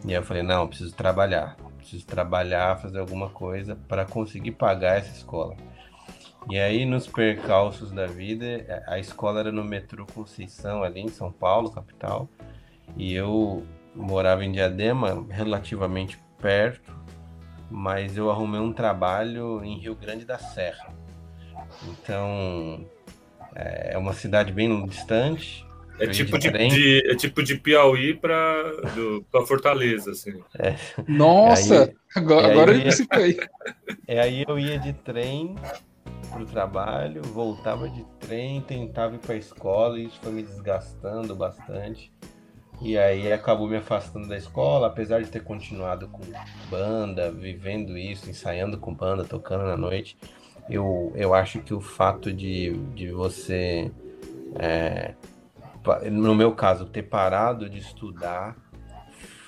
[0.05, 1.55] E aí eu falei, não, preciso trabalhar.
[1.77, 5.55] Preciso trabalhar, fazer alguma coisa para conseguir pagar essa escola.
[6.47, 11.31] E aí, nos percalços da vida, a escola era no metrô Conceição, ali em São
[11.31, 12.29] Paulo, capital.
[12.97, 13.63] E eu
[13.95, 16.91] morava em Diadema, relativamente perto,
[17.69, 20.93] mas eu arrumei um trabalho em Rio Grande da Serra.
[21.87, 22.85] Então,
[23.55, 25.65] é uma cidade bem distante.
[25.99, 28.71] É tipo de, de, é tipo de Piauí para
[29.45, 30.41] Fortaleza, assim.
[30.57, 30.75] É.
[31.05, 31.83] Nossa!
[31.83, 33.47] Aí, agora agora eu ia,
[34.07, 35.55] É aí eu ia de trem
[36.27, 40.43] para o trabalho, voltava de trem, tentava ir para a escola e isso foi me
[40.43, 42.11] desgastando bastante.
[42.81, 46.21] E aí acabou me afastando da escola, apesar de ter continuado com
[46.69, 50.17] banda, vivendo isso, ensaiando com banda, tocando na noite.
[50.69, 53.91] Eu, eu acho que o fato de, de você,
[54.55, 55.13] é,
[56.09, 58.55] no meu caso, ter parado de estudar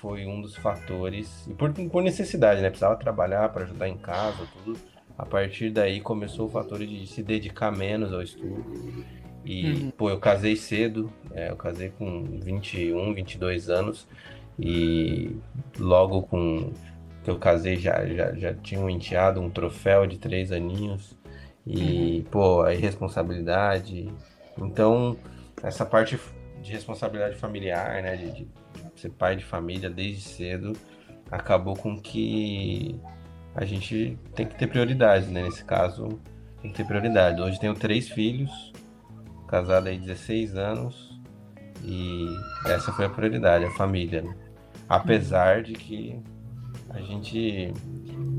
[0.02, 2.70] foi um dos fatores, e por, por necessidade, né?
[2.70, 4.78] Precisava trabalhar para ajudar em casa, tudo
[5.22, 9.06] a partir daí começou o fator de se dedicar menos ao estudo.
[9.46, 9.92] E, uhum.
[9.92, 14.08] pô, eu casei cedo, é, eu casei com 21, 22 anos.
[14.58, 15.36] E
[15.78, 16.74] logo com
[17.24, 21.16] que eu casei já, já, já tinha um enteado, um troféu de três aninhos.
[21.68, 22.24] E, uhum.
[22.32, 24.12] pô, a irresponsabilidade.
[24.58, 25.16] Então,
[25.62, 26.20] essa parte
[26.64, 28.48] de responsabilidade familiar, né, de, de
[28.96, 30.76] ser pai de família desde cedo,
[31.30, 33.00] acabou com que
[33.56, 35.44] a gente tem que ter prioridades, né?
[35.44, 36.20] Nesse caso,
[36.62, 37.42] tem que ter prioridade.
[37.42, 38.74] Hoje tenho três filhos,
[39.48, 41.20] casado aí 16 anos,
[41.84, 42.28] e
[42.66, 44.36] essa foi a prioridade, a família, né?
[44.88, 46.20] Apesar de que
[46.90, 47.74] a gente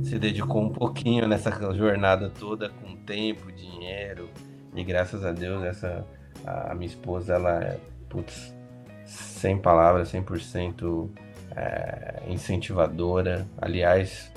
[0.05, 4.28] se dedicou um pouquinho nessa jornada toda com tempo, dinheiro,
[4.74, 6.05] e graças a Deus essa
[6.44, 7.78] a minha esposa ela é
[8.09, 8.55] putz,
[9.06, 11.09] sem palavras, 100%
[11.56, 13.47] é, incentivadora.
[13.60, 14.32] Aliás,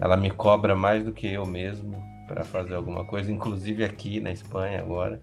[0.00, 4.32] ela me cobra mais do que eu mesmo para fazer alguma coisa, inclusive aqui na
[4.32, 5.20] Espanha agora.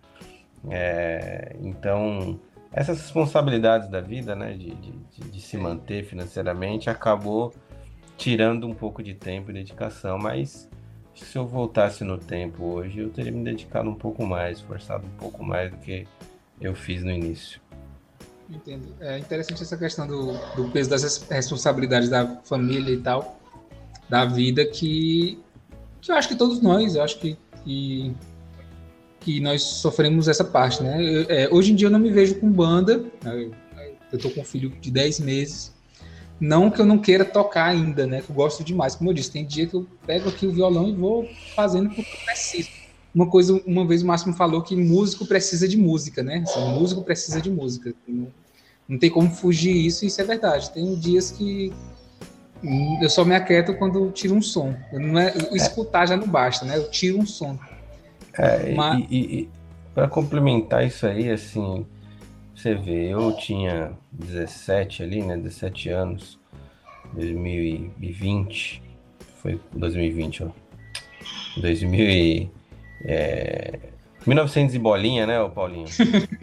[0.70, 2.40] É, então,
[2.72, 4.92] essas responsabilidades da vida, né, de, de,
[5.32, 7.54] de, se manter financeiramente, acabou
[8.18, 10.70] tirando um pouco de tempo e dedicação, mas
[11.16, 15.18] se eu voltasse no tempo hoje, eu teria me dedicado um pouco mais, esforçado um
[15.18, 16.06] pouco mais do que
[16.60, 17.60] eu fiz no início.
[18.50, 18.96] Entendo.
[19.00, 23.38] É interessante essa questão do, do peso das responsabilidades da família e tal
[24.10, 25.40] da vida que,
[26.02, 28.16] que eu acho que todos nós, eu acho que, que,
[29.20, 31.04] que nós sofremos essa parte, né?
[31.04, 33.50] Eu, é, hoje em dia eu não me vejo com banda, né?
[34.12, 35.74] eu tô com um filho de 10 meses,
[36.40, 38.22] não que eu não queira tocar ainda, né?
[38.22, 40.88] Que eu gosto demais, como eu disse, tem dia que eu pego aqui o violão
[40.88, 42.70] e vou fazendo porque eu preciso.
[43.14, 46.44] Uma coisa, uma vez o Máximo falou que músico precisa de música, né?
[46.48, 47.94] Assim, músico precisa de música.
[48.08, 48.28] Não,
[48.88, 50.70] não tem como fugir isso, isso é verdade.
[50.70, 51.74] Tem dias que
[53.02, 54.76] eu só me aquieto quando tiro um som.
[54.92, 56.78] Não é, escutar já não basta, né?
[56.78, 57.58] Eu tiro um som.
[58.38, 59.06] É, Mas...
[59.10, 59.50] E, e, e
[59.94, 61.86] para complementar isso aí, assim,
[62.56, 65.36] você vê, eu tinha 17 ali, né?
[65.38, 66.40] 17 anos,
[67.14, 68.84] 2020,
[69.42, 70.50] foi 2020, ó.
[71.60, 72.52] 2000
[73.06, 73.80] é,
[74.26, 75.88] 1900 e bolinha, né, o Paulinho?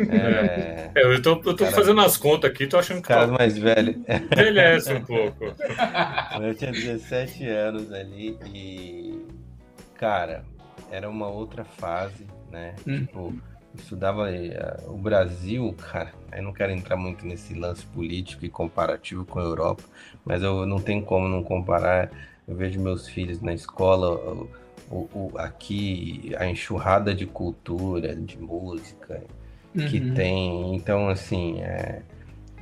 [0.08, 0.90] É...
[0.94, 3.08] é, eu tô, eu tô fazendo as contas aqui, tô achando que.
[3.08, 4.02] Cara mais velho.
[4.32, 5.44] Envelhece um pouco.
[6.40, 9.24] Eu tinha 17 anos ali e.
[9.94, 10.44] cara,
[10.90, 12.74] era uma outra fase, né?
[12.86, 13.00] Hum.
[13.00, 13.34] Tipo,
[13.74, 16.12] estudava eh, o Brasil, cara.
[16.32, 19.82] Eu não quero entrar muito nesse lance político e comparativo com a Europa,
[20.24, 22.10] mas eu não tenho como não comparar.
[22.46, 24.46] Eu vejo meus filhos na escola,
[24.94, 29.22] o, o- aqui a enxurrada de cultura, de música
[29.74, 30.14] que Uhum.
[30.14, 30.76] tem.
[30.76, 32.02] Então, assim, é,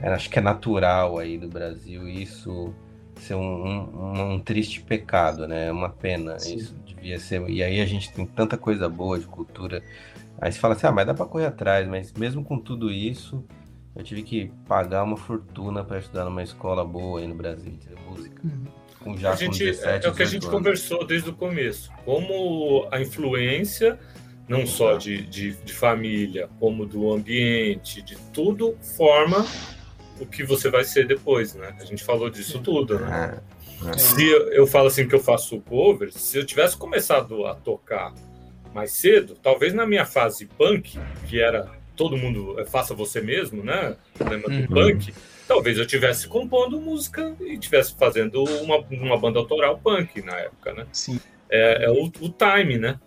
[0.01, 2.73] é, acho que é natural aí do Brasil isso
[3.17, 5.67] ser um, um- um triste pecado, né?
[5.67, 6.39] É uma pena.
[6.39, 6.57] Sim.
[6.57, 7.49] Isso devia ser.
[7.51, 9.83] E aí a gente tem tanta coisa boa de cultura.
[10.41, 13.45] Aí você fala assim, ah, mas dá pra correr atrás, mas mesmo com tudo isso,
[13.95, 17.99] eu tive que pagar uma fortuna para estudar numa escola boa aí no Brasil, entendeu?
[18.11, 18.41] música.
[18.43, 18.65] Uhum.
[19.03, 20.57] Com já a gente, com 17, é o que a 18 gente anos.
[20.57, 21.91] conversou desde o começo.
[22.05, 23.99] Como a influência,
[24.49, 29.45] não só de, de, de família, como do ambiente, de tudo, forma
[30.21, 31.75] o que você vai ser depois, né?
[31.81, 33.41] A gente falou disso tudo, né?
[33.89, 37.55] É, Se eu, eu falo assim que eu faço cover, se eu tivesse começado a
[37.55, 38.15] tocar
[38.73, 40.99] mais cedo, talvez na minha fase punk,
[41.29, 43.97] que era todo mundo é, faça você mesmo, né?
[44.21, 44.67] O lema do Uhum.
[44.69, 45.13] punk,
[45.47, 50.73] talvez eu tivesse compondo música e tivesse fazendo uma, uma banda autoral punk na época,
[50.73, 50.87] né?
[50.93, 51.21] Sim.
[51.51, 52.99] É, é o, o time, né?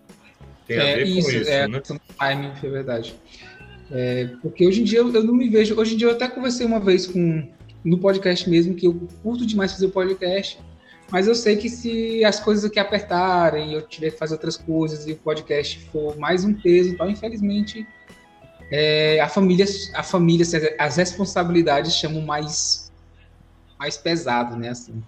[0.68, 1.82] Tem a É, ver isso, com isso, é a né?
[2.18, 3.16] timing, é verdade.
[3.92, 5.80] É, porque hoje em dia eu, eu não me vejo.
[5.80, 7.48] Hoje em dia eu até conversei uma vez com
[7.84, 10.58] no podcast mesmo que eu curto demais fazer o podcast,
[11.12, 15.06] mas eu sei que se as coisas aqui apertarem, eu tiver que fazer outras coisas
[15.08, 17.86] e o podcast for mais um peso, então infelizmente
[18.72, 20.46] é, a família, a família,
[20.80, 22.86] as responsabilidades chamam mais
[23.78, 24.70] mais pesado, né?
[24.70, 25.04] Assim,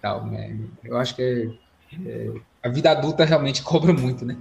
[0.00, 0.56] tal, né?
[0.84, 1.48] Eu acho que é,
[2.06, 2.30] é,
[2.62, 4.36] a vida adulta realmente cobra muito, né?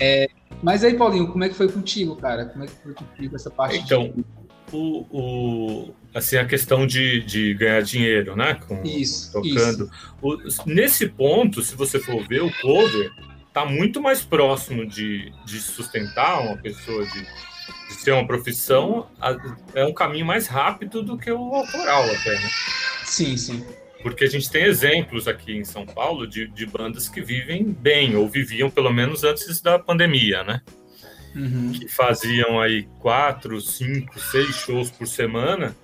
[0.00, 0.28] É,
[0.62, 2.46] mas aí, Paulinho, como é que foi contigo, cara?
[2.46, 3.78] Como é que foi contigo essa parte?
[3.78, 4.24] Então, de...
[4.72, 8.54] O, o, assim, a questão de, de ganhar dinheiro, né?
[8.54, 9.88] Com, Isso, tocando.
[10.20, 10.36] O-
[10.66, 13.12] nesse ponto, se você for ver, o cover
[13.54, 19.08] tá muito mais próximo de, de sustentar uma pessoa, de, de ser uma profissão,
[19.72, 22.50] é um caminho mais rápido do que o autoral até, né?
[23.04, 23.64] Sim, sim.
[24.02, 28.16] Porque a gente tem exemplos aqui em São Paulo de, de bandas que vivem bem,
[28.16, 30.60] ou viviam pelo menos antes da pandemia, né?
[31.36, 31.72] Uhum.
[31.72, 35.74] que faziam aí quatro, cinco, seis shows por semana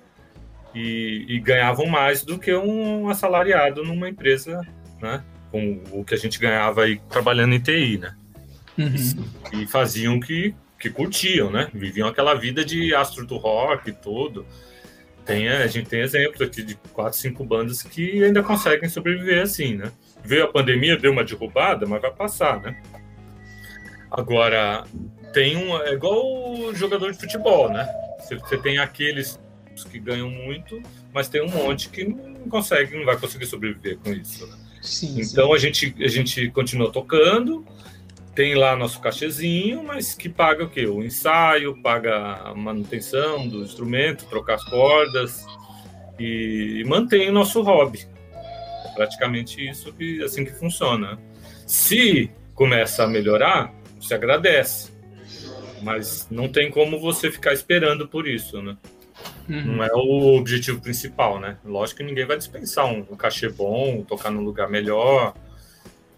[0.73, 4.61] e, e ganhavam mais do que um assalariado numa empresa,
[5.01, 5.21] né?
[5.51, 8.15] Com o que a gente ganhava aí trabalhando em TI, né?
[8.77, 9.25] Uhum.
[9.61, 11.69] E faziam que, que curtiam, né?
[11.73, 14.45] Viviam aquela vida de astro do rock e tudo.
[15.25, 19.75] Tem, a gente tem exemplos aqui de quatro, cinco bandas que ainda conseguem sobreviver assim,
[19.75, 19.91] né?
[20.23, 22.81] Veio a pandemia, deu uma derrubada, mas vai passar, né?
[24.09, 24.85] Agora,
[25.33, 25.77] tem um.
[25.77, 27.87] É igual o jogador de futebol, né?
[28.19, 29.39] Você, você tem aqueles
[29.89, 30.81] que ganham muito,
[31.13, 34.45] mas tem um monte que não consegue, não vai conseguir sobreviver com isso.
[34.45, 34.57] Né?
[34.81, 37.65] Sim, Então a gente, a gente continua tocando,
[38.33, 40.85] tem lá nosso cachezinho, mas que paga o quê?
[40.85, 45.45] O ensaio, paga a manutenção do instrumento, trocar as cordas
[46.19, 48.07] e mantém o nosso hobby.
[48.85, 51.19] É praticamente isso que assim que funciona.
[51.67, 54.91] Se começa a melhorar, você agradece.
[55.81, 58.77] Mas não tem como você ficar esperando por isso, né?
[59.49, 59.77] Uhum.
[59.77, 61.57] Não é o objetivo principal, né?
[61.65, 65.33] Lógico que ninguém vai dispensar um, um cachê bom, tocar num lugar melhor.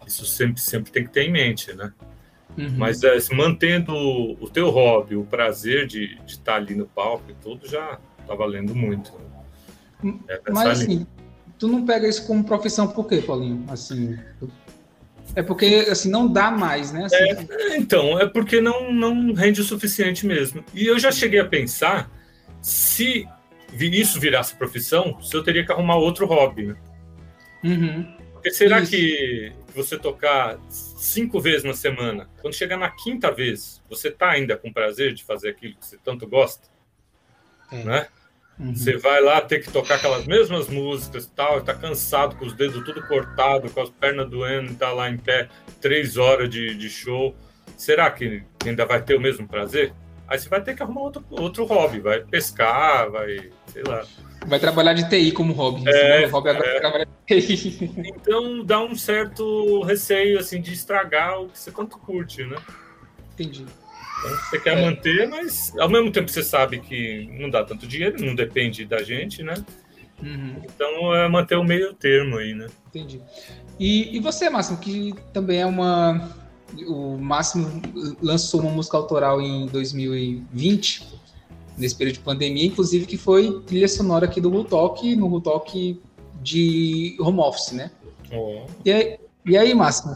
[0.06, 1.92] Isso sempre, sempre tem que ter em mente, né?
[2.56, 2.74] Uhum.
[2.76, 7.66] Mas é, mantendo o teu hobby, o prazer de estar ali no palco e tudo,
[7.66, 9.12] já tá valendo muito.
[10.28, 10.98] É nessa Mas linha.
[10.98, 11.06] assim,
[11.58, 13.64] tu não pega isso como profissão por quê, Paulinho?
[13.68, 14.16] Assim,
[15.34, 17.06] é porque assim não dá mais, né?
[17.06, 20.64] Assim, Então, é porque não, não rende o suficiente mesmo.
[20.72, 22.10] E eu já cheguei a pensar
[22.64, 23.28] se
[23.78, 26.76] isso virasse profissão, se eu teria que arrumar outro hobby, né?
[27.62, 28.16] Uhum.
[28.32, 28.90] Porque será Isso.
[28.90, 34.56] que você tocar cinco vezes na semana, quando chegar na quinta vez, você tá ainda
[34.56, 36.68] com prazer de fazer aquilo que você tanto gosta,
[37.70, 37.84] É.
[37.84, 38.08] né?
[38.58, 38.74] Uhum.
[38.74, 42.54] Você vai lá ter que tocar aquelas mesmas músicas e tal, tá cansado, com os
[42.54, 45.50] dedos tudo cortado, com as pernas doendo, tá lá em pé
[45.82, 47.36] três horas de, de show.
[47.76, 49.92] Será que ainda vai ter o mesmo prazer?
[50.26, 54.04] Aí você vai ter que arrumar outro, outro hobby, vai pescar, vai, sei lá.
[54.46, 55.82] Vai trabalhar de TI como hobby.
[55.86, 56.26] É, né?
[56.26, 56.76] O hobby agora é.
[56.76, 57.90] é trabalhar de TI.
[58.16, 62.56] Então dá um certo receio, assim, de estragar o que você tanto curte, né?
[63.34, 63.66] Entendi.
[64.20, 64.82] Então, você quer É.
[64.82, 69.02] manter, mas ao mesmo tempo você sabe que não dá tanto dinheiro, não depende da
[69.02, 69.54] gente, né?
[70.22, 70.62] Uhum.
[70.64, 72.66] Então é manter o meio termo aí, né?
[72.88, 73.20] Entendi.
[73.78, 76.30] E, e você, Máximo, que também é uma.
[76.86, 77.82] O Máximo
[78.22, 81.06] lançou uma música autoral em 2020,
[81.76, 86.00] nesse período de pandemia, inclusive que foi trilha sonora aqui do Rutalk, no Rutalk
[86.42, 87.90] de home office, né?
[88.32, 90.14] Ó, E aí, e aí Máximo,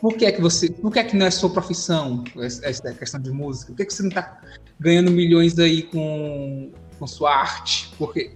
[0.00, 2.22] por que é que você, por que é que não é sua profissão
[2.62, 3.72] essa questão de música?
[3.72, 4.40] Por que, é que você não está
[4.78, 7.92] ganhando milhões aí com, com sua arte?
[7.98, 8.32] Por quê?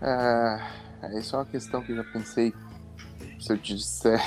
[0.00, 2.52] É, isso é uma questão que eu já pensei.
[3.40, 4.20] Se eu te disser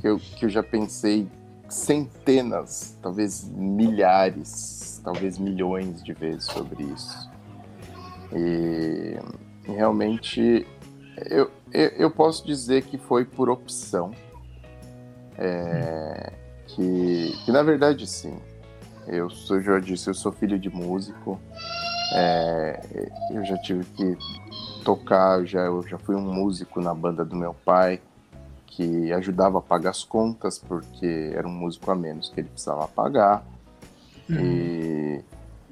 [0.00, 1.26] que eu, que eu já pensei
[1.68, 7.30] centenas, talvez milhares, talvez milhões de vezes sobre isso.
[8.32, 9.18] E,
[9.64, 10.66] realmente
[11.26, 14.12] eu, eu, eu, posso dizer que foi por opção.
[15.36, 16.32] É,
[16.66, 18.38] que, que na verdade sim.
[19.06, 21.40] Eu sou, já disse, eu sou filho de músico.
[22.14, 22.80] É,
[23.32, 24.16] eu já tive que
[24.84, 28.00] tocar, eu já, eu já fui um músico na banda do meu pai,
[28.78, 32.86] que ajudava a pagar as contas, porque era um músico a menos que ele precisava
[32.86, 33.44] pagar.
[34.30, 34.38] Uhum.
[34.38, 35.24] E...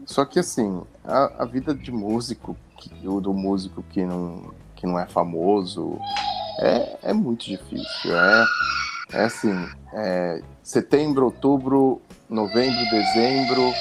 [0.05, 4.99] Só que assim, a, a vida de músico, que, do músico que não, que não
[4.99, 6.01] é famoso,
[6.59, 8.17] é, é muito difícil.
[8.17, 8.45] É,
[9.13, 9.55] é assim,
[9.93, 13.73] é, setembro, outubro, novembro, dezembro,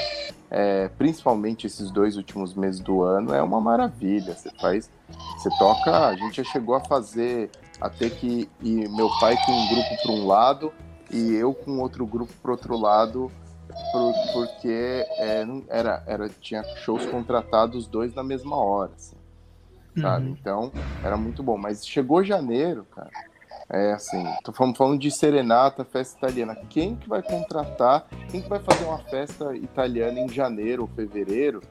[0.52, 4.36] é, principalmente esses dois últimos meses do ano, é uma maravilha.
[4.36, 4.88] Você faz,
[5.36, 7.50] você toca, a gente já chegou a fazer,
[7.80, 10.74] a ter que ir meu pai com um grupo para um lado
[11.12, 13.32] e eu com outro grupo para outro lado,
[13.92, 19.18] por, porque é, era, era, tinha shows contratados dois na mesma hora, assim,
[20.00, 20.28] sabe?
[20.28, 20.38] Uhum.
[20.40, 20.72] Então
[21.04, 21.58] era muito bom.
[21.58, 23.12] Mas chegou janeiro, cara
[23.70, 26.56] é assim, tô falando, falando de serenata, festa italiana.
[26.70, 28.08] Quem que vai contratar?
[28.30, 31.62] Quem que vai fazer uma festa italiana em janeiro ou fevereiro,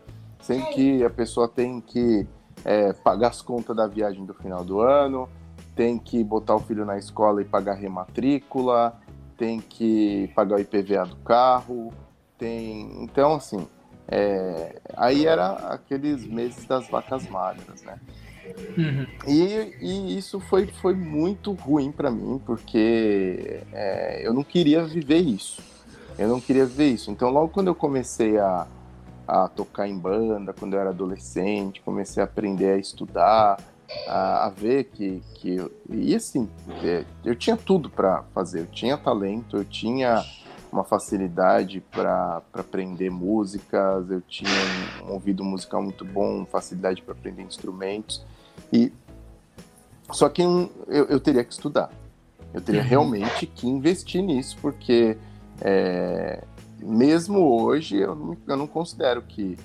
[0.40, 2.26] sem que a pessoa tem que
[2.64, 5.28] é, pagar as contas da viagem do final do ano,
[5.74, 8.98] tem que botar o filho na escola e pagar rematrícula,
[9.36, 11.92] tem que pagar o IPVA do carro,
[12.38, 13.02] tem.
[13.02, 13.66] Então, assim,
[14.08, 14.80] é...
[14.96, 17.98] aí era aqueles meses das vacas magras, né?
[18.76, 19.06] Uhum.
[19.26, 25.20] E, e, isso foi, foi muito ruim para mim, porque é, eu não queria viver
[25.20, 25.62] isso.
[26.18, 27.10] Eu não queria viver isso.
[27.10, 28.66] Então, logo quando eu comecei a,
[29.26, 33.58] a tocar em banda, quando eu era adolescente, comecei a aprender a estudar,
[34.06, 35.70] a, a ver que, que.
[35.88, 36.48] E assim,
[36.82, 38.60] é, eu tinha tudo para fazer.
[38.60, 40.24] Eu tinha talento, eu tinha
[40.72, 44.50] uma facilidade para aprender músicas, eu tinha
[45.04, 48.24] um ouvido musical muito bom, facilidade para aprender instrumentos.
[48.72, 48.92] E
[50.10, 51.90] só que eu, eu teria que estudar.
[52.52, 52.88] Eu teria uhum.
[52.88, 55.16] realmente que investir nisso, porque
[55.60, 56.42] é,
[56.78, 59.58] mesmo hoje eu não, eu não considero que,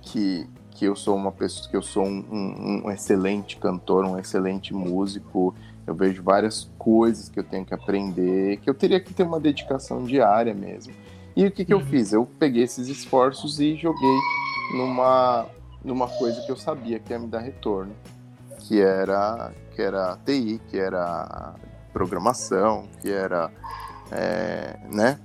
[0.00, 0.48] que,
[0.82, 4.74] que eu sou uma pessoa, que eu sou um, um, um, excelente cantor, um excelente
[4.74, 5.54] músico.
[5.86, 9.38] Eu vejo várias coisas que eu tenho que aprender, que eu teria que ter uma
[9.38, 10.92] dedicação diária mesmo.
[11.36, 11.78] E o que, que uhum.
[11.78, 12.12] eu fiz?
[12.12, 14.18] Eu peguei esses esforços e joguei
[14.76, 15.46] numa,
[15.84, 17.94] numa coisa que eu sabia que ia me dar retorno,
[18.58, 21.54] que era que era TI, que era
[21.92, 23.52] programação, que era
[24.10, 25.20] é, né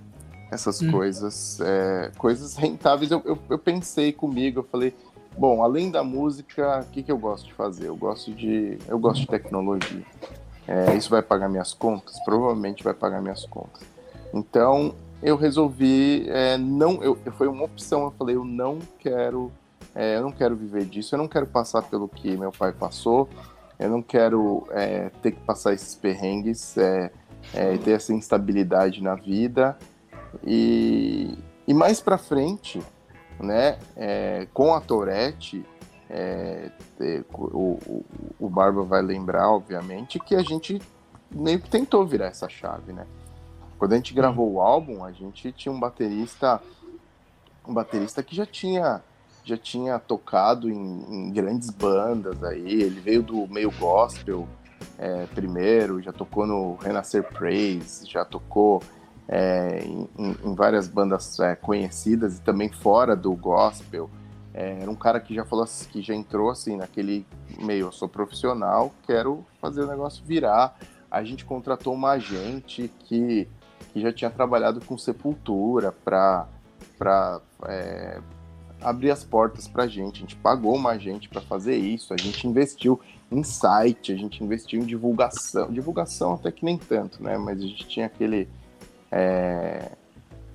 [0.51, 0.91] essas hum.
[0.91, 3.11] coisas é, coisas rentáveis.
[3.11, 4.93] Eu, eu, eu, pensei comigo, eu falei,
[5.37, 7.87] bom, além da música, o que, que eu gosto de fazer?
[7.87, 10.03] Eu gosto de eu gosto de tecnologia.
[10.67, 12.19] É, isso vai pagar minhas contas?
[12.25, 13.83] Provavelmente vai pagar minhas contas.
[14.33, 18.03] Então eu resolvi é, não, eu, foi uma opção.
[18.03, 19.51] Eu falei, eu não quero
[19.95, 23.27] é, eu não quero viver disso, eu não quero passar pelo que meu pai passou,
[23.79, 27.11] eu não quero é, ter que passar esses perrengues, é,
[27.53, 29.77] é ter essa instabilidade na vida.
[30.45, 31.37] E,
[31.67, 32.79] e mais para frente,
[33.39, 35.65] né, é, com a Tourette,
[36.09, 36.71] é,
[37.33, 38.05] o, o,
[38.39, 40.81] o Barba vai lembrar, obviamente, que a gente
[41.29, 43.05] meio que tentou virar essa chave, né?
[43.77, 46.61] Quando a gente gravou o álbum, a gente tinha um baterista,
[47.67, 49.01] um baterista que já tinha
[49.43, 54.45] já tinha tocado em, em grandes bandas aí, ele veio do meio gospel
[54.97, 58.83] é, primeiro, já tocou no Renascer Praise, já tocou
[59.27, 64.09] é, em, em, várias bandas é, conhecidas e também fora do gospel.
[64.53, 67.25] É, era um cara que já falou assim, que já entrou assim naquele
[67.59, 70.77] meio, eu sou profissional, quero fazer o negócio virar.
[71.09, 73.47] A gente contratou uma agente que,
[73.93, 76.47] que já tinha trabalhado com Sepultura para
[76.97, 78.19] para é,
[78.81, 80.17] abrir as portas para a gente.
[80.17, 82.99] A gente pagou uma agente para fazer isso, a gente investiu
[83.31, 85.71] em site, a gente investiu em divulgação.
[85.71, 87.37] Divulgação até que nem tanto, né?
[87.37, 88.47] Mas a gente tinha aquele.
[89.11, 89.91] É,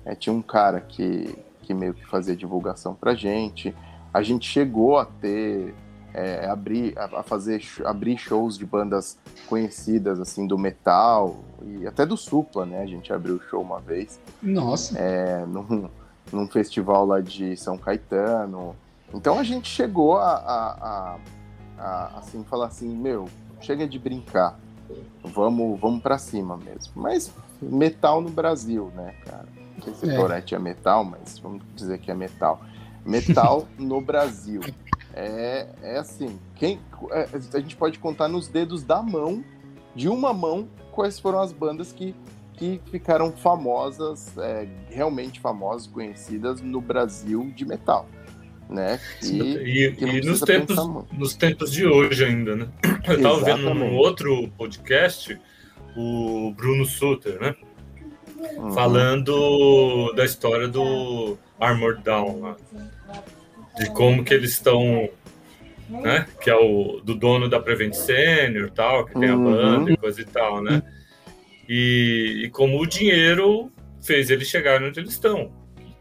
[0.05, 3.75] é, tinha um cara que, que meio que fazia divulgação para a gente.
[4.13, 5.73] A gente chegou a ter.
[6.15, 9.17] É, abrir, a fazer abrir shows de bandas
[9.47, 12.83] conhecidas assim do metal e até do Supla, né?
[12.83, 14.19] A gente abriu o show uma vez.
[14.39, 14.95] Nossa.
[14.95, 15.89] É, num,
[16.31, 18.75] num festival lá de São Caetano.
[19.11, 21.17] Então a gente chegou a, a, a,
[21.79, 23.27] a assim falar assim, meu,
[23.59, 24.59] chega de brincar.
[25.23, 26.93] vamos, vamos para cima mesmo.
[26.95, 27.31] Mas
[27.71, 29.47] metal no Brasil, né, cara?
[29.75, 30.15] Não sei se é.
[30.15, 32.61] Tourette é metal, mas vamos dizer que é metal.
[33.05, 34.61] Metal no Brasil.
[35.13, 36.79] É, é assim, quem,
[37.11, 39.43] é, a gente pode contar nos dedos da mão,
[39.95, 42.15] de uma mão, quais foram as bandas que,
[42.53, 48.07] que ficaram famosas, é, realmente famosas, conhecidas no Brasil de metal.
[48.69, 48.99] Né?
[49.21, 50.77] E, e, e nos, tempos,
[51.11, 52.67] nos tempos de hoje ainda, né?
[53.05, 55.39] Eu estava vendo num outro podcast
[55.95, 57.55] o Bruno Suter, né?
[58.57, 58.71] Uhum.
[58.73, 62.55] Falando da história do Armored Down, né?
[63.77, 65.09] de como que eles estão,
[65.89, 66.27] né?
[66.41, 69.43] Que é o do dono da Prevent Senior, tal, que tem a uhum.
[69.43, 70.83] banda e coisa e tal, né?
[71.67, 73.71] E, e como o dinheiro
[74.01, 75.51] fez eles chegarem onde eles estão.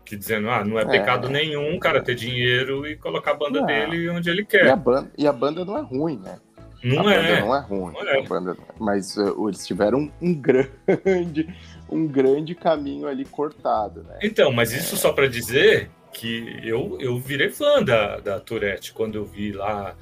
[0.05, 0.87] Que dizendo, ah, não é, é.
[0.87, 4.67] pecado nenhum o cara ter dinheiro e colocar a banda dele onde ele quer.
[4.67, 6.39] E a, banda, e a banda não é ruim, né?
[6.83, 7.23] Não a é.
[7.23, 7.93] Banda não é ruim.
[7.93, 8.23] Não é.
[8.23, 11.55] Banda, mas uh, eles tiveram um grande,
[11.89, 14.19] um grande caminho ali cortado, né?
[14.23, 14.99] Então, mas isso é.
[14.99, 19.97] só para dizer que eu, eu virei fã da, da Tourette quando eu vi lá,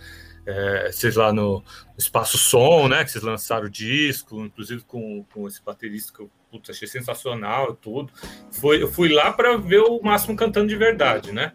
[0.46, 1.62] é, vocês lá no
[1.96, 3.04] Espaço Som, né?
[3.04, 7.74] Que vocês lançaram o disco, inclusive com, com esse baterista que eu putz, achei sensacional
[7.74, 8.12] tudo.
[8.50, 11.52] Foi, eu fui lá para ver o Máximo cantando de verdade, né?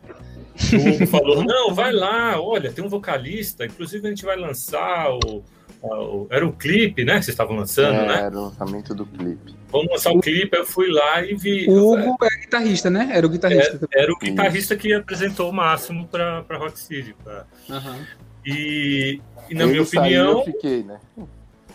[0.74, 5.10] O Hugo falou: não, vai lá, olha, tem um vocalista, inclusive a gente vai lançar
[5.12, 5.44] o.
[5.82, 7.16] o era o clipe, né?
[7.20, 8.22] Que vocês estavam lançando, é, né?
[8.22, 9.56] Era o lançamento do clipe.
[9.70, 11.70] Vamos lançar o clipe, eu fui lá e vi.
[11.70, 13.10] O Hugo é guitarrista, né?
[13.12, 13.88] Era o guitarrista.
[13.94, 17.16] É, era o guitarrista que apresentou o máximo para Rock City.
[17.24, 17.46] Pra...
[17.70, 18.06] Uhum.
[18.46, 19.20] E,
[19.50, 20.34] e, na Ele minha opinião.
[20.34, 21.00] Saiu, eu fiquei, né?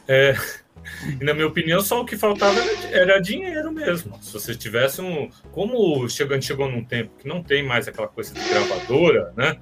[0.08, 0.34] É,
[1.20, 4.18] e na minha opinião, só o que faltava era, era dinheiro mesmo.
[4.22, 5.30] Se você tivesse um.
[5.52, 9.56] Como chegou, chegou num tempo que não tem mais aquela coisa de gravadora, né?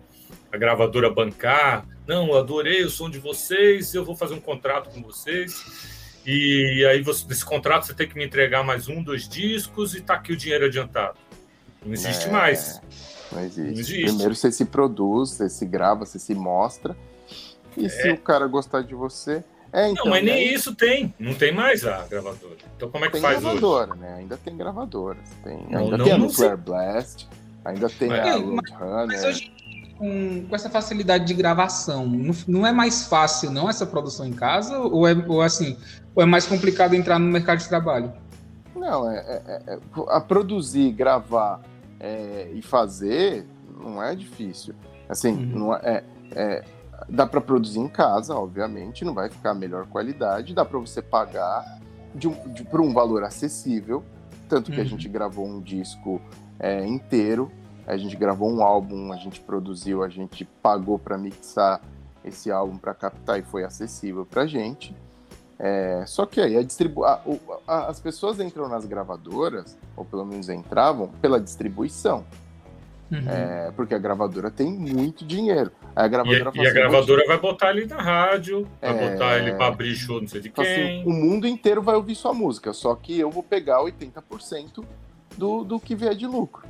[0.53, 1.87] A gravadora bancar.
[2.07, 5.55] Não, eu adorei o som de vocês, eu vou fazer um contrato com vocês.
[6.27, 10.01] E aí, você, desse contrato, você tem que me entregar mais um, dois discos e
[10.01, 11.19] tá aqui o dinheiro adiantado.
[11.85, 12.81] Não existe é, mais.
[13.33, 13.61] Não existe.
[13.61, 14.03] não existe.
[14.05, 16.97] Primeiro você se produz, você se grava, você se mostra.
[17.77, 17.89] E é.
[17.89, 21.15] se o cara gostar de você, é, então, não, mas nem isso tem.
[21.19, 22.57] Não tem mais a gravadora.
[22.77, 24.01] Então como é que tem faz gravadora, hoje?
[24.01, 24.15] Né?
[24.19, 25.28] Ainda tem gravadoras.
[25.45, 27.28] Tem, não, ainda não, tem a Nuclear Blast,
[27.65, 29.07] ainda tem mas, a Roadrunner.
[29.07, 29.53] Mas hoje,
[29.99, 34.32] com, com, essa facilidade de gravação, não, não, é mais fácil não essa produção em
[34.32, 34.78] casa?
[34.78, 35.77] Ou é ou assim,
[36.15, 38.12] ou é mais complicado entrar no mercado de trabalho?
[38.74, 39.78] Não, é, é, é
[40.09, 41.61] a produzir, gravar
[42.01, 43.45] é, e fazer
[43.78, 44.74] não é difícil.
[45.09, 45.59] Assim, uhum.
[45.59, 46.65] não é, é
[47.09, 50.55] Dá para produzir em casa, obviamente, não vai ficar a melhor qualidade.
[50.55, 51.79] Dá para você pagar
[52.15, 54.03] de de, por um valor acessível.
[54.49, 54.83] Tanto que uhum.
[54.83, 56.20] a gente gravou um disco
[56.59, 57.53] é, inteiro,
[57.87, 61.81] a gente gravou um álbum, a gente produziu, a gente pagou para mixar
[62.25, 64.95] esse álbum para captar e foi acessível para gente.
[65.59, 67.20] É, só que aí a distribu a,
[67.66, 72.25] a, as pessoas entram nas gravadoras, ou pelo menos entravam, pela distribuição.
[73.10, 73.26] Uhum.
[73.26, 75.72] É, porque a gravadora tem muito dinheiro.
[75.97, 79.10] A gravadora e, e a gravadora vai botar ele na rádio, vai é...
[79.10, 81.01] botar ele para abrir show, não sei de assim, quem.
[81.01, 84.85] Assim, o mundo inteiro vai ouvir sua música, só que eu vou pegar 80%
[85.36, 86.66] do, do que vier de lucro.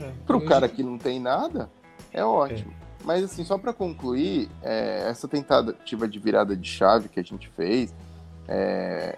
[0.00, 1.70] É, para o cara que não tem nada,
[2.12, 2.72] é ótimo.
[2.72, 2.86] É.
[3.04, 7.48] Mas assim, só para concluir, é, essa tentativa de virada de chave que a gente
[7.50, 7.94] fez,
[8.48, 9.16] é,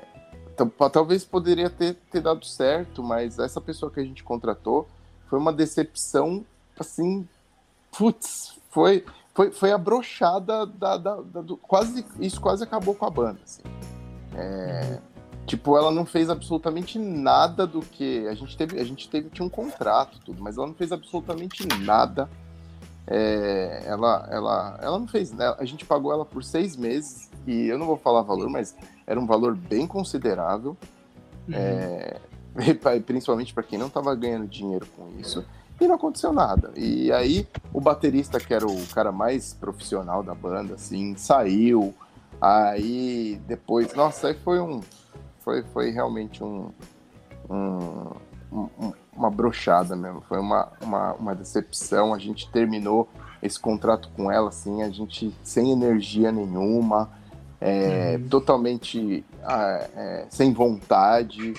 [0.92, 4.88] talvez poderia ter, ter dado certo, mas essa pessoa que a gente contratou
[5.28, 6.44] foi uma decepção,
[6.78, 7.26] assim,
[7.96, 13.06] putz, foi, foi, foi a brochada da, da, da, do, quase, isso quase acabou com
[13.06, 13.62] a banda, assim.
[14.34, 14.98] É.
[15.46, 19.46] Tipo, ela não fez absolutamente nada do que a gente teve, a gente teve tinha
[19.46, 22.28] um contrato tudo, mas ela não fez absolutamente nada.
[23.06, 25.54] É, ela, ela, ela não fez, né?
[25.58, 28.76] A gente pagou ela por seis meses e eu não vou falar valor, mas
[29.06, 30.76] era um valor bem considerável.
[31.48, 31.54] Uhum.
[31.54, 32.20] É,
[33.06, 35.44] principalmente para quem não estava ganhando dinheiro com isso.
[35.80, 36.72] E não aconteceu nada.
[36.76, 41.94] E aí o baterista, que era o cara mais profissional da banda, assim, saiu.
[42.40, 44.80] Aí depois, nossa, aí foi um.
[45.40, 46.70] Foi, foi realmente um,
[47.48, 48.10] um,
[48.52, 50.22] um uma brochada mesmo.
[50.22, 52.14] Foi uma, uma, uma decepção.
[52.14, 53.08] A gente terminou
[53.42, 57.10] esse contrato com ela, assim, a gente sem energia nenhuma,
[57.60, 58.28] é, uhum.
[58.28, 61.54] totalmente ah, é, sem vontade.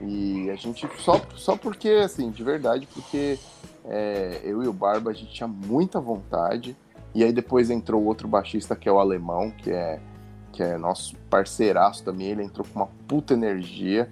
[0.00, 3.38] E a gente, só, só porque, assim, de verdade, porque
[3.84, 6.76] é, eu e o Barba, a gente tinha muita vontade.
[7.14, 10.00] E aí depois entrou outro baixista, que é o Alemão, que é,
[10.52, 12.28] que é nosso parceiraço também.
[12.28, 14.10] Ele entrou com uma puta energia.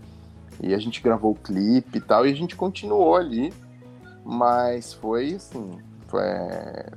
[0.61, 3.53] E a gente gravou o clipe e tal, e a gente continuou ali.
[4.25, 5.79] Mas foi assim,
[6.09, 6.23] foi,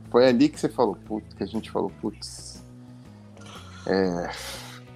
[0.09, 2.61] foi ali que você falou, putz, que a gente falou, putz,
[3.85, 4.29] é,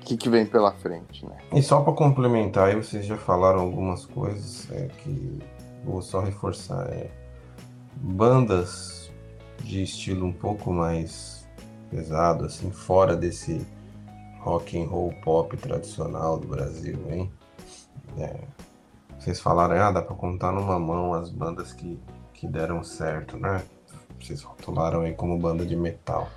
[0.06, 1.36] que, que vem pela frente, né?
[1.52, 5.40] E só para complementar, aí vocês já falaram algumas coisas é, que
[5.84, 6.88] vou só reforçar.
[6.90, 7.10] É,
[7.96, 9.12] bandas
[9.64, 11.48] de estilo um pouco mais
[11.90, 13.66] pesado, assim, fora desse
[14.42, 17.32] rock and roll pop tradicional do Brasil, hein?
[18.18, 18.42] É,
[19.18, 22.00] vocês falaram, ah, dá para contar numa mão as bandas que,
[22.32, 23.64] que deram certo, né?
[24.20, 26.30] Vocês rotularam aí como banda de metal.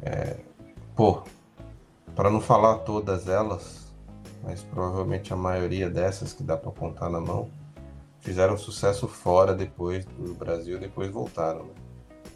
[0.00, 0.38] É,
[0.96, 1.22] pô,
[2.14, 3.92] para não falar todas elas,
[4.42, 7.48] mas provavelmente a maioria dessas que dá para contar na mão,
[8.20, 11.64] fizeram sucesso fora depois do Brasil, depois voltaram.
[11.64, 11.72] Né?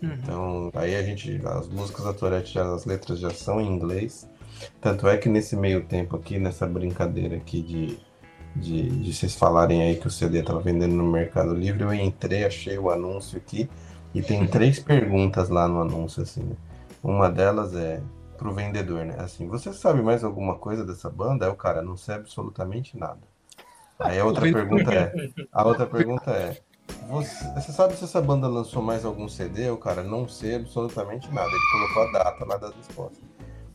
[0.03, 0.15] Uhum.
[0.15, 4.29] Então, aí a gente, as músicas da Tourette, as letras já são em inglês.
[4.81, 7.99] Tanto é que nesse meio tempo aqui, nessa brincadeira aqui de,
[8.55, 12.45] de, de vocês falarem aí que o CD estava vendendo no Mercado Livre, eu entrei,
[12.45, 13.69] achei o anúncio aqui
[14.15, 16.43] e tem três perguntas lá no anúncio, assim.
[16.43, 16.57] Né?
[17.03, 18.01] Uma delas é
[18.37, 19.17] pro vendedor, né?
[19.19, 21.47] Assim, você sabe mais alguma coisa dessa banda?
[21.47, 23.21] Aí o cara não sabe absolutamente nada.
[23.99, 25.13] Aí a outra pergunta é,
[25.53, 26.61] a outra pergunta é,
[27.09, 29.71] você, você, sabe se essa banda lançou mais algum CD?
[29.71, 31.49] O cara não sei absolutamente nada.
[31.49, 33.25] Ele colocou a data lá das respostas.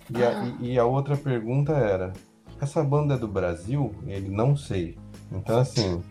[0.10, 2.14] E a, e, e a outra pergunta era,
[2.60, 3.94] essa banda é do Brasil?
[4.06, 4.98] Ele não sei.
[5.32, 6.04] Então assim,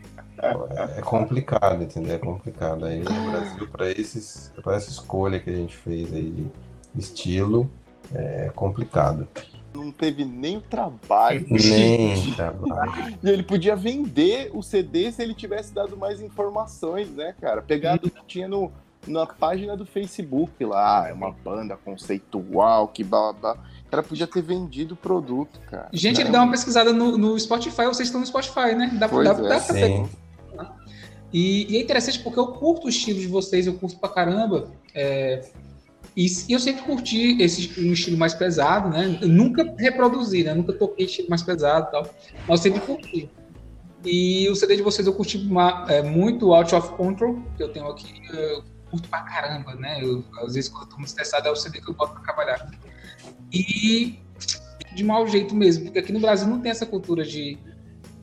[0.97, 2.15] é complicado, entendeu?
[2.15, 2.87] É complicado.
[2.87, 6.51] Aí no Brasil, para esses, para essa escolha que a gente fez aí de
[7.01, 7.71] estilo,
[8.15, 9.27] é complicado.
[9.75, 11.47] Não teve nem o trabalho.
[11.49, 13.19] Nem trabalho.
[13.23, 17.63] E ele podia vender o CD se ele tivesse dado mais informações, né, cara?
[17.63, 18.73] Pegado que tinha no,
[19.07, 23.65] na página do Facebook lá, é uma banda conceitual, que blá blá blá.
[23.87, 25.89] O cara podia ter vendido o produto, cara.
[25.93, 26.23] Gente, Não.
[26.23, 28.91] ele dá uma pesquisada no, no Spotify, vocês estão no Spotify, né?
[28.95, 29.49] Dá, pois dá, é.
[29.49, 30.09] dá pra ter.
[31.33, 34.69] E, e, é interessante porque eu curto o estilo de vocês, eu curto pra caramba.
[34.95, 35.49] É,
[36.17, 39.19] e, eu sempre curti esse um estilo mais pesado, né?
[39.21, 40.55] Eu nunca reproduzi, né?
[40.55, 42.15] Nunca toquei estilo mais pesado e tal.
[42.49, 43.31] Mas eu sempre curti.
[44.05, 47.69] E o CD de vocês eu curti uma, é, muito Out of Control, que eu
[47.69, 48.23] tenho aqui.
[48.33, 50.03] Eu curto pra caramba, né?
[50.03, 52.23] Eu, às vezes quando eu tô muito estressado é o CD que eu boto pra
[52.23, 52.71] trabalhar.
[53.53, 54.19] E
[54.93, 57.57] de mau jeito mesmo, porque aqui no Brasil não tem essa cultura de,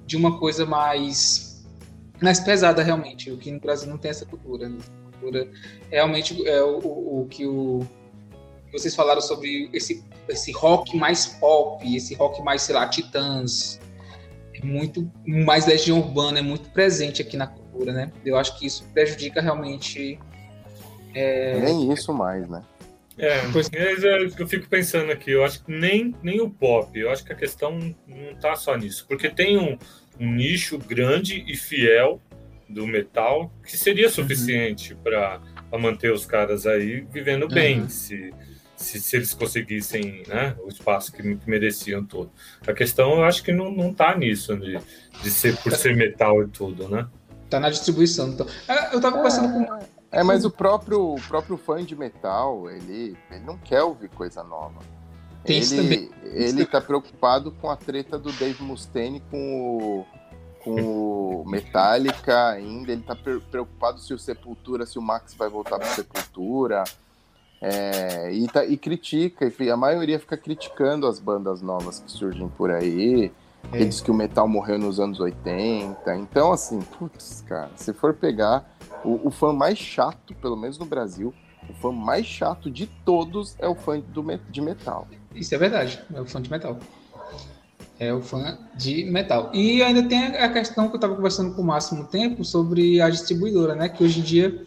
[0.06, 1.66] de uma coisa mais,
[2.22, 3.32] mais pesada realmente.
[3.32, 4.68] Aqui no Brasil não tem essa cultura.
[4.68, 4.78] Né?
[5.20, 5.48] Cultura.
[5.92, 7.86] Realmente é o, o, o que o,
[8.72, 13.80] vocês falaram sobre esse, esse rock mais pop, esse rock mais, sei lá, titãs,
[14.54, 18.12] é muito mais legião urbana, é muito presente aqui na cultura, né?
[18.26, 20.20] Eu acho que isso prejudica realmente.
[21.14, 21.60] É...
[21.60, 22.64] Nem isso mais, né?
[23.18, 23.68] É, pois
[24.38, 27.36] eu fico pensando aqui, eu acho que nem, nem o pop, eu acho que a
[27.36, 29.76] questão não tá só nisso, porque tem um,
[30.20, 32.22] um nicho grande e fiel
[32.70, 35.00] do metal, que seria suficiente uhum.
[35.02, 35.42] para
[35.80, 37.90] manter os caras aí vivendo bem, uhum.
[37.90, 38.34] se,
[38.76, 42.32] se, se, eles conseguissem né, o espaço que, que, mereciam todo.
[42.68, 44.80] A questão, eu acho que não, não tá nisso, de,
[45.24, 47.08] de ser por ser metal e tudo, né?
[47.50, 48.30] Tá na distribuição.
[48.30, 48.46] Então.
[48.68, 49.88] Ah, eu tava conversando com.
[50.12, 54.44] É, mas o próprio, o próprio fã de metal, ele, ele não quer ouvir coisa
[54.44, 54.80] nova.
[55.44, 60.06] Tem ele, ele tá preocupado com a treta do Dave Mustaine com o
[60.68, 65.80] com o Metallica ainda, ele tá preocupado se o Sepultura, se o Max vai voltar
[65.80, 66.84] pro Sepultura.
[67.60, 72.48] É, e, tá, e critica, enfim, a maioria fica criticando as bandas novas que surgem
[72.50, 73.32] por aí.
[73.72, 73.78] É.
[73.78, 76.16] Ele diz que o metal morreu nos anos 80.
[76.18, 78.70] Então, assim, putz, cara, se for pegar
[79.04, 81.34] o, o, fã mais chato, pelo menos no Brasil,
[81.68, 85.08] o fã mais chato de todos é o fã do, de metal.
[85.34, 86.78] Isso é verdade, é o fã de metal
[88.00, 89.52] é o fã de metal.
[89.54, 93.10] E ainda tem a questão que eu estava conversando com o Máximo tempo sobre a
[93.10, 93.90] distribuidora, né?
[93.90, 94.64] Que hoje em dia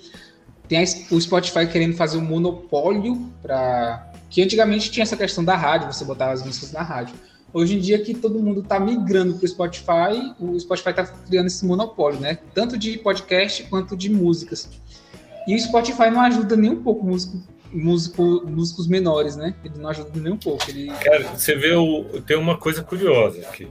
[0.69, 5.93] tem o Spotify querendo fazer um monopólio para que antigamente tinha essa questão da rádio,
[5.93, 7.15] você botava as músicas na rádio.
[7.52, 11.47] Hoje em dia que todo mundo está migrando para o Spotify, o Spotify está criando
[11.47, 12.39] esse monopólio, né?
[12.55, 14.69] Tanto de podcast quanto de músicas.
[15.48, 17.40] E o Spotify não ajuda nem um pouco o músico
[17.72, 19.55] músico, músicos menores, né?
[19.64, 20.64] Ele não ajuda nem um pouco.
[20.68, 20.88] Ele...
[20.88, 23.68] Cara, você vê, o, tem uma coisa curiosa aqui.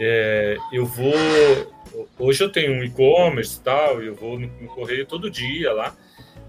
[0.00, 1.12] É, eu vou.
[2.18, 5.94] Hoje eu tenho um e-commerce e tal, eu vou no, no, correio todo dia lá.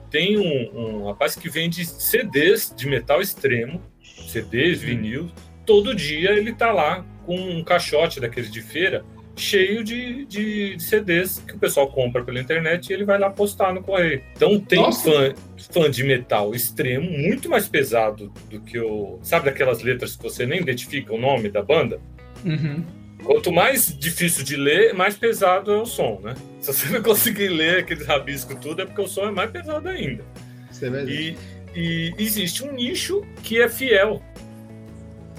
[0.09, 3.81] Tem um, um, rapaz que vende CDs de metal extremo,
[4.27, 5.29] CDs, vinil.
[5.65, 9.03] Todo dia ele tá lá com um caixote daqueles de feira
[9.35, 13.73] cheio de, de, CDs que o pessoal compra pela internet e ele vai lá postar
[13.73, 14.21] no correio.
[14.35, 15.33] Então tem fã,
[15.71, 19.19] fã de metal extremo, muito mais pesado do que o.
[19.23, 21.99] Sabe daquelas letras que você nem identifica o nome da banda?
[22.45, 22.83] Uhum.
[23.23, 26.35] Quanto mais difícil de ler, mais pesado é o som, né?
[26.59, 29.87] Se você não conseguir ler aqueles rabiscos tudo, é porque o som é mais pesado
[29.87, 30.23] ainda.
[30.69, 31.37] Isso é verdade.
[31.73, 34.21] E, e existe um nicho que é fiel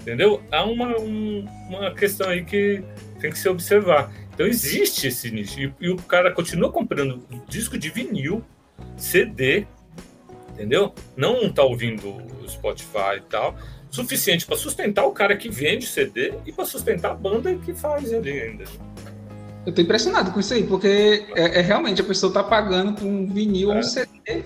[0.04, 0.42] Entendeu?
[0.52, 2.84] Há uma, um, uma questão aí que
[3.24, 4.12] tem que se observar.
[4.34, 5.58] Então existe esse nicho.
[5.58, 8.44] E, e o cara continua comprando disco de vinil,
[8.98, 9.66] CD,
[10.52, 10.92] entendeu?
[11.16, 13.56] Não tá ouvindo o Spotify e tal,
[13.90, 18.12] suficiente para sustentar o cara que vende CD e para sustentar a banda que faz
[18.12, 18.64] ali ainda.
[19.64, 23.06] Eu tô impressionado com isso aí, porque é, é realmente a pessoa tá pagando por
[23.06, 24.44] um vinil ou um CD.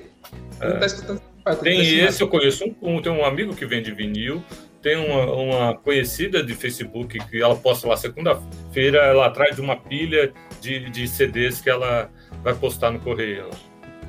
[0.60, 0.70] É.
[0.78, 1.20] Tá escutando.
[1.62, 4.44] Tem esse, eu conheço um, um, tem um amigo que vende vinil,
[4.82, 9.76] tem uma, uma, conhecida de Facebook que ela posta lá segunda-feira, ela atrás de uma
[9.76, 12.10] pilha de, de CDs que ela
[12.42, 13.48] vai postar no correio.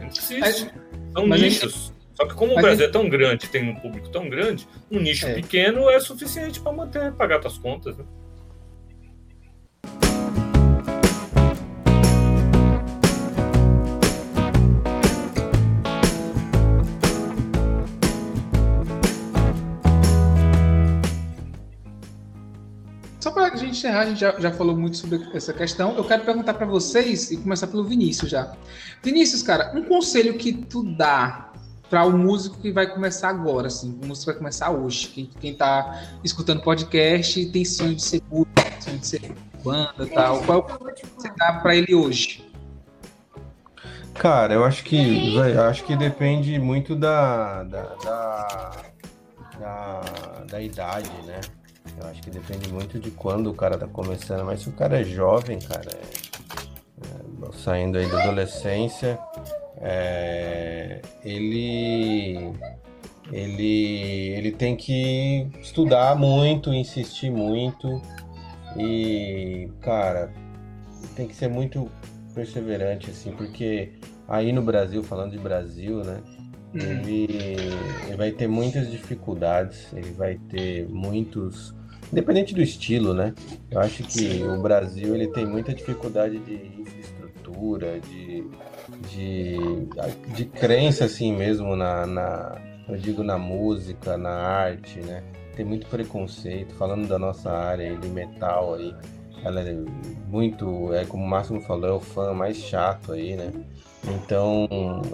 [0.06, 0.72] Existe.
[1.14, 1.94] São nichos.
[2.14, 5.26] Só que como o Brasil é tão grande, tem um público tão grande, um nicho
[5.26, 5.36] é.
[5.36, 7.98] pequeno é suficiente para manter, pagar suas contas.
[7.98, 8.04] Né?
[23.50, 25.96] Para gente encerrar, a gente já, já falou muito sobre essa questão.
[25.96, 28.54] Eu quero perguntar para vocês e começar pelo Vinícius já.
[29.04, 31.52] Vinícius, cara, um conselho que tu dá
[31.90, 35.08] para o um músico que vai começar agora, assim, o músico vai começar hoje.
[35.08, 40.10] Quem, quem tá escutando podcast tem sonho de ser músico, sonho de ser banda e
[40.10, 40.44] tal.
[40.44, 42.48] Qual é o que você dá para ele hoje?
[44.14, 48.72] Cara, eu acho que eu acho que depende muito da, da, da,
[49.60, 50.02] da,
[50.46, 51.40] da idade, né?
[51.98, 55.02] Eu acho que depende muito de quando o cara tá começando, mas se o cara
[55.02, 59.20] é jovem, cara, é, é, saindo aí da adolescência,
[59.78, 62.54] é, ele,
[63.32, 68.02] ele, ele tem que estudar muito, insistir muito
[68.78, 70.32] e, cara,
[71.16, 71.90] tem que ser muito
[72.34, 73.94] perseverante, assim, porque
[74.28, 76.22] aí no Brasil, falando de Brasil, né?
[76.74, 77.28] Ele,
[78.06, 81.74] ele, vai ter muitas dificuldades, ele vai ter muitos
[82.12, 83.34] Independente do estilo, né?
[83.70, 88.44] Eu acho que o Brasil ele tem muita dificuldade de infraestrutura, de,
[89.10, 89.58] de,
[90.34, 95.24] de crença assim mesmo na, na, eu digo na música, na arte, né?
[95.56, 96.74] Tem muito preconceito.
[96.76, 98.96] Falando da nossa área de metal aí,
[99.44, 99.76] ela é
[100.28, 103.52] muito, é como o Máximo falou, é o fã mais chato aí, né?
[104.06, 104.68] Então,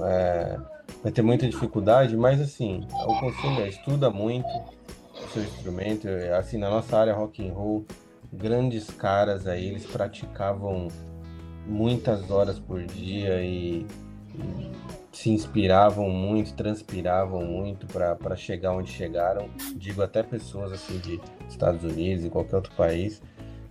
[0.04, 0.58] é,
[1.04, 4.48] vai ter muita dificuldade, mas assim, o conselho é estuda muito,
[5.36, 6.07] seu instrumento.
[6.38, 7.86] Assim, na nossa área rock and roll,
[8.32, 10.88] grandes caras aí, eles praticavam
[11.68, 13.86] muitas horas por dia e,
[14.36, 14.72] e
[15.12, 19.49] se inspiravam muito, transpiravam muito para chegar onde chegaram.
[19.76, 23.22] Digo até pessoas assim de Estados Unidos e qualquer outro país.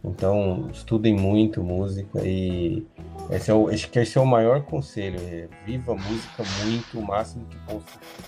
[0.06, 2.86] Então, estudem muito música e
[3.30, 5.18] esse é o, esse é o maior conselho.
[5.20, 7.84] É, viva música muito, o máximo que cons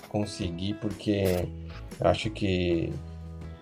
[0.09, 1.47] conseguir, porque
[1.99, 2.91] acho que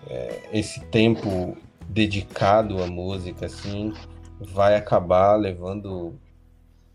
[0.08, 1.56] é, esse tempo
[1.88, 3.92] dedicado à música, assim,
[4.40, 6.18] vai acabar levando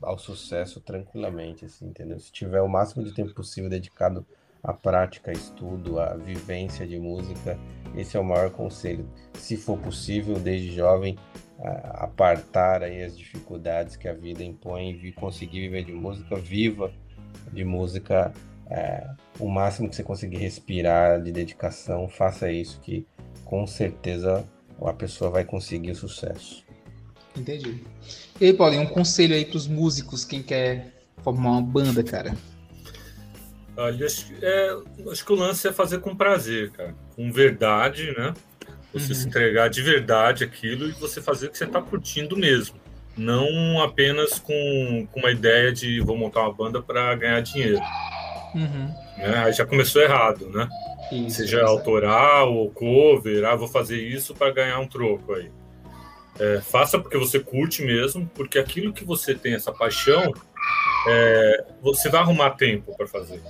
[0.01, 2.19] ao sucesso tranquilamente, assim, entendeu?
[2.19, 4.25] Se tiver o máximo de tempo possível dedicado
[4.63, 7.57] à prática, estudo, à vivência de música,
[7.95, 9.07] esse é o maior conselho.
[9.33, 11.17] Se for possível, desde jovem,
[11.59, 16.91] apartar aí as dificuldades que a vida impõe e conseguir viver de música, viva
[17.53, 18.33] de música
[18.69, 19.07] é,
[19.39, 23.05] o máximo que você conseguir respirar de dedicação, faça isso que
[23.45, 24.45] com certeza
[24.81, 26.63] a pessoa vai conseguir o sucesso.
[27.37, 27.83] Entendi.
[28.39, 30.91] E aí, Paulinho, um conselho aí para os músicos, quem quer
[31.23, 32.35] formar uma banda, cara?
[33.77, 34.77] Olha, acho, é,
[35.11, 36.93] acho que o lance é fazer com prazer, cara.
[37.15, 38.33] Com verdade, né?
[38.93, 39.19] Você uhum.
[39.19, 42.75] se entregar de verdade aquilo e você fazer o que você está curtindo mesmo.
[43.15, 47.79] Não apenas com, com uma ideia de vou montar uma banda para ganhar dinheiro.
[48.53, 48.93] Uhum.
[49.17, 49.43] Né?
[49.45, 50.67] Aí já começou errado, né?
[51.11, 55.51] Isso, Seja autoral ou cover, ah, vou fazer isso para ganhar um troco aí.
[56.39, 60.33] É, faça porque você curte mesmo, porque aquilo que você tem essa paixão,
[61.07, 63.41] é, você vai arrumar tempo para fazer.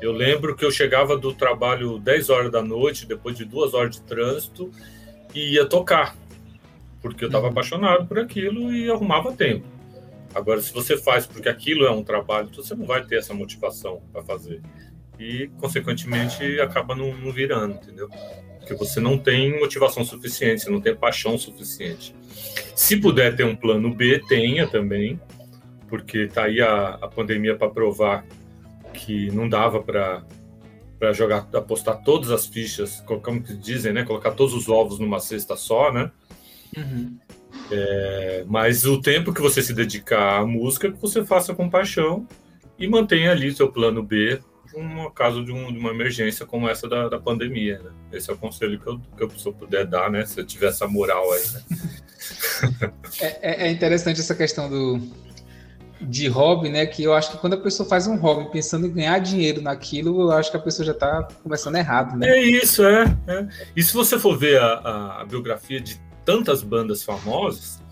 [0.00, 3.92] Eu lembro que eu chegava do trabalho 10 horas da noite, depois de duas horas
[3.92, 4.70] de trânsito,
[5.34, 6.16] e ia tocar,
[7.00, 7.52] porque eu estava uhum.
[7.52, 9.66] apaixonado por aquilo e arrumava tempo.
[10.34, 14.02] Agora, se você faz porque aquilo é um trabalho, você não vai ter essa motivação
[14.12, 14.60] para fazer.
[15.18, 18.08] E, consequentemente, acaba não, não, virando, entendeu?
[18.58, 22.14] Porque você não tem motivação suficiente, você não tem paixão suficiente.
[22.74, 25.20] Se puder ter um plano B, tenha também,
[25.88, 28.26] porque tá aí a, a pandemia para provar
[28.92, 30.24] que não dava para
[30.98, 34.02] para jogar, apostar todas as fichas, como que dizem, né?
[34.02, 36.10] Colocar todos os ovos numa cesta só, né?
[36.74, 37.18] Uhum.
[37.70, 42.26] É, mas o tempo que você se dedicar à música, que você faça com paixão
[42.78, 44.40] e mantenha ali seu plano B
[44.76, 47.78] um caso de, um, de, uma emergência como essa da, da pandemia.
[47.82, 47.90] Né?
[48.12, 50.24] Esse é o conselho que eu, que eu, se eu puder dar, né?
[50.26, 51.42] Se eu tiver essa moral aí.
[51.52, 52.92] Né?
[53.20, 55.00] é, é, é interessante essa questão do,
[56.00, 56.86] de hobby, né?
[56.86, 60.20] Que eu acho que quando a pessoa faz um hobby pensando em ganhar dinheiro naquilo,
[60.20, 62.28] eu acho que a pessoa já está começando errado, né?
[62.28, 63.04] É isso, é.
[63.26, 63.48] é.
[63.74, 67.82] E se você for ver a, a, a, biografia de tantas bandas famosas,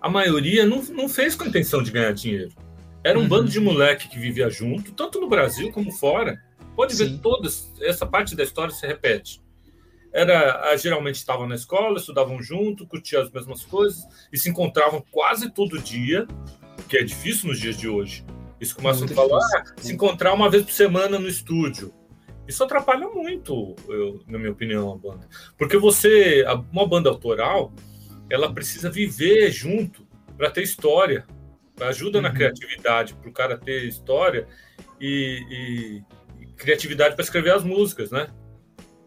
[0.00, 2.52] a maioria não, não fez com a intenção de ganhar dinheiro.
[3.04, 3.28] Era um uhum.
[3.28, 6.42] bando de moleque que vivia junto, tanto no Brasil como fora.
[6.74, 7.04] Pode Sim.
[7.04, 9.42] ver todas, essa parte da história se repete.
[10.12, 15.50] Era, geralmente estavam na escola, estudavam junto, curtiam as mesmas coisas e se encontravam quase
[15.50, 16.26] todo dia
[16.88, 18.24] que é difícil nos dias de hoje.
[18.60, 21.92] Isso Márcio falou, ah, se encontrar uma vez por semana no estúdio.
[22.46, 25.28] Isso atrapalha muito, eu, na minha opinião, a banda.
[25.56, 27.72] Porque você, uma banda autoral,
[28.30, 30.06] ela precisa viver junto
[30.36, 31.26] para ter história.
[31.80, 32.22] Ajuda uhum.
[32.22, 34.46] na criatividade, para o cara ter história
[35.00, 36.02] e,
[36.40, 38.28] e, e criatividade para escrever as músicas, né?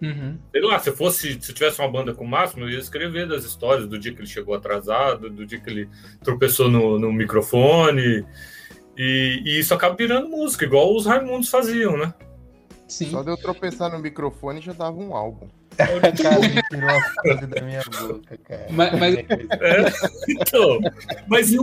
[0.02, 0.38] Uhum.
[0.52, 3.44] Sei lá, se fosse, se tivesse uma banda com o Máximo, eu ia escrever das
[3.44, 5.89] histórias do dia que ele chegou atrasado, do dia que ele
[6.23, 8.26] tropeçou no, no microfone.
[8.95, 12.14] E, e, isso acaba virando música, igual os Raimundos faziam, né?
[12.88, 13.10] Sim.
[13.10, 15.48] Só de eu tropeçar no microfone já dava um álbum.
[15.78, 18.68] Cara, me tirou a frase da minha boca, cara.
[18.70, 19.16] Mas, mas...
[19.16, 19.24] É,
[20.30, 20.80] então,
[21.28, 21.58] mas é,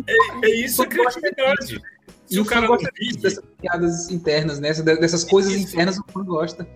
[0.44, 1.82] é isso a criatividade.
[2.26, 3.18] Se o cara gosta vive...
[3.18, 4.72] dessas piadas internas, né?
[4.72, 5.74] Dessas coisas isso.
[5.74, 6.66] internas, o fã gosta.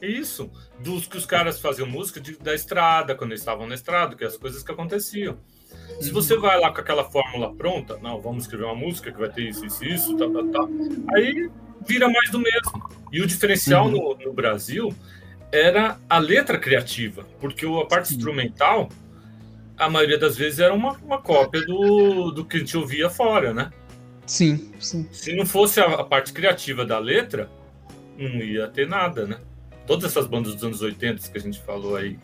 [0.00, 4.14] Isso, dos que os caras faziam música de, da estrada, quando eles estavam na estrada,
[4.14, 5.38] que é as coisas que aconteciam.
[6.00, 6.42] Se você uhum.
[6.42, 9.64] vai lá com aquela fórmula pronta, não, vamos escrever uma música que vai ter isso,
[9.64, 10.68] isso, isso, tá, tá, tá,
[11.14, 11.50] aí
[11.86, 12.88] vira mais do mesmo.
[13.12, 13.92] E o diferencial uhum.
[13.92, 14.94] no, no, Brasil
[15.52, 18.16] era a letra criativa, porque a parte Sim.
[18.16, 18.88] instrumental,
[19.76, 23.52] a maioria das vezes era uma, uma cópia do, do que a gente ouvia fora,
[23.52, 23.70] né?
[24.26, 25.08] Sim, sim.
[25.12, 27.48] Se não fosse a, a parte criativa da letra,
[28.18, 29.38] não ia ter nada, né?
[29.86, 32.18] todas essas bandas dos anos 80 que a gente falou aí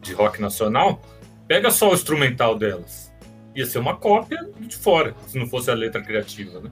[0.00, 1.02] de rock nacional,
[1.46, 3.12] pega só o instrumental delas.
[3.54, 6.70] Ia ser uma cópia de fora, se não fosse a letra criativa, né?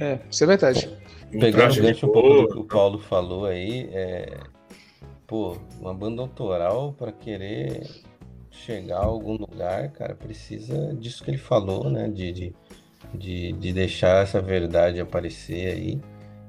[0.00, 0.88] É, isso é verdade.
[1.30, 4.38] Pegando um pouco do que o Paulo falou aí, é...
[5.26, 7.86] pô, uma banda autoral para querer
[8.50, 12.08] chegar a algum lugar, cara, precisa disso que ele falou, né?
[12.08, 12.54] De, de,
[13.14, 16.00] de, de deixar essa verdade aparecer aí.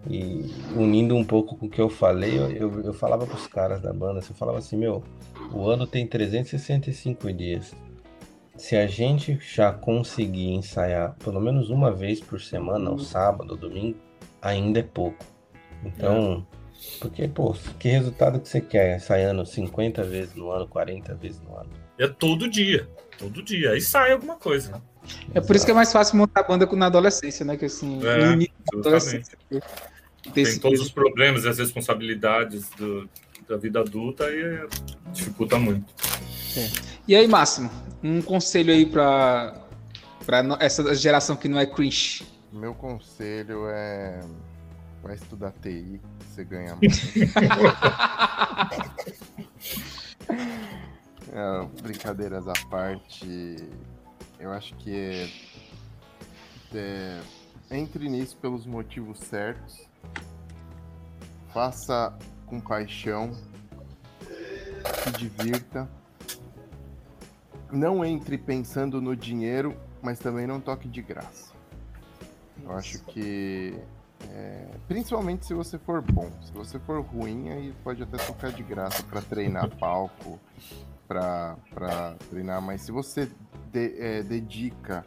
[0.09, 3.47] E unindo um pouco com o que eu falei, eu, eu, eu falava para os
[3.47, 5.03] caras da banda, assim, eu falava assim, meu,
[5.51, 7.75] o ano tem 365 dias.
[8.55, 13.57] Se a gente já conseguir ensaiar pelo menos uma vez por semana, ou sábado, ou
[13.57, 13.97] domingo,
[14.41, 15.23] ainda é pouco.
[15.83, 16.56] Então, é.
[16.99, 21.55] Porque, pô, que resultado que você quer ensaiando 50 vezes no ano, 40 vezes no
[21.55, 21.69] ano?
[21.97, 22.87] É todo dia,
[23.17, 23.71] todo dia.
[23.71, 24.81] Aí sai alguma coisa.
[25.33, 27.55] É por isso que é mais fácil montar banda na adolescência, né?
[27.55, 29.37] Que assim, é, no início da adolescência.
[30.33, 33.09] Tem todos os problemas e as responsabilidades do,
[33.47, 34.67] da vida adulta e
[35.13, 35.85] dificulta muito.
[36.57, 36.69] É.
[37.07, 37.69] E aí, Máximo,
[38.03, 39.53] um conselho aí para
[40.59, 42.25] essa geração que não é cringe?
[42.51, 44.21] Meu conselho é
[45.07, 47.13] vai estudar TI, você ganha mais.
[51.31, 53.57] é, brincadeiras à parte,
[54.37, 55.29] eu acho que é,
[56.75, 57.21] é,
[57.71, 59.87] entre nisso pelos motivos certos
[61.53, 62.13] faça
[62.45, 63.31] com paixão,
[65.03, 65.89] se divirta.
[67.71, 71.53] Não entre pensando no dinheiro, mas também não toque de graça.
[72.63, 73.77] Eu acho que,
[74.31, 78.63] é, principalmente se você for bom, se você for ruim, aí pode até tocar de
[78.63, 80.39] graça para treinar palco,
[81.07, 81.55] para
[82.29, 83.29] treinar, mas se você
[83.71, 85.05] de, é, dedica,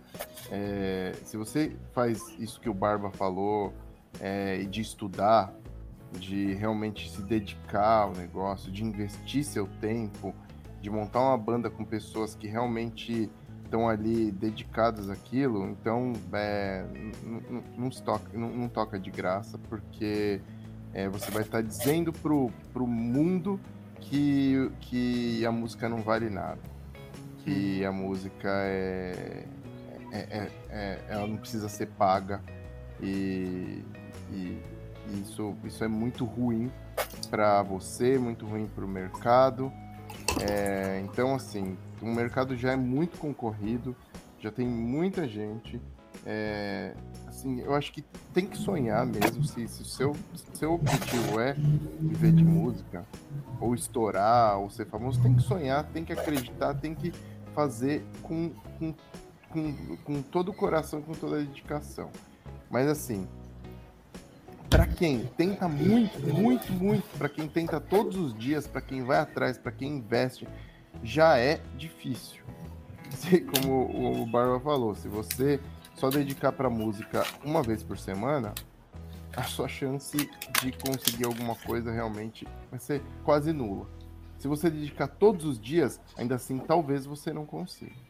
[0.51, 3.75] é, se você faz isso que o Barba falou,
[4.21, 5.53] é, de estudar,
[6.13, 10.35] de realmente se dedicar ao negócio, de investir seu tempo,
[10.81, 13.31] de montar uma banda com pessoas que realmente
[13.71, 16.85] estão ali dedicadas àquilo, então é,
[17.79, 20.41] não, toca, não, toca de graça, porque
[20.93, 23.61] é, você vai estar dizendo pro, pro mundo
[24.01, 26.59] que, que a música não vale nada,
[27.45, 29.45] que a música é,
[30.11, 32.43] é, é, é ela não precisa ser paga
[33.01, 33.85] e,
[34.33, 34.61] e
[35.23, 36.73] isso, isso é muito ruim
[37.31, 39.73] para você, muito ruim para o mercado.
[40.39, 43.97] É, então, assim, o mercado já é muito concorrido,
[44.39, 45.81] já tem muita gente.
[46.27, 46.95] É,
[47.27, 48.03] assim, eu acho que
[48.33, 49.45] tem que sonhar mesmo.
[49.45, 50.17] Se, se o seu,
[50.55, 51.55] seu objetivo é
[51.99, 53.05] viver de música,
[53.61, 57.13] ou estourar, ou ser famoso, tem que sonhar, tem que acreditar, tem que
[57.55, 58.95] fazer com, com,
[59.51, 62.11] com, com todo o coração, com toda a dedicação.
[62.71, 63.27] Mas assim,
[64.71, 69.19] para quem tenta muito, muito, muito, para quem tenta todos os dias, para quem vai
[69.19, 70.47] atrás, para quem investe,
[71.03, 72.41] já é difícil.
[73.53, 75.61] Como o Barba falou, se você
[75.97, 78.55] só dedicar para música uma vez por semana,
[79.37, 83.87] a sua chance de conseguir alguma coisa realmente vai ser quase nula.
[84.39, 88.10] Se você dedicar todos os dias, ainda assim, talvez você não consiga.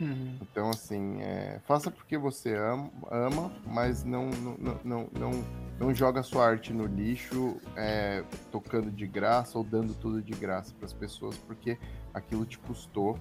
[0.00, 0.38] Uhum.
[0.40, 5.44] Então, assim, é, faça porque você ama, ama mas não, não, não, não,
[5.78, 8.22] não joga sua arte no lixo, é,
[8.52, 11.78] tocando de graça ou dando tudo de graça para as pessoas, porque
[12.14, 13.18] aquilo te custou.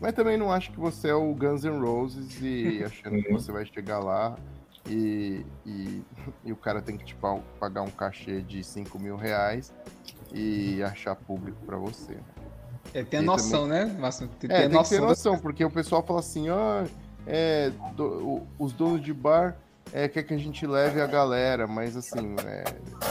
[0.00, 3.52] Mas também não acho que você é o Guns N' Roses e achando que você
[3.52, 4.36] vai chegar lá
[4.88, 6.02] e, e,
[6.44, 7.16] e o cara tem que te
[7.60, 9.72] pagar um cachê de 5 mil reais
[10.32, 12.16] e achar público para você.
[12.94, 13.86] É, tem a noção, também...
[13.86, 14.28] né, Márcio?
[14.38, 16.84] Tem, é, tem noção que ter noção, porque o pessoal fala assim, ó,
[17.26, 19.56] é, do, os donos de bar
[19.92, 22.64] é, quer que a gente leve a galera, mas assim, é,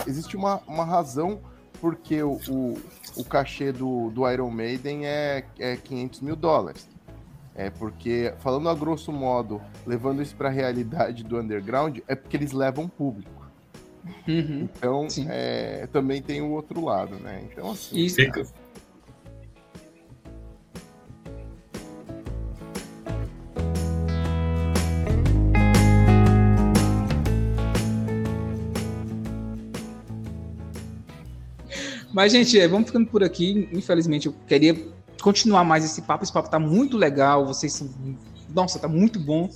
[0.08, 1.40] existe uma, uma razão
[1.80, 2.82] porque o, o,
[3.18, 6.88] o cachê do, do Iron Maiden é, é 500 mil dólares.
[7.54, 12.38] É porque, falando a grosso modo, levando isso para a realidade do underground, é porque
[12.38, 13.42] eles levam público.
[14.28, 17.44] Uhum, então, é, também tem o outro lado, né?
[17.52, 18.00] Então, assim.
[18.00, 18.16] Isso.
[18.16, 18.46] Fica...
[32.14, 33.70] Mas, gente, é, vamos ficando por aqui.
[33.72, 34.76] Infelizmente, eu queria
[35.22, 36.24] continuar mais esse papo.
[36.24, 37.46] Esse papo tá muito legal.
[37.46, 37.90] Vocês são.
[38.54, 39.50] Nossa, tá muito bom.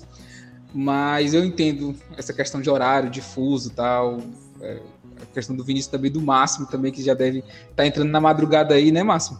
[0.73, 4.19] Mas eu entendo essa questão de horário, difuso e tal.
[4.61, 4.81] É,
[5.21, 8.19] a questão do Vinícius também, do Máximo também, que já deve estar tá entrando na
[8.19, 9.39] madrugada aí, né, Máximo?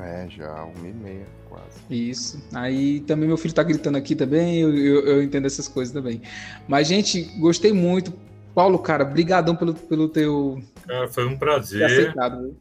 [0.00, 1.80] É, já uma e meia, quase.
[1.90, 2.42] Isso.
[2.54, 6.22] Aí também meu filho tá gritando aqui também, eu, eu, eu entendo essas coisas também.
[6.66, 8.12] Mas, gente, gostei muito.
[8.54, 10.62] Paulo, cara, brigadão pelo, pelo teu...
[10.86, 11.84] Cara, foi um prazer.
[11.84, 12.56] Aceitado,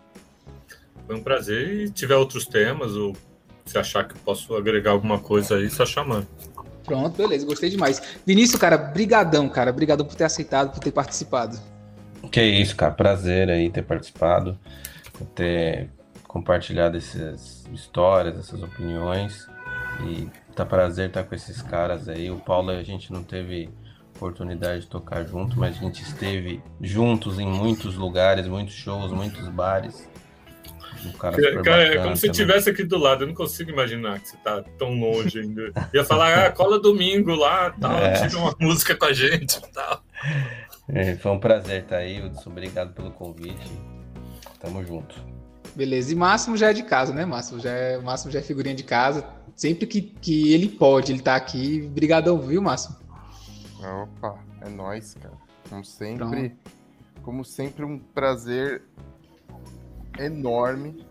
[1.05, 1.67] foi um prazer.
[1.69, 3.15] E se tiver outros temas, ou
[3.65, 6.27] se achar que posso agregar alguma coisa aí, só chamando.
[6.85, 8.01] Pronto, beleza, gostei demais.
[8.25, 11.59] Vinícius, cara, brigadão, cara, brigadão por ter aceitado, por ter participado.
[12.31, 14.57] Que isso, cara, prazer aí ter participado,
[15.13, 15.89] por ter
[16.27, 19.47] compartilhado essas histórias, essas opiniões
[20.07, 22.31] e tá prazer estar com esses caras aí.
[22.31, 23.69] O Paulo a gente não teve
[24.21, 29.47] oportunidade de tocar junto, mas a gente esteve juntos em muitos lugares, muitos shows, muitos
[29.49, 30.07] bares.
[31.03, 33.23] Um cara, cara é como se estivesse aqui do lado.
[33.23, 35.71] Eu não consigo imaginar que você tá tão longe ainda.
[35.91, 38.13] Ia falar, ah, cola domingo lá, tal, é.
[38.27, 40.03] tira uma música com a gente tal.
[40.87, 42.51] É, foi um prazer estar aí, Hudson.
[42.51, 43.71] Obrigado pelo convite.
[44.59, 45.15] Tamo junto.
[45.75, 46.11] Beleza.
[46.11, 47.59] E Máximo já é de casa, né, Máximo?
[47.59, 49.25] Já é, Máximo já é figurinha de casa.
[49.55, 51.87] Sempre que, que ele pode, ele tá aqui.
[51.87, 53.00] Obrigadão, viu, Máximo?
[53.83, 55.33] Opa, é nóis, cara.
[55.69, 56.55] Como sempre, Pronto.
[57.23, 58.83] como sempre, um prazer
[60.19, 61.05] enorme.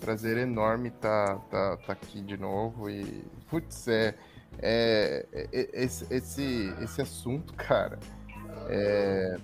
[0.00, 2.88] Prazer enorme tá, tá, tá aqui de novo.
[2.88, 4.14] E, putz, é,
[4.60, 7.98] é, é esse, esse, esse assunto, cara,
[8.68, 9.38] é,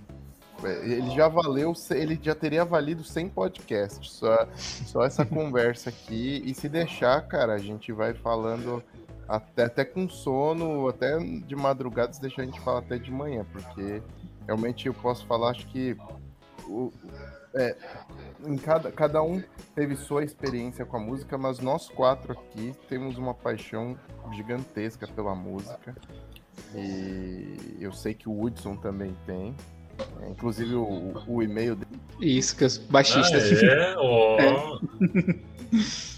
[0.83, 6.43] ele já valeu, ele já teria valido 100 podcasts, só, só essa conversa aqui.
[6.45, 8.83] E se deixar, cara, a gente vai falando
[9.29, 13.47] até, até com sono, até de madrugada, se deixar a gente falar até de manhã,
[13.53, 14.03] porque
[14.47, 15.97] realmente eu posso falar, acho que
[16.67, 16.93] o,
[17.55, 17.77] é,
[18.47, 19.43] em cada, cada um
[19.75, 23.97] teve sua experiência com a música, mas nós quatro aqui temos uma paixão
[24.33, 25.95] gigantesca pela música.
[26.75, 29.55] E eu sei que o Woodson também tem.
[30.21, 32.01] É, inclusive o, o e-mail dele.
[32.21, 33.45] Isso, que os baixistas.
[33.63, 33.97] Ah, é?
[33.97, 34.37] Oh.
[34.41, 36.14] é.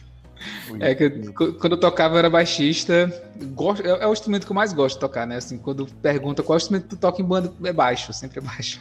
[0.80, 3.12] É que quando eu tocava eu era baixista.
[3.52, 5.36] Gosto, é, é, o instrumento que eu mais gosto de tocar, né?
[5.36, 8.80] Assim, quando pergunta qual instrumento tu toca em banda, é baixo, sempre é baixo.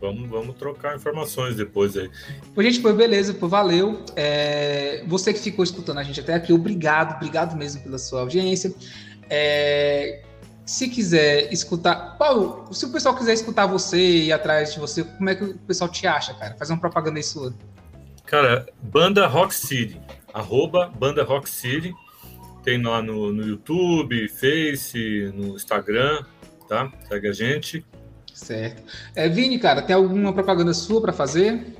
[0.00, 2.08] Vamos, vamos trocar informações depois aí.
[2.54, 4.04] Pô, gente, foi beleza, pô, valeu.
[4.14, 8.72] É, você que ficou escutando a gente até aqui, obrigado, obrigado mesmo pela sua audiência.
[9.28, 10.22] É,
[10.64, 12.16] se quiser escutar.
[12.18, 15.44] Paulo, se o pessoal quiser escutar você e ir atrás de você, como é que
[15.44, 16.54] o pessoal te acha, cara?
[16.56, 17.52] Faz uma propaganda aí sua.
[18.26, 19.98] Cara, Banda Rock City.
[20.38, 21.94] Arroba Banda Rock City.
[22.62, 26.24] Tem lá no, no YouTube, Face, no Instagram,
[26.68, 26.92] tá?
[27.08, 27.84] Segue a gente.
[28.32, 28.82] Certo.
[29.14, 31.74] É, Vini, cara, tem alguma propaganda sua para fazer?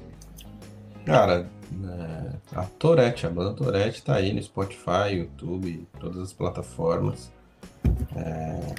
[1.04, 1.48] Cara,
[1.84, 7.30] é, a Torete, a banda Torete tá aí no Spotify, YouTube, todas as plataformas.
[8.16, 8.74] É,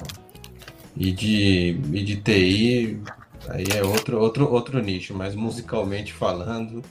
[0.95, 3.01] e, de, e de TI,
[3.47, 6.83] aí é outro, outro, outro nicho, mas musicalmente falando,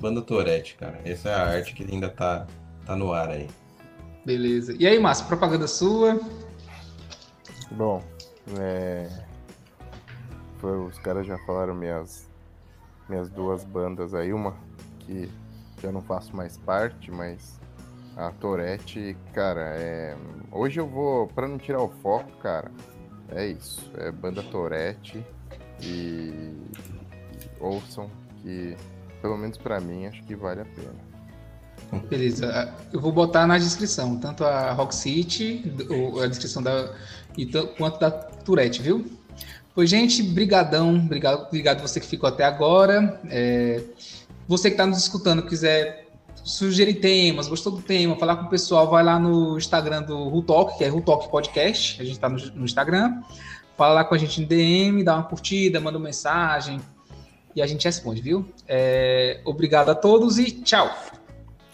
[0.00, 1.00] banda Torete, cara.
[1.04, 2.46] Essa é a arte que ainda tá,
[2.84, 3.48] tá no ar aí.
[4.24, 4.74] Beleza.
[4.78, 6.18] E aí, Márcio, propaganda sua?
[7.70, 8.02] Bom,
[8.58, 9.08] é,
[10.62, 12.28] os caras já falaram minhas,
[13.08, 14.54] minhas duas bandas aí, uma
[15.00, 15.30] que
[15.82, 17.60] já não faço mais parte, mas
[18.16, 20.16] a Torete, cara, é...
[20.50, 22.70] hoje eu vou, para não tirar o foco, cara,
[23.28, 25.24] é isso, é banda Torete
[25.82, 26.52] e
[27.60, 28.10] ouçam
[28.40, 28.76] que,
[29.24, 32.02] pelo menos para mim, acho que vale a pena.
[32.10, 35.64] Beleza, eu vou botar na descrição, tanto a Rock City,
[36.22, 36.92] a descrição da,
[37.78, 39.10] quanto da Tourette, viu?
[39.74, 43.18] Pois, gente, brigadão, obrigado, obrigado você que ficou até agora.
[43.30, 43.82] É,
[44.46, 46.06] você que está nos escutando, quiser
[46.44, 50.76] sugerir temas, gostou do tema, falar com o pessoal, vai lá no Instagram do Rutalk,
[50.76, 53.22] que é Rutalk Podcast, a gente está no, no, Instagram.
[53.74, 56.78] Fala lá com a gente no DM, dá uma curtida, manda uma mensagem
[57.54, 58.46] e a gente responde, viu?
[58.66, 60.90] É, obrigado a todos e tchau.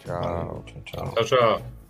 [0.03, 0.63] Tchau.
[0.65, 1.25] Tchau, tchau.
[1.25, 1.80] tchau.